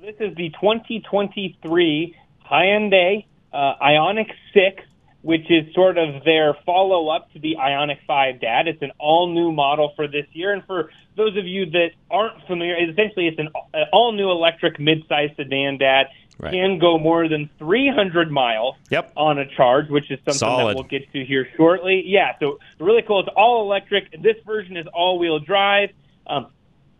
This 0.00 0.14
is 0.18 0.34
the 0.36 0.48
2023 0.50 2.16
Hyundai 2.50 3.26
uh, 3.52 3.74
Ioniq 3.82 4.30
6, 4.54 4.82
which 5.22 5.50
is 5.50 5.72
sort 5.74 5.98
of 5.98 6.24
their 6.24 6.54
follow 6.64 7.08
up 7.08 7.32
to 7.32 7.38
the 7.38 7.56
Ioniq 7.60 7.98
5 8.06 8.40
Dad. 8.40 8.68
It's 8.68 8.82
an 8.82 8.92
all 8.98 9.32
new 9.32 9.52
model 9.52 9.92
for 9.96 10.08
this 10.08 10.26
year. 10.32 10.52
And 10.52 10.64
for 10.64 10.90
those 11.16 11.36
of 11.36 11.46
you 11.46 11.66
that 11.70 11.90
aren't 12.10 12.46
familiar, 12.46 12.76
essentially 12.90 13.28
it's 13.28 13.38
an, 13.38 13.50
an 13.74 13.86
all 13.92 14.12
new 14.12 14.30
electric 14.30 14.78
midsize 14.78 15.34
sedan 15.36 15.78
Dad. 15.78 16.06
Right. 16.40 16.52
Can 16.52 16.78
go 16.78 16.98
more 16.98 17.28
than 17.28 17.50
300 17.58 18.30
miles 18.30 18.74
yep. 18.90 19.12
on 19.14 19.38
a 19.38 19.44
charge, 19.56 19.90
which 19.90 20.10
is 20.10 20.18
something 20.20 20.34
Solid. 20.34 20.70
that 20.70 20.74
we'll 20.76 20.88
get 20.88 21.12
to 21.12 21.24
here 21.24 21.46
shortly. 21.56 22.02
Yeah, 22.06 22.32
so 22.40 22.58
really 22.78 23.02
cool. 23.06 23.20
It's 23.20 23.28
all 23.36 23.62
electric. 23.62 24.10
This 24.22 24.36
version 24.46 24.76
is 24.78 24.86
all 24.94 25.18
wheel 25.18 25.38
drive. 25.38 25.90
Um, 26.26 26.46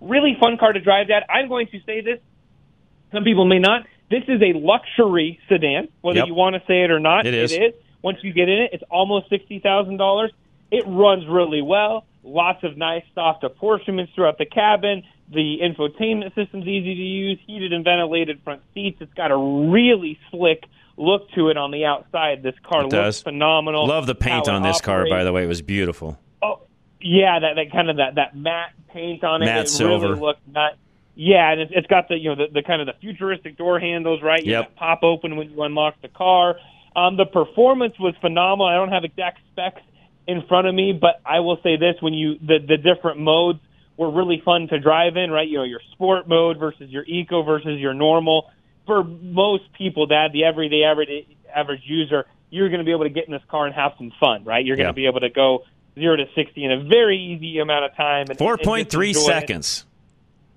really 0.01 0.37
fun 0.39 0.59
car 0.59 0.73
to 0.75 0.81
drive, 0.81 1.09
Dad. 1.09 1.23
I'm 1.31 1.49
going 1.49 1.69
to 1.69 1.81
say 1.87 2.03
this. 2.03 2.19
Some 3.13 3.25
people 3.25 3.47
may 3.47 3.59
not. 3.59 3.87
This 4.11 4.25
is 4.29 4.43
a 4.43 4.53
luxury 4.59 5.39
sedan, 5.49 5.89
whether 6.03 6.19
Yep. 6.19 6.27
you 6.29 6.35
want 6.35 6.55
to 6.57 6.61
say 6.67 6.83
it 6.83 6.91
or 6.91 7.01
not. 7.01 7.27
It 7.27 7.35
is. 7.35 7.53
It 7.53 7.63
is. 7.63 7.75
Once 8.03 8.19
you 8.23 8.33
get 8.33 8.49
in 8.49 8.59
it, 8.63 8.71
it's 8.73 8.85
almost 8.91 9.29
sixty 9.31 9.59
thousand 9.59 9.97
dollars. 9.97 10.33
It 10.71 10.85
runs 10.87 11.27
really 11.29 11.63
well. 11.63 12.05
Lots 12.23 12.63
of 12.65 12.77
nice 12.77 13.05
soft 13.15 13.45
apportionments 13.45 14.13
throughout 14.15 14.37
the 14.39 14.47
cabin. 14.47 15.03
The 15.33 15.59
infotainment 15.63 16.35
system's 16.35 16.67
easy 16.67 16.95
to 16.95 17.01
use. 17.01 17.39
Heated 17.47 17.73
and 17.73 17.85
ventilated 17.85 18.41
front 18.43 18.63
seats. 18.75 18.99
It's 19.01 19.15
got 19.15 19.31
a 19.31 19.37
really 19.37 20.19
slick 20.31 20.65
look 20.97 21.31
to 21.33 21.49
it 21.49 21.57
on 21.57 21.71
the 21.71 21.85
outside. 21.85 22.43
This 22.43 22.55
car 22.69 22.81
It 22.81 22.85
looks 22.85 22.93
does. 22.95 23.23
phenomenal. 23.23 23.87
Love 23.87 24.07
the 24.07 24.15
paint 24.15 24.49
on 24.49 24.63
this 24.63 24.81
car, 24.81 25.07
by 25.09 25.25
the 25.25 25.33
way. 25.33 25.45
It 25.45 25.47
was 25.47 25.63
beautiful. 25.63 26.19
Oh, 26.43 26.61
Yeah, 27.01 27.39
that, 27.39 27.55
that 27.55 27.71
kind 27.73 27.89
of 27.91 27.97
that 27.99 28.17
that 28.17 28.37
matte 28.37 28.73
paint 28.93 29.23
on 29.25 29.41
it. 29.43 29.47
Matte 29.47 29.65
it 29.67 29.69
silver. 29.69 30.09
really 30.09 30.21
looked. 30.21 30.41
Yeah, 31.15 31.53
and 31.53 31.61
it's, 31.61 31.73
it's 31.75 31.87
got 31.87 32.09
the 32.09 32.17
you 32.17 32.31
know 32.31 32.47
the, 32.47 32.53
the 32.53 32.63
kind 32.63 32.81
of 32.81 32.87
the 32.87 32.95
futuristic 33.01 33.57
door 33.57 33.79
handles, 33.79 34.23
right? 34.23 34.43
You 34.45 34.53
Yep. 34.53 34.77
pop 34.77 35.03
open 35.03 35.37
when 35.37 35.51
you 35.51 35.63
unlock 35.63 36.01
the 36.03 36.09
car. 36.09 36.57
Um, 36.97 37.17
the 37.17 37.25
performance 37.27 37.95
was 38.01 38.15
phenomenal. 38.21 38.67
I 38.67 38.75
don't 38.75 38.91
have 38.91 39.05
exact 39.05 39.39
specs 39.53 39.83
in 40.27 40.43
front 40.49 40.67
of 40.67 40.75
me, 40.75 40.93
but 40.93 41.21
I 41.25 41.41
will 41.41 41.59
say 41.63 41.77
this: 41.77 41.97
when 42.01 42.15
you 42.15 42.35
the 42.39 42.59
the 42.67 42.77
different 42.77 43.19
modes 43.21 43.61
were 44.01 44.11
really 44.11 44.41
fun 44.43 44.67
to 44.69 44.79
drive 44.81 45.19
in, 45.19 45.31
right? 45.31 45.47
You 45.47 45.59
know, 45.59 45.65
your 45.65 45.83
sport 45.93 46.27
mode 46.27 46.59
versus 46.59 46.89
your 46.89 47.05
eco 47.07 47.43
versus 47.43 47.79
your 47.79 47.93
normal. 47.93 48.51
For 48.87 49.05
most 49.05 49.65
people, 49.77 50.07
Dad, 50.07 50.33
the 50.33 50.45
everyday 50.45 50.85
average 50.85 51.27
average 51.55 51.83
user, 51.85 52.25
you're 52.49 52.71
going 52.71 52.79
to 52.79 52.85
be 52.85 52.93
able 52.93 53.05
to 53.05 53.11
get 53.11 53.27
in 53.27 53.33
this 53.33 53.43
car 53.51 53.67
and 53.67 53.75
have 53.75 53.93
some 53.99 54.11
fun, 54.19 54.43
right? 54.45 54.65
You're 54.65 54.77
going 54.77 54.87
Yeah. 54.87 54.93
to 54.93 54.95
be 54.95 55.05
able 55.07 55.21
to 55.21 55.29
go 55.29 55.65
zero 55.99 56.17
to 56.17 56.25
sixty 56.35 56.65
in 56.65 56.73
a 56.73 56.83
very 56.83 57.19
easy 57.19 57.59
amount 57.59 57.85
of 57.85 57.95
time. 57.95 58.27
Four 58.39 58.57
point 58.57 58.89
three 58.89 59.09
enjoy 59.09 59.21
it. 59.21 59.25
seconds. 59.25 59.85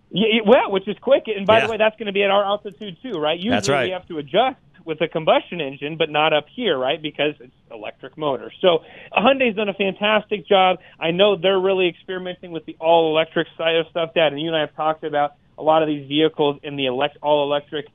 Yeah, 0.10 0.42
well, 0.46 0.72
which 0.72 0.88
is 0.88 0.96
quick. 1.02 1.24
And 1.28 1.46
by 1.46 1.58
Yeah. 1.58 1.66
the 1.66 1.72
way, 1.72 1.78
that's 1.78 1.98
going 1.98 2.06
to 2.08 2.14
be 2.14 2.24
at 2.24 2.32
our 2.32 2.46
altitude 2.46 2.96
too, 3.04 3.20
right? 3.20 3.36
Usually 3.38 3.50
That's 3.52 3.68
right. 3.68 3.86
we 3.88 3.92
have 3.92 4.08
to 4.08 4.20
adjust 4.20 4.58
with 4.86 5.02
a 5.02 5.08
combustion 5.08 5.62
engine, 5.62 5.98
but 5.98 6.10
not 6.10 6.34
up 6.34 6.46
here, 6.54 6.78
right? 6.78 7.02
Because 7.02 7.34
it's 7.40 7.54
electric 7.72 8.18
motor. 8.18 8.52
So 8.62 8.80
Hyundai's 9.12 9.56
done 9.56 9.70
a 9.70 9.74
fantastic 9.74 10.48
job. 10.48 10.80
I 11.00 11.12
know 11.12 11.36
they're 11.36 11.60
really 11.60 11.88
experimenting 11.88 12.52
with 12.52 12.66
the 12.66 12.76
all 12.80 13.12
electric 13.12 13.48
side 13.58 13.76
of 13.76 13.88
stuff, 13.90 14.14
Dad. 14.14 14.34
And 14.34 14.42
you 14.42 14.48
and 14.48 14.56
I 14.56 14.62
have 14.62 14.76
talked 14.76 15.04
about 15.04 15.36
a 15.58 15.64
lot 15.64 15.82
of 15.82 15.88
these 15.88 16.08
vehicles 16.08 16.60
in 16.64 16.76
the 16.76 16.88
elect- 16.88 17.18
all 17.22 17.44
electric 17.44 17.88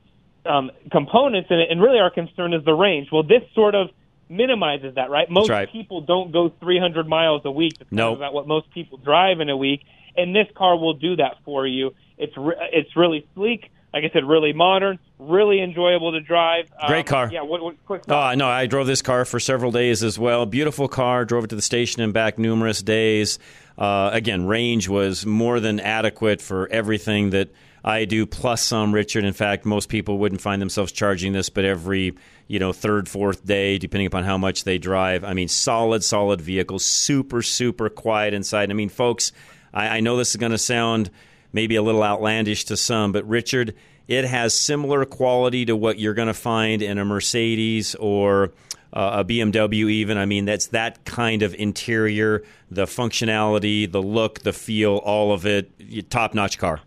um, 0.45 0.71
components, 0.91 1.49
and, 1.51 1.61
and 1.61 1.81
really 1.81 1.99
our 1.99 2.11
concern 2.11 2.53
is 2.53 2.63
the 2.65 2.73
range. 2.73 3.09
Well, 3.11 3.23
this 3.23 3.43
sort 3.53 3.75
of 3.75 3.89
minimizes 4.29 4.95
that, 4.95 5.09
right? 5.09 5.29
Most 5.29 5.49
right. 5.49 5.71
people 5.71 6.01
don't 6.01 6.31
go 6.31 6.51
300 6.61 7.07
miles 7.07 7.41
a 7.45 7.51
week. 7.51 7.73
That's 7.79 7.89
kind 7.89 7.97
Nope. 7.97 8.17
about 8.17 8.33
what 8.33 8.47
most 8.47 8.71
people 8.71 8.97
drive 8.97 9.39
in 9.39 9.49
a 9.49 9.57
week, 9.57 9.81
and 10.15 10.35
this 10.35 10.47
car 10.55 10.77
will 10.77 10.93
do 10.93 11.15
that 11.17 11.37
for 11.43 11.67
you. 11.67 11.93
It's 12.17 12.35
re- 12.37 12.69
it's 12.73 12.95
really 12.95 13.27
sleek. 13.35 13.71
Like 13.93 14.03
I 14.03 14.09
said, 14.13 14.23
really 14.25 14.53
modern, 14.53 14.99
really 15.17 15.61
enjoyable 15.61 16.11
to 16.11 16.21
drive. 16.21 16.69
Great 16.87 16.99
Um, 16.99 17.05
car. 17.05 17.29
Yeah. 17.31 17.41
What, 17.41 17.61
what, 17.63 17.85
quick. 17.85 18.03
Oh, 18.07 18.33
no, 18.35 18.47
I 18.47 18.67
drove 18.67 18.85
this 18.85 19.01
car 19.01 19.25
for 19.25 19.39
several 19.39 19.71
days 19.71 20.03
as 20.03 20.19
well. 20.19 20.45
Beautiful 20.45 20.87
car. 20.87 21.25
Drove 21.25 21.45
it 21.45 21.47
to 21.47 21.55
the 21.55 21.61
station 21.61 22.01
and 22.03 22.13
back 22.13 22.37
numerous 22.37 22.81
days. 22.83 23.39
Uh, 23.77 24.09
again, 24.13 24.45
range 24.45 24.87
was 24.89 25.25
more 25.25 25.59
than 25.59 25.79
adequate 25.79 26.41
for 26.41 26.67
everything 26.67 27.31
that 27.31 27.49
I 27.83 28.05
do, 28.05 28.25
plus 28.25 28.61
some, 28.61 28.93
Richard. 28.93 29.23
In 29.23 29.33
fact, 29.33 29.65
most 29.65 29.89
people 29.89 30.17
wouldn't 30.17 30.41
find 30.41 30.61
themselves 30.61 30.91
charging 30.91 31.31
this, 31.31 31.49
but 31.49 31.63
every 31.65 32.13
you 32.47 32.59
know 32.59 32.73
third, 32.73 33.07
fourth 33.07 33.45
day, 33.45 33.77
depending 33.77 34.05
upon 34.07 34.25
how 34.25 34.37
much 34.37 34.65
they 34.65 34.77
drive. 34.77 35.23
I 35.23 35.33
mean, 35.33 35.47
solid, 35.47 36.03
solid 36.03 36.41
vehicle. 36.41 36.77
Super, 36.79 37.41
super 37.41 37.89
quiet 37.89 38.33
inside. 38.33 38.69
I 38.69 38.73
mean, 38.73 38.89
folks, 38.89 39.31
I, 39.73 39.97
I 39.97 39.99
know 40.01 40.17
this 40.17 40.31
is 40.31 40.35
going 40.35 40.51
to 40.51 40.57
sound 40.57 41.09
maybe 41.53 41.75
a 41.75 41.81
little 41.81 42.03
outlandish 42.03 42.65
to 42.65 42.77
some, 42.77 43.11
but 43.11 43.27
Richard, 43.27 43.75
it 44.07 44.25
has 44.25 44.53
similar 44.53 45.05
quality 45.05 45.65
to 45.65 45.75
what 45.75 45.99
you're 45.99 46.13
going 46.13 46.27
to 46.27 46.33
find 46.33 46.81
in 46.81 46.97
a 46.97 47.05
Mercedes 47.05 47.95
or 47.95 48.51
uh, 48.91 49.21
a 49.21 49.25
BMW, 49.25 49.89
even. 49.91 50.17
I 50.17 50.25
mean, 50.25 50.45
that's 50.45 50.67
that 50.67 51.05
kind 51.05 51.43
of 51.43 51.53
interior, 51.55 52.43
the 52.71 52.85
functionality, 52.85 53.91
the 53.91 54.01
look, 54.01 54.39
the 54.39 54.53
feel, 54.53 54.97
all 54.97 55.31
of 55.31 55.45
it. 55.45 56.09
Top 56.09 56.33
notch 56.33 56.57
car. 56.57 56.81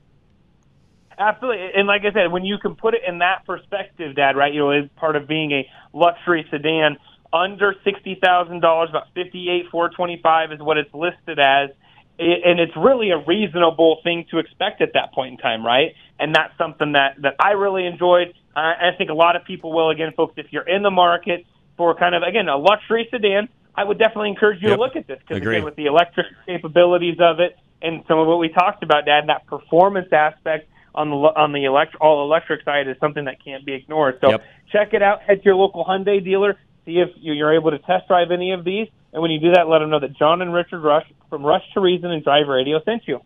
Absolutely, 1.18 1.70
and 1.76 1.86
like 1.86 2.02
I 2.02 2.12
said, 2.12 2.32
when 2.32 2.44
you 2.44 2.58
can 2.58 2.74
put 2.74 2.94
it 2.94 3.02
in 3.06 3.18
that 3.18 3.46
perspective, 3.46 4.16
Dad, 4.16 4.36
right? 4.36 4.52
You 4.52 4.60
know, 4.60 4.70
as 4.70 4.88
part 4.96 5.14
of 5.14 5.28
being 5.28 5.52
a 5.52 5.68
luxury 5.92 6.44
sedan, 6.50 6.96
under 7.32 7.76
sixty 7.84 8.18
thousand 8.20 8.60
dollars, 8.60 8.90
about 8.90 9.06
fifty-eight 9.14 9.70
four 9.70 9.90
twenty-five 9.90 10.50
is 10.50 10.58
what 10.60 10.78
it's 10.78 10.92
listed 10.92 11.38
as, 11.38 11.70
and 12.18 12.60
it's 12.60 12.76
really 12.76 13.10
a 13.10 13.18
reasonable 13.18 13.98
thing 14.04 14.26
to 14.30 14.38
expect 14.38 14.80
at 14.80 14.92
that 14.94 15.12
point 15.12 15.32
in 15.32 15.38
time, 15.38 15.64
right? 15.64 15.94
And 16.18 16.34
that's 16.34 16.56
something 16.58 16.92
that 16.92 17.16
that 17.22 17.34
I 17.40 17.52
really 17.52 17.86
enjoyed. 17.86 18.34
Uh, 18.54 18.60
I 18.60 18.90
think 18.96 19.10
a 19.10 19.14
lot 19.14 19.34
of 19.36 19.44
people 19.44 19.72
will. 19.72 19.90
Again, 19.90 20.12
folks, 20.16 20.34
if 20.36 20.46
you're 20.52 20.68
in 20.68 20.82
the 20.82 20.90
market 20.90 21.44
for 21.76 21.94
kind 21.94 22.14
of 22.14 22.22
again 22.22 22.48
a 22.48 22.56
luxury 22.56 23.08
sedan, 23.10 23.48
I 23.74 23.84
would 23.84 23.98
definitely 23.98 24.28
encourage 24.28 24.62
you 24.62 24.68
Yep. 24.68 24.76
to 24.76 24.80
look 24.82 24.96
at 24.96 25.06
this 25.06 25.18
because 25.26 25.38
again, 25.46 25.64
with 25.64 25.76
the 25.76 25.86
electric 25.86 26.26
capabilities 26.46 27.16
of 27.20 27.40
it 27.40 27.56
and 27.80 28.04
some 28.06 28.18
of 28.18 28.26
what 28.28 28.38
we 28.38 28.48
talked 28.50 28.82
about, 28.82 29.06
Dad, 29.06 29.26
that 29.28 29.46
performance 29.46 30.12
aspect 30.12 30.68
on 30.94 31.08
the 31.10 31.16
on 31.16 31.52
the 31.52 31.64
elect- 31.64 31.96
all 31.96 32.22
electric 32.22 32.62
side 32.64 32.86
is 32.86 32.96
something 33.00 33.24
that 33.24 33.42
can't 33.42 33.64
be 33.64 33.72
ignored. 33.72 34.18
So 34.20 34.30
Yep. 34.30 34.42
check 34.70 34.94
it 34.94 35.02
out. 35.02 35.22
Head 35.22 35.38
to 35.38 35.44
your 35.46 35.54
local 35.56 35.84
Hyundai 35.84 36.22
dealer. 36.22 36.58
See 36.84 36.98
if 36.98 37.10
you- 37.16 37.32
you're 37.32 37.54
able 37.54 37.70
to 37.70 37.78
test 37.78 38.08
drive 38.08 38.30
any 38.30 38.52
of 38.52 38.64
these. 38.64 38.88
And 39.12 39.22
when 39.22 39.30
you 39.30 39.38
do 39.38 39.52
that, 39.52 39.68
let 39.68 39.80
them 39.80 39.90
know 39.90 40.00
that 40.00 40.16
John 40.16 40.42
and 40.42 40.52
Richard 40.52 40.80
Rush 40.80 41.06
from 41.30 41.44
Rush 41.44 41.62
to 41.74 41.80
Reason 41.80 42.10
and 42.10 42.24
Drive 42.24 42.48
Radio 42.48 42.82
sent 42.82 43.02
you. 43.06 43.20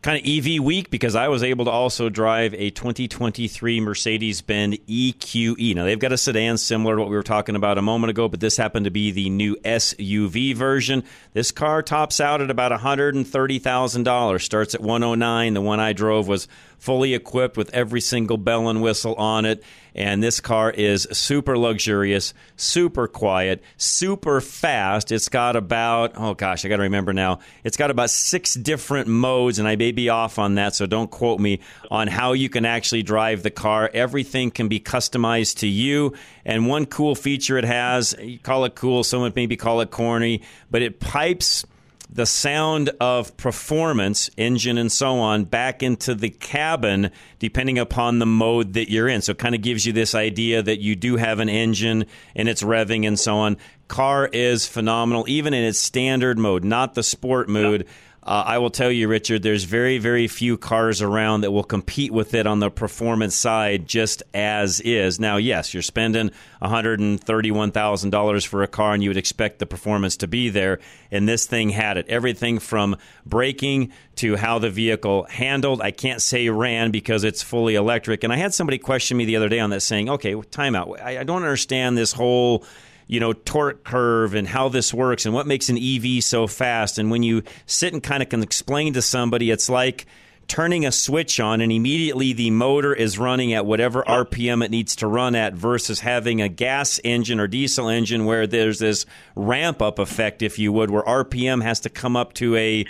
Kind 0.00 0.20
of 0.20 0.24
EV 0.24 0.60
week 0.60 0.90
because 0.90 1.16
I 1.16 1.26
was 1.26 1.42
able 1.42 1.64
to 1.64 1.72
also 1.72 2.08
drive 2.08 2.54
a 2.54 2.70
2023 2.70 3.80
Mercedes 3.80 4.42
Benz 4.42 4.78
EQE. 4.86 5.74
Now, 5.74 5.84
they've 5.84 5.98
got 5.98 6.12
a 6.12 6.16
sedan 6.16 6.56
similar 6.56 6.94
to 6.94 7.00
what 7.00 7.10
we 7.10 7.16
were 7.16 7.24
talking 7.24 7.56
about 7.56 7.78
a 7.78 7.82
moment 7.82 8.10
ago, 8.10 8.28
but 8.28 8.38
this 8.38 8.56
happened 8.56 8.84
to 8.84 8.92
be 8.92 9.10
the 9.10 9.28
new 9.28 9.56
SUV 9.64 10.54
version. 10.54 11.02
This 11.32 11.50
car 11.50 11.82
tops 11.82 12.20
out 12.20 12.40
at 12.40 12.48
about 12.48 12.70
$130,000, 12.70 14.44
starts 14.44 14.72
at 14.76 14.80
109 14.80 15.54
The 15.54 15.60
one 15.60 15.80
I 15.80 15.92
drove 15.92 16.28
was 16.28 16.46
fully 16.78 17.12
equipped 17.12 17.56
with 17.56 17.74
every 17.74 18.00
single 18.00 18.36
bell 18.36 18.68
and 18.68 18.80
whistle 18.80 19.16
on 19.16 19.44
it. 19.44 19.64
And 19.98 20.22
this 20.22 20.38
car 20.38 20.70
is 20.70 21.08
super 21.10 21.58
luxurious, 21.58 22.32
super 22.54 23.08
quiet, 23.08 23.64
super 23.78 24.40
fast. 24.40 25.10
It's 25.10 25.28
got 25.28 25.56
about, 25.56 26.12
oh 26.14 26.34
gosh, 26.34 26.64
I 26.64 26.68
got 26.68 26.76
to 26.76 26.82
remember 26.82 27.12
now. 27.12 27.40
It's 27.64 27.76
got 27.76 27.90
about 27.90 28.08
six 28.10 28.54
different 28.54 29.08
modes, 29.08 29.58
and 29.58 29.66
I 29.66 29.74
may 29.74 29.90
be 29.90 30.08
off 30.08 30.38
on 30.38 30.54
that, 30.54 30.76
so 30.76 30.86
don't 30.86 31.10
quote 31.10 31.40
me 31.40 31.58
on 31.90 32.06
how 32.06 32.32
you 32.32 32.48
can 32.48 32.64
actually 32.64 33.02
drive 33.02 33.42
the 33.42 33.50
car. 33.50 33.90
Everything 33.92 34.52
can 34.52 34.68
be 34.68 34.78
customized 34.78 35.58
to 35.58 35.66
you. 35.66 36.14
And 36.44 36.68
one 36.68 36.86
cool 36.86 37.16
feature 37.16 37.58
it 37.58 37.64
has, 37.64 38.14
you 38.22 38.38
call 38.38 38.64
it 38.66 38.76
cool, 38.76 39.02
someone 39.02 39.32
maybe 39.34 39.56
call 39.56 39.80
it 39.80 39.90
corny, 39.90 40.42
but 40.70 40.80
it 40.80 41.00
pipes 41.00 41.66
the 42.10 42.26
sound 42.26 42.90
of 43.00 43.36
performance, 43.36 44.30
engine 44.36 44.78
and 44.78 44.90
so 44.90 45.18
on, 45.18 45.44
back 45.44 45.82
into 45.82 46.14
the 46.14 46.30
cabin 46.30 47.10
depending 47.38 47.78
upon 47.78 48.18
the 48.18 48.26
mode 48.26 48.72
that 48.72 48.90
you're 48.90 49.08
in. 49.08 49.20
So 49.20 49.32
it 49.32 49.38
kind 49.38 49.54
of 49.54 49.60
gives 49.60 49.86
you 49.86 49.92
this 49.92 50.14
idea 50.14 50.62
that 50.62 50.80
you 50.80 50.96
do 50.96 51.16
have 51.16 51.38
an 51.38 51.48
engine 51.48 52.06
and 52.34 52.48
it's 52.48 52.62
revving 52.62 53.06
and 53.06 53.18
so 53.18 53.36
on. 53.36 53.58
Car 53.88 54.26
is 54.26 54.66
phenomenal, 54.66 55.24
even 55.28 55.54
in 55.54 55.64
its 55.64 55.78
standard 55.78 56.38
mode, 56.38 56.64
not 56.64 56.94
the 56.94 57.02
sport 57.02 57.48
mode. 57.48 57.86
Uh, 58.28 58.44
I 58.44 58.58
will 58.58 58.68
tell 58.68 58.92
you, 58.92 59.08
Richard, 59.08 59.42
there's 59.42 59.64
very, 59.64 59.96
very 59.96 60.28
few 60.28 60.58
cars 60.58 61.00
around 61.00 61.40
that 61.40 61.50
will 61.50 61.64
compete 61.64 62.12
with 62.12 62.34
it 62.34 62.46
on 62.46 62.60
the 62.60 62.70
performance 62.70 63.34
side 63.34 63.88
just 63.88 64.22
as 64.34 64.80
is. 64.80 65.18
Now, 65.18 65.38
yes, 65.38 65.72
you're 65.72 65.82
spending 65.82 66.30
$131,000 66.60 68.46
for 68.46 68.62
a 68.62 68.68
car 68.68 68.92
and 68.92 69.02
you 69.02 69.08
would 69.08 69.16
expect 69.16 69.60
the 69.60 69.64
performance 69.64 70.18
to 70.18 70.26
be 70.26 70.50
there, 70.50 70.78
and 71.10 71.26
this 71.26 71.46
thing 71.46 71.70
had 71.70 71.96
it. 71.96 72.06
Everything 72.10 72.58
from 72.58 72.98
braking 73.24 73.92
to 74.16 74.36
how 74.36 74.58
the 74.58 74.68
vehicle 74.68 75.24
handled. 75.30 75.80
I 75.80 75.90
can't 75.90 76.20
say 76.20 76.50
ran 76.50 76.90
because 76.90 77.24
it's 77.24 77.42
fully 77.42 77.76
electric. 77.76 78.24
And 78.24 78.32
I 78.32 78.36
had 78.36 78.52
somebody 78.52 78.76
question 78.76 79.16
me 79.16 79.24
the 79.24 79.36
other 79.36 79.48
day 79.48 79.60
on 79.60 79.70
that 79.70 79.80
saying, 79.80 80.10
okay, 80.10 80.34
timeout. 80.34 81.00
I, 81.00 81.20
I 81.20 81.24
don't 81.24 81.44
understand 81.44 81.96
this 81.96 82.12
whole 82.12 82.66
you 83.08 83.18
know, 83.18 83.32
torque 83.32 83.82
curve 83.82 84.34
and 84.34 84.46
how 84.46 84.68
this 84.68 84.94
works 84.94 85.24
and 85.24 85.34
what 85.34 85.46
makes 85.46 85.68
an 85.68 85.78
EV 85.78 86.22
so 86.22 86.46
fast. 86.46 86.98
And 86.98 87.10
when 87.10 87.22
you 87.22 87.42
sit 87.66 87.92
and 87.92 88.02
kind 88.02 88.22
of 88.22 88.28
can 88.28 88.42
explain 88.42 88.92
to 88.92 89.02
somebody, 89.02 89.50
it's 89.50 89.68
like 89.68 90.06
turning 90.46 90.86
a 90.86 90.92
switch 90.92 91.40
on 91.40 91.60
and 91.60 91.70
immediately 91.72 92.32
the 92.32 92.50
motor 92.50 92.94
is 92.94 93.18
running 93.18 93.52
at 93.52 93.66
whatever 93.66 94.02
RPM 94.02 94.64
it 94.64 94.70
needs 94.70 94.96
to 94.96 95.06
run 95.06 95.34
at 95.34 95.54
versus 95.54 96.00
having 96.00 96.40
a 96.40 96.48
gas 96.48 97.00
engine 97.04 97.40
or 97.40 97.46
diesel 97.46 97.88
engine 97.88 98.24
where 98.24 98.46
there's 98.46 98.78
this 98.78 99.04
ramp 99.36 99.82
up 99.82 99.98
effect, 99.98 100.42
if 100.42 100.58
you 100.58 100.72
would, 100.72 100.90
where 100.90 101.02
RPM 101.02 101.62
has 101.62 101.80
to 101.80 101.90
come 101.90 102.16
up 102.16 102.32
to 102.34 102.56
a 102.56 102.86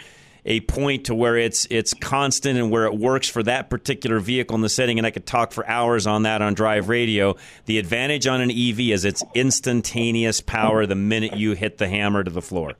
a 0.49 0.61
point 0.61 1.05
to 1.05 1.15
where 1.15 1.37
it's 1.37 1.67
it's 1.71 1.93
constant 1.95 2.59
and 2.59 2.71
where 2.71 2.87
it 2.87 2.95
works 2.95 3.29
for 3.29 3.43
that 3.43 3.69
particular 3.69 4.19
vehicle 4.19 4.57
in 4.57 4.63
the 4.63 4.69
setting 4.69 4.99
and 4.99 5.07
I 5.07 5.11
could 5.11 5.27
talk 5.27 5.53
for 5.53 5.69
hours 5.69 6.07
on 6.07 6.23
that 6.23 6.41
on 6.41 6.55
drive 6.55 6.89
radio. 6.89 7.37
The 7.67 7.79
advantage 7.79 8.27
on 8.27 8.41
an 8.41 8.51
EV 8.51 8.81
is 8.81 9.05
its 9.05 9.23
instantaneous 9.35 10.41
power 10.41 10.87
the 10.87 10.95
minute 10.95 11.37
you 11.37 11.53
hit 11.53 11.77
the 11.77 11.87
hammer 11.87 12.25
to 12.25 12.31
the 12.31 12.43
floor. 12.43 12.73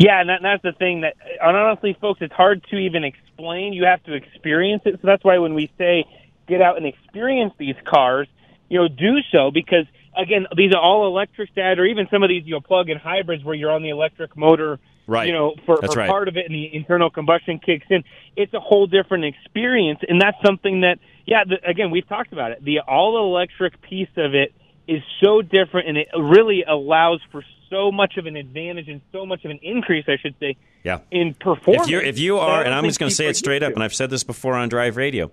Yeah, 0.00 0.20
and 0.20 0.28
that, 0.28 0.40
that's 0.42 0.62
the 0.62 0.72
thing 0.72 1.02
that, 1.02 1.14
and 1.40 1.56
honestly, 1.56 1.96
folks, 2.00 2.20
it's 2.20 2.32
hard 2.32 2.64
to 2.70 2.76
even 2.76 3.04
explain. 3.04 3.72
You 3.72 3.84
have 3.84 4.02
to 4.04 4.14
experience 4.14 4.82
it. 4.84 4.94
So 4.94 5.06
that's 5.06 5.22
why 5.22 5.38
when 5.38 5.54
we 5.54 5.70
say 5.78 6.04
get 6.48 6.60
out 6.60 6.76
and 6.76 6.86
experience 6.86 7.54
these 7.56 7.76
cars, 7.84 8.26
you 8.68 8.80
know, 8.80 8.88
do 8.88 9.18
so 9.30 9.52
because 9.52 9.86
again, 10.16 10.46
these 10.56 10.72
are 10.74 10.80
all 10.80 11.06
electric 11.06 11.54
dad, 11.54 11.78
or 11.78 11.84
even 11.84 12.08
some 12.10 12.24
of 12.24 12.28
these 12.28 12.42
you 12.44 12.54
know 12.54 12.60
plug-in 12.60 12.98
hybrids 12.98 13.44
where 13.44 13.54
you're 13.54 13.70
on 13.70 13.82
the 13.82 13.90
electric 13.90 14.36
motor, 14.36 14.80
Right. 15.10 15.26
You 15.26 15.32
know, 15.32 15.54
for, 15.66 15.78
for 15.78 15.88
right. 15.88 16.08
part 16.08 16.28
of 16.28 16.36
it, 16.36 16.46
and 16.46 16.54
the 16.54 16.72
internal 16.72 17.10
combustion 17.10 17.58
kicks 17.58 17.86
in. 17.90 18.04
It's 18.36 18.54
a 18.54 18.60
whole 18.60 18.86
different 18.86 19.24
experience, 19.24 19.98
and 20.08 20.20
that's 20.20 20.36
something 20.46 20.82
that, 20.82 21.00
yeah, 21.26 21.42
the, 21.44 21.56
again, 21.68 21.90
we've 21.90 22.08
talked 22.08 22.32
about 22.32 22.52
it. 22.52 22.64
The 22.64 22.78
all-electric 22.86 23.82
piece 23.82 24.14
of 24.16 24.36
it 24.36 24.54
is 24.86 25.02
so 25.20 25.42
different, 25.42 25.88
and 25.88 25.98
it 25.98 26.06
really 26.16 26.62
allows 26.62 27.20
for 27.32 27.42
so 27.70 27.90
much 27.90 28.18
of 28.18 28.26
an 28.26 28.36
advantage 28.36 28.88
and 28.88 29.00
so 29.10 29.26
much 29.26 29.44
of 29.44 29.50
an 29.50 29.58
increase, 29.62 30.04
I 30.06 30.16
should 30.16 30.36
say, 30.38 30.56
Yeah. 30.84 31.00
in 31.10 31.34
performance. 31.34 31.86
If 31.86 31.90
you 31.90 32.00
if 32.00 32.18
you 32.20 32.38
are, 32.38 32.62
and 32.62 32.72
I'm 32.72 32.84
just 32.84 33.00
going 33.00 33.10
to 33.10 33.14
say 33.14 33.26
it 33.26 33.36
straight 33.36 33.64
up, 33.64 33.70
used 33.70 33.76
and 33.78 33.84
I've 33.84 33.94
said 33.94 34.10
this 34.10 34.22
before 34.22 34.54
on 34.54 34.68
Drive 34.68 34.96
Radio. 34.96 35.32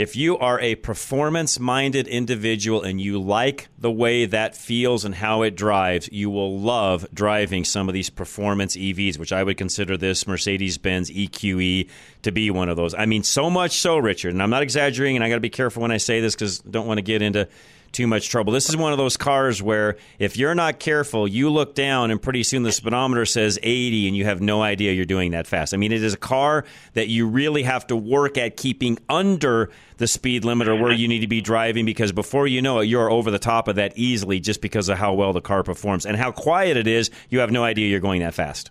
If 0.00 0.16
you 0.16 0.38
are 0.38 0.58
a 0.60 0.76
performance 0.76 1.60
minded 1.60 2.08
individual 2.08 2.82
and 2.82 2.98
you 2.98 3.20
like 3.20 3.68
the 3.78 3.90
way 3.90 4.24
that 4.24 4.56
feels 4.56 5.04
and 5.04 5.14
how 5.14 5.42
it 5.42 5.54
drives, 5.54 6.08
you 6.10 6.30
will 6.30 6.58
love 6.58 7.06
driving 7.12 7.64
some 7.64 7.86
of 7.86 7.92
these 7.92 8.08
performance 8.08 8.76
EVs, 8.76 9.18
which 9.18 9.30
I 9.30 9.42
would 9.42 9.58
consider 9.58 9.98
this 9.98 10.26
Mercedes 10.26 10.78
Benz 10.78 11.10
EQE 11.10 11.90
to 12.22 12.32
be 12.32 12.50
one 12.50 12.70
of 12.70 12.78
those. 12.78 12.94
I 12.94 13.04
mean, 13.04 13.22
so 13.22 13.50
much 13.50 13.78
so, 13.78 13.98
Richard, 13.98 14.32
and 14.32 14.42
I'm 14.42 14.48
not 14.48 14.62
exaggerating, 14.62 15.16
and 15.16 15.24
I 15.24 15.28
got 15.28 15.34
to 15.34 15.40
be 15.40 15.50
careful 15.50 15.82
when 15.82 15.90
I 15.90 15.98
say 15.98 16.22
this 16.22 16.34
because 16.34 16.62
I 16.66 16.70
don't 16.70 16.86
want 16.86 16.96
to 16.96 17.02
get 17.02 17.20
into 17.20 17.46
too 17.92 18.06
much 18.06 18.28
trouble. 18.28 18.52
This 18.52 18.68
is 18.68 18.76
one 18.76 18.92
of 18.92 18.98
those 18.98 19.16
cars 19.16 19.62
where 19.62 19.96
if 20.18 20.36
you're 20.36 20.54
not 20.54 20.78
careful, 20.78 21.26
you 21.26 21.50
look 21.50 21.74
down 21.74 22.10
and 22.10 22.20
pretty 22.20 22.42
soon 22.42 22.62
the 22.62 22.72
speedometer 22.72 23.26
says 23.26 23.58
80 23.62 24.08
and 24.08 24.16
you 24.16 24.24
have 24.24 24.40
no 24.40 24.62
idea 24.62 24.92
you're 24.92 25.04
doing 25.04 25.32
that 25.32 25.46
fast. 25.46 25.74
I 25.74 25.76
mean, 25.76 25.92
it 25.92 26.02
is 26.02 26.14
a 26.14 26.18
car 26.18 26.64
that 26.94 27.08
you 27.08 27.26
really 27.26 27.62
have 27.64 27.86
to 27.88 27.96
work 27.96 28.38
at 28.38 28.56
keeping 28.56 28.98
under 29.08 29.70
the 29.96 30.06
speed 30.06 30.44
limit 30.44 30.68
or 30.68 30.76
where 30.76 30.92
you 30.92 31.08
need 31.08 31.20
to 31.20 31.26
be 31.26 31.40
driving 31.40 31.84
because 31.84 32.12
before 32.12 32.46
you 32.46 32.62
know 32.62 32.78
it, 32.80 32.86
you're 32.86 33.10
over 33.10 33.30
the 33.30 33.38
top 33.38 33.68
of 33.68 33.76
that 33.76 33.92
easily 33.96 34.40
just 34.40 34.60
because 34.60 34.88
of 34.88 34.98
how 34.98 35.12
well 35.12 35.32
the 35.32 35.40
car 35.40 35.62
performs 35.62 36.06
and 36.06 36.16
how 36.16 36.32
quiet 36.32 36.76
it 36.76 36.86
is. 36.86 37.10
You 37.28 37.40
have 37.40 37.50
no 37.50 37.64
idea 37.64 37.88
you're 37.88 38.00
going 38.00 38.20
that 38.20 38.34
fast. 38.34 38.70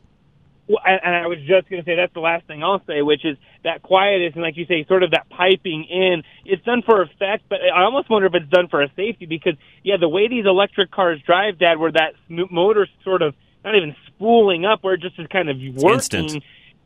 Well, 0.68 0.80
and, 0.86 1.00
and 1.04 1.16
I 1.16 1.28
was 1.28 1.40
just 1.40 1.70
going 1.70 1.84
to 1.84 1.86
say 1.86 1.96
that's 1.96 2.14
the 2.14 2.20
last 2.20 2.46
thing 2.46 2.64
I'll 2.64 2.82
say, 2.86 3.02
which 3.02 3.26
is 3.26 3.38
that 3.64 3.82
quietness 3.82 4.34
and, 4.36 4.44
like 4.44 4.58
you 4.58 4.66
say, 4.66 4.86
sort 4.88 5.04
of 5.04 5.12
that 5.12 5.30
piping 5.30 5.86
in. 5.90 6.24
It's 6.46 6.64
done 6.64 6.82
for 6.86 7.02
effect, 7.02 7.44
but 7.50 7.60
I 7.74 7.84
almost 7.84 8.10
wonder 8.10 8.28
if 8.28 8.36
it's 8.36 8.50
done 8.50 8.68
for 8.70 8.82
a 8.82 8.90
safety 8.96 9.26
because, 9.26 9.56
yeah, 9.84 9.98
the 10.00 10.10
way 10.10 10.28
these 10.28 10.46
electric 10.46 10.92
cars 10.92 11.22
drive, 11.26 11.60
Dad, 11.60 11.78
where 11.78 11.92
that 11.92 12.14
motor's 12.30 12.90
sort 13.04 13.22
of 13.22 13.36
not 13.64 13.76
even 13.76 13.96
spooling 14.08 14.66
up, 14.66 14.84
where 14.84 14.94
it 14.94 15.02
just 15.02 15.20
is 15.20 15.28
kind 15.28 15.50
of 15.50 15.58
working. 15.58 15.90
instant. 15.94 16.44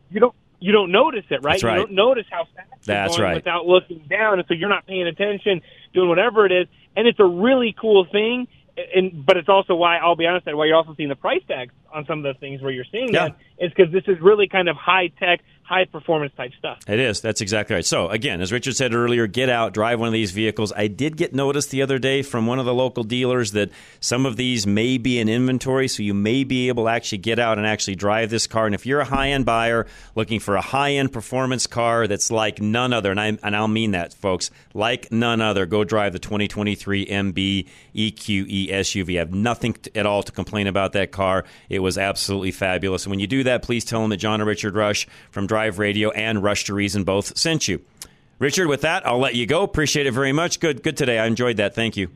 You 0.10 0.20
don't 0.20 0.36
you 0.60 0.72
don't 0.72 0.92
notice 0.92 1.26
it, 1.30 1.44
right? 1.44 1.62
Right. 1.62 1.78
You 1.78 1.86
don't 1.86 1.92
notice 1.92 2.26
how 2.32 2.46
fast 2.56 2.70
That's 2.86 3.18
going 3.18 3.24
right. 3.24 3.36
without 3.36 3.66
looking 3.66 4.06
down, 4.10 4.40
and 4.40 4.48
so 4.48 4.54
you're 4.54 4.70
not 4.70 4.88
paying 4.88 5.08
attention, 5.08 5.62
doing 5.94 6.08
whatever 6.08 6.46
it 6.46 6.54
is, 6.54 6.68
and 6.96 7.06
it's 7.06 7.20
a 7.20 7.26
really 7.26 7.76
cool 7.80 8.06
thing. 8.12 8.48
And 8.96 9.26
but 9.26 9.38
it's 9.38 9.50
also 9.50 9.76
why 9.76 9.98
I'll 9.98 10.16
be 10.16 10.26
honest, 10.26 10.46
that 10.46 10.56
why 10.56 10.66
you're 10.66 10.78
also 10.78 10.96
seeing 10.96 11.10
the 11.10 11.16
price 11.16 11.44
tags 11.48 11.74
on 11.94 12.06
some 12.06 12.26
of 12.26 12.34
the 12.34 12.40
things 12.40 12.62
where 12.62 12.72
you're 12.72 12.86
seeing 12.92 13.14
Yeah. 13.14 13.30
that 13.30 13.36
is 13.60 13.72
because 13.76 13.92
this 13.94 14.04
is 14.08 14.20
really 14.20 14.48
kind 14.48 14.68
of 14.68 14.76
high 14.76 15.08
tech, 15.20 15.42
high 15.62 15.86
performance 15.86 16.34
type 16.36 16.52
stuff. 16.60 16.80
It 16.88 17.00
is. 17.00 17.22
That's 17.22 17.40
exactly 17.40 17.76
right. 17.76 17.86
So, 17.86 18.10
again, 18.10 18.42
as 18.42 18.52
Richard 18.52 18.76
said 18.76 18.94
earlier, 18.94 19.28
get 19.28 19.48
out, 19.48 19.74
drive 19.74 20.00
one 20.00 20.08
of 20.08 20.14
these 20.14 20.32
vehicles. 20.32 20.74
I 20.76 20.88
did 20.88 21.16
get 21.16 21.34
notice 21.34 21.68
the 21.68 21.82
other 21.82 22.00
day 22.00 22.22
from 22.22 22.48
one 22.48 22.60
of 22.60 22.66
the 22.66 22.74
local 22.74 23.04
dealers 23.04 23.54
that 23.54 23.70
some 24.02 24.26
of 24.26 24.36
these 24.36 24.68
may 24.68 24.98
be 24.98 25.20
in 25.20 25.30
inventory, 25.30 25.88
so 25.88 26.04
you 26.04 26.14
may 26.14 26.44
be 26.44 26.68
able 26.68 26.86
to 26.86 26.90
actually 26.90 27.20
get 27.20 27.40
out 27.40 27.58
and 27.58 27.66
actually 27.66 27.96
drive 27.96 28.30
this 28.30 28.46
car. 28.46 28.66
And 28.66 28.76
if 28.76 28.86
you're 28.86 29.00
a 29.00 29.06
high 29.06 29.30
end 29.30 29.46
buyer 29.46 29.88
looking 30.16 30.40
for 30.42 30.56
a 30.58 30.62
high 30.62 30.94
end 30.94 31.14
performance 31.14 31.66
car 31.66 32.08
that's 32.08 32.30
like 32.30 32.60
none 32.62 32.92
other, 32.92 33.12
and, 33.12 33.20
I, 33.22 33.38
and 33.42 33.56
I'll 33.56 33.68
mean 33.70 33.92
that, 33.92 34.14
folks, 34.14 34.52
like 34.74 35.12
none 35.14 35.40
other, 35.40 35.66
go 35.66 35.86
drive 35.86 36.12
the 36.12 36.20
2023 36.20 37.06
MB 37.06 37.68
EQE 37.96 38.70
SUV. 38.70 39.16
I 39.16 39.20
have 39.20 39.34
nothing 39.34 39.76
at 39.96 40.06
all 40.06 40.24
to 40.24 40.32
complain 40.32 40.68
about 40.68 40.92
that 40.94 41.12
car. 41.12 41.46
It 41.70 41.80
was 41.84 41.98
absolutely 42.00 42.52
fabulous. 42.52 43.04
And 43.04 43.12
when 43.12 43.20
you 43.20 43.28
do 43.28 43.44
that, 43.44 43.62
please 43.62 43.86
tell 43.86 44.02
them 44.02 44.10
that 44.10 44.18
John 44.18 44.42
and 44.42 44.48
Richard 44.48 44.76
Rush 44.76 45.08
from 45.30 45.46
Drive 45.46 45.78
Radio 45.78 46.10
and 46.12 46.42
Rush 46.42 46.64
to 46.66 46.74
Reason 46.74 47.04
both 47.04 47.38
sent 47.38 47.68
you. 47.68 47.82
Richard, 48.40 48.68
with 48.68 48.82
that, 48.82 49.06
I'll 49.06 49.20
let 49.20 49.36
you 49.36 49.46
go. 49.46 49.62
Appreciate 49.62 50.08
it 50.08 50.12
very 50.12 50.32
much. 50.34 50.60
Good, 50.60 50.82
good 50.82 50.98
today. 50.98 51.20
I 51.20 51.28
enjoyed 51.28 51.58
that. 51.58 51.76
Thank 51.76 51.96
you. 51.96 52.10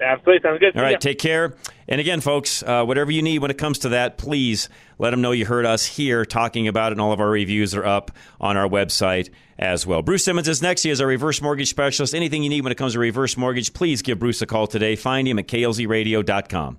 Absolutely, 0.00 0.40
sounds 0.42 0.60
good. 0.60 0.76
All 0.76 0.82
right, 0.82 1.00
take 1.00 1.18
care. 1.18 1.54
And 1.88 2.00
again, 2.00 2.20
folks, 2.20 2.62
uh, 2.62 2.84
whatever 2.84 3.10
you 3.10 3.20
need 3.22 3.40
when 3.40 3.50
it 3.50 3.58
comes 3.58 3.80
to 3.80 3.90
that, 3.90 4.16
please 4.16 4.68
let 4.98 5.10
them 5.10 5.20
know 5.20 5.32
you 5.32 5.44
heard 5.44 5.66
us 5.66 5.86
here 5.86 6.24
talking 6.24 6.68
about 6.68 6.92
it, 6.92 6.94
and 6.94 7.00
all 7.00 7.12
of 7.12 7.20
our 7.20 7.30
reviews 7.30 7.74
are 7.74 7.84
up 7.84 8.12
on 8.40 8.56
our 8.56 8.68
website 8.68 9.30
as 9.58 9.86
well. 9.86 10.02
Bruce 10.02 10.24
Simmons 10.24 10.46
is 10.46 10.62
next. 10.62 10.84
He 10.84 10.90
is 10.90 11.00
our 11.00 11.06
reverse 11.06 11.42
mortgage 11.42 11.68
specialist. 11.68 12.14
Anything 12.14 12.44
you 12.44 12.48
need 12.48 12.62
when 12.62 12.70
it 12.70 12.76
comes 12.76 12.92
to 12.92 13.00
reverse 13.00 13.36
mortgage, 13.36 13.74
please 13.74 14.02
give 14.02 14.20
Bruce 14.20 14.40
a 14.40 14.46
call 14.46 14.66
today. 14.66 14.94
Find 14.94 15.26
him 15.26 15.38
at 15.38 15.48
klzradio.com. 15.48 16.78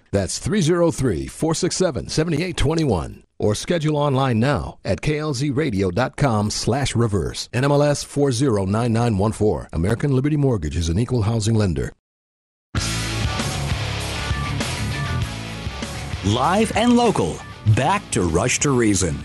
That's 0.11 0.39
303 0.39 1.27
467 1.27 2.09
7821. 2.09 3.23
Or 3.39 3.55
schedule 3.55 3.97
online 3.97 4.39
now 4.39 4.77
at 4.85 5.01
klzradio.com 5.01 6.51
slash 6.51 6.95
reverse. 6.95 7.49
NMLS 7.53 8.05
409914. 8.05 9.69
American 9.73 10.15
Liberty 10.15 10.37
Mortgage 10.37 10.77
is 10.77 10.89
an 10.89 10.99
equal 10.99 11.23
housing 11.23 11.55
lender. 11.55 11.91
Live 16.23 16.71
and 16.77 16.95
local. 16.95 17.35
Back 17.75 18.03
to 18.11 18.21
Rush 18.21 18.59
to 18.59 18.69
Reason. 18.69 19.17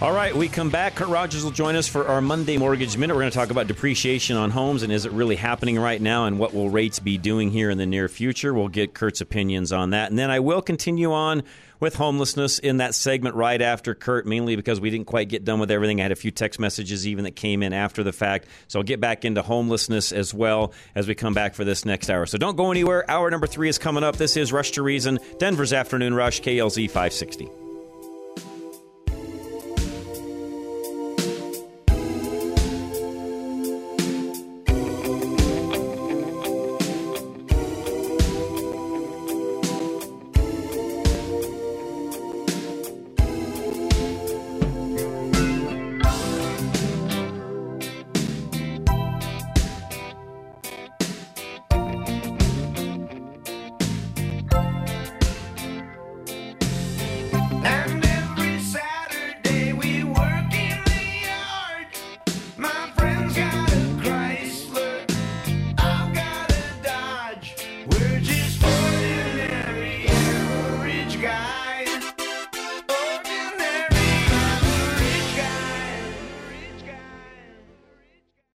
All 0.00 0.12
right, 0.12 0.32
we 0.32 0.46
come 0.46 0.70
back. 0.70 0.94
Kurt 0.94 1.08
Rogers 1.08 1.42
will 1.42 1.50
join 1.50 1.74
us 1.74 1.88
for 1.88 2.06
our 2.06 2.20
Monday 2.20 2.56
Mortgage 2.56 2.96
Minute. 2.96 3.14
We're 3.14 3.22
going 3.22 3.32
to 3.32 3.36
talk 3.36 3.50
about 3.50 3.66
depreciation 3.66 4.36
on 4.36 4.52
homes 4.52 4.84
and 4.84 4.92
is 4.92 5.04
it 5.04 5.10
really 5.10 5.34
happening 5.34 5.76
right 5.76 6.00
now 6.00 6.26
and 6.26 6.38
what 6.38 6.54
will 6.54 6.70
rates 6.70 7.00
be 7.00 7.18
doing 7.18 7.50
here 7.50 7.68
in 7.68 7.78
the 7.78 7.86
near 7.86 8.08
future. 8.08 8.54
We'll 8.54 8.68
get 8.68 8.94
Kurt's 8.94 9.20
opinions 9.20 9.72
on 9.72 9.90
that. 9.90 10.10
And 10.10 10.16
then 10.16 10.30
I 10.30 10.38
will 10.38 10.62
continue 10.62 11.12
on 11.12 11.42
with 11.80 11.96
homelessness 11.96 12.60
in 12.60 12.76
that 12.76 12.94
segment 12.94 13.34
right 13.34 13.60
after 13.60 13.92
Kurt, 13.92 14.24
mainly 14.24 14.54
because 14.54 14.80
we 14.80 14.88
didn't 14.88 15.08
quite 15.08 15.28
get 15.28 15.44
done 15.44 15.58
with 15.58 15.72
everything. 15.72 15.98
I 15.98 16.04
had 16.04 16.12
a 16.12 16.16
few 16.16 16.30
text 16.30 16.60
messages 16.60 17.04
even 17.08 17.24
that 17.24 17.34
came 17.34 17.64
in 17.64 17.72
after 17.72 18.04
the 18.04 18.12
fact. 18.12 18.46
So 18.68 18.78
I'll 18.78 18.84
get 18.84 19.00
back 19.00 19.24
into 19.24 19.42
homelessness 19.42 20.12
as 20.12 20.32
well 20.32 20.74
as 20.94 21.08
we 21.08 21.16
come 21.16 21.34
back 21.34 21.56
for 21.56 21.64
this 21.64 21.84
next 21.84 22.08
hour. 22.08 22.24
So 22.26 22.38
don't 22.38 22.56
go 22.56 22.70
anywhere. 22.70 23.04
Hour 23.10 23.32
number 23.32 23.48
three 23.48 23.68
is 23.68 23.78
coming 23.78 24.04
up. 24.04 24.14
This 24.14 24.36
is 24.36 24.52
Rush 24.52 24.70
to 24.72 24.82
Reason, 24.82 25.18
Denver's 25.40 25.72
Afternoon 25.72 26.14
Rush, 26.14 26.40
KLZ 26.40 26.86
560. 26.86 27.67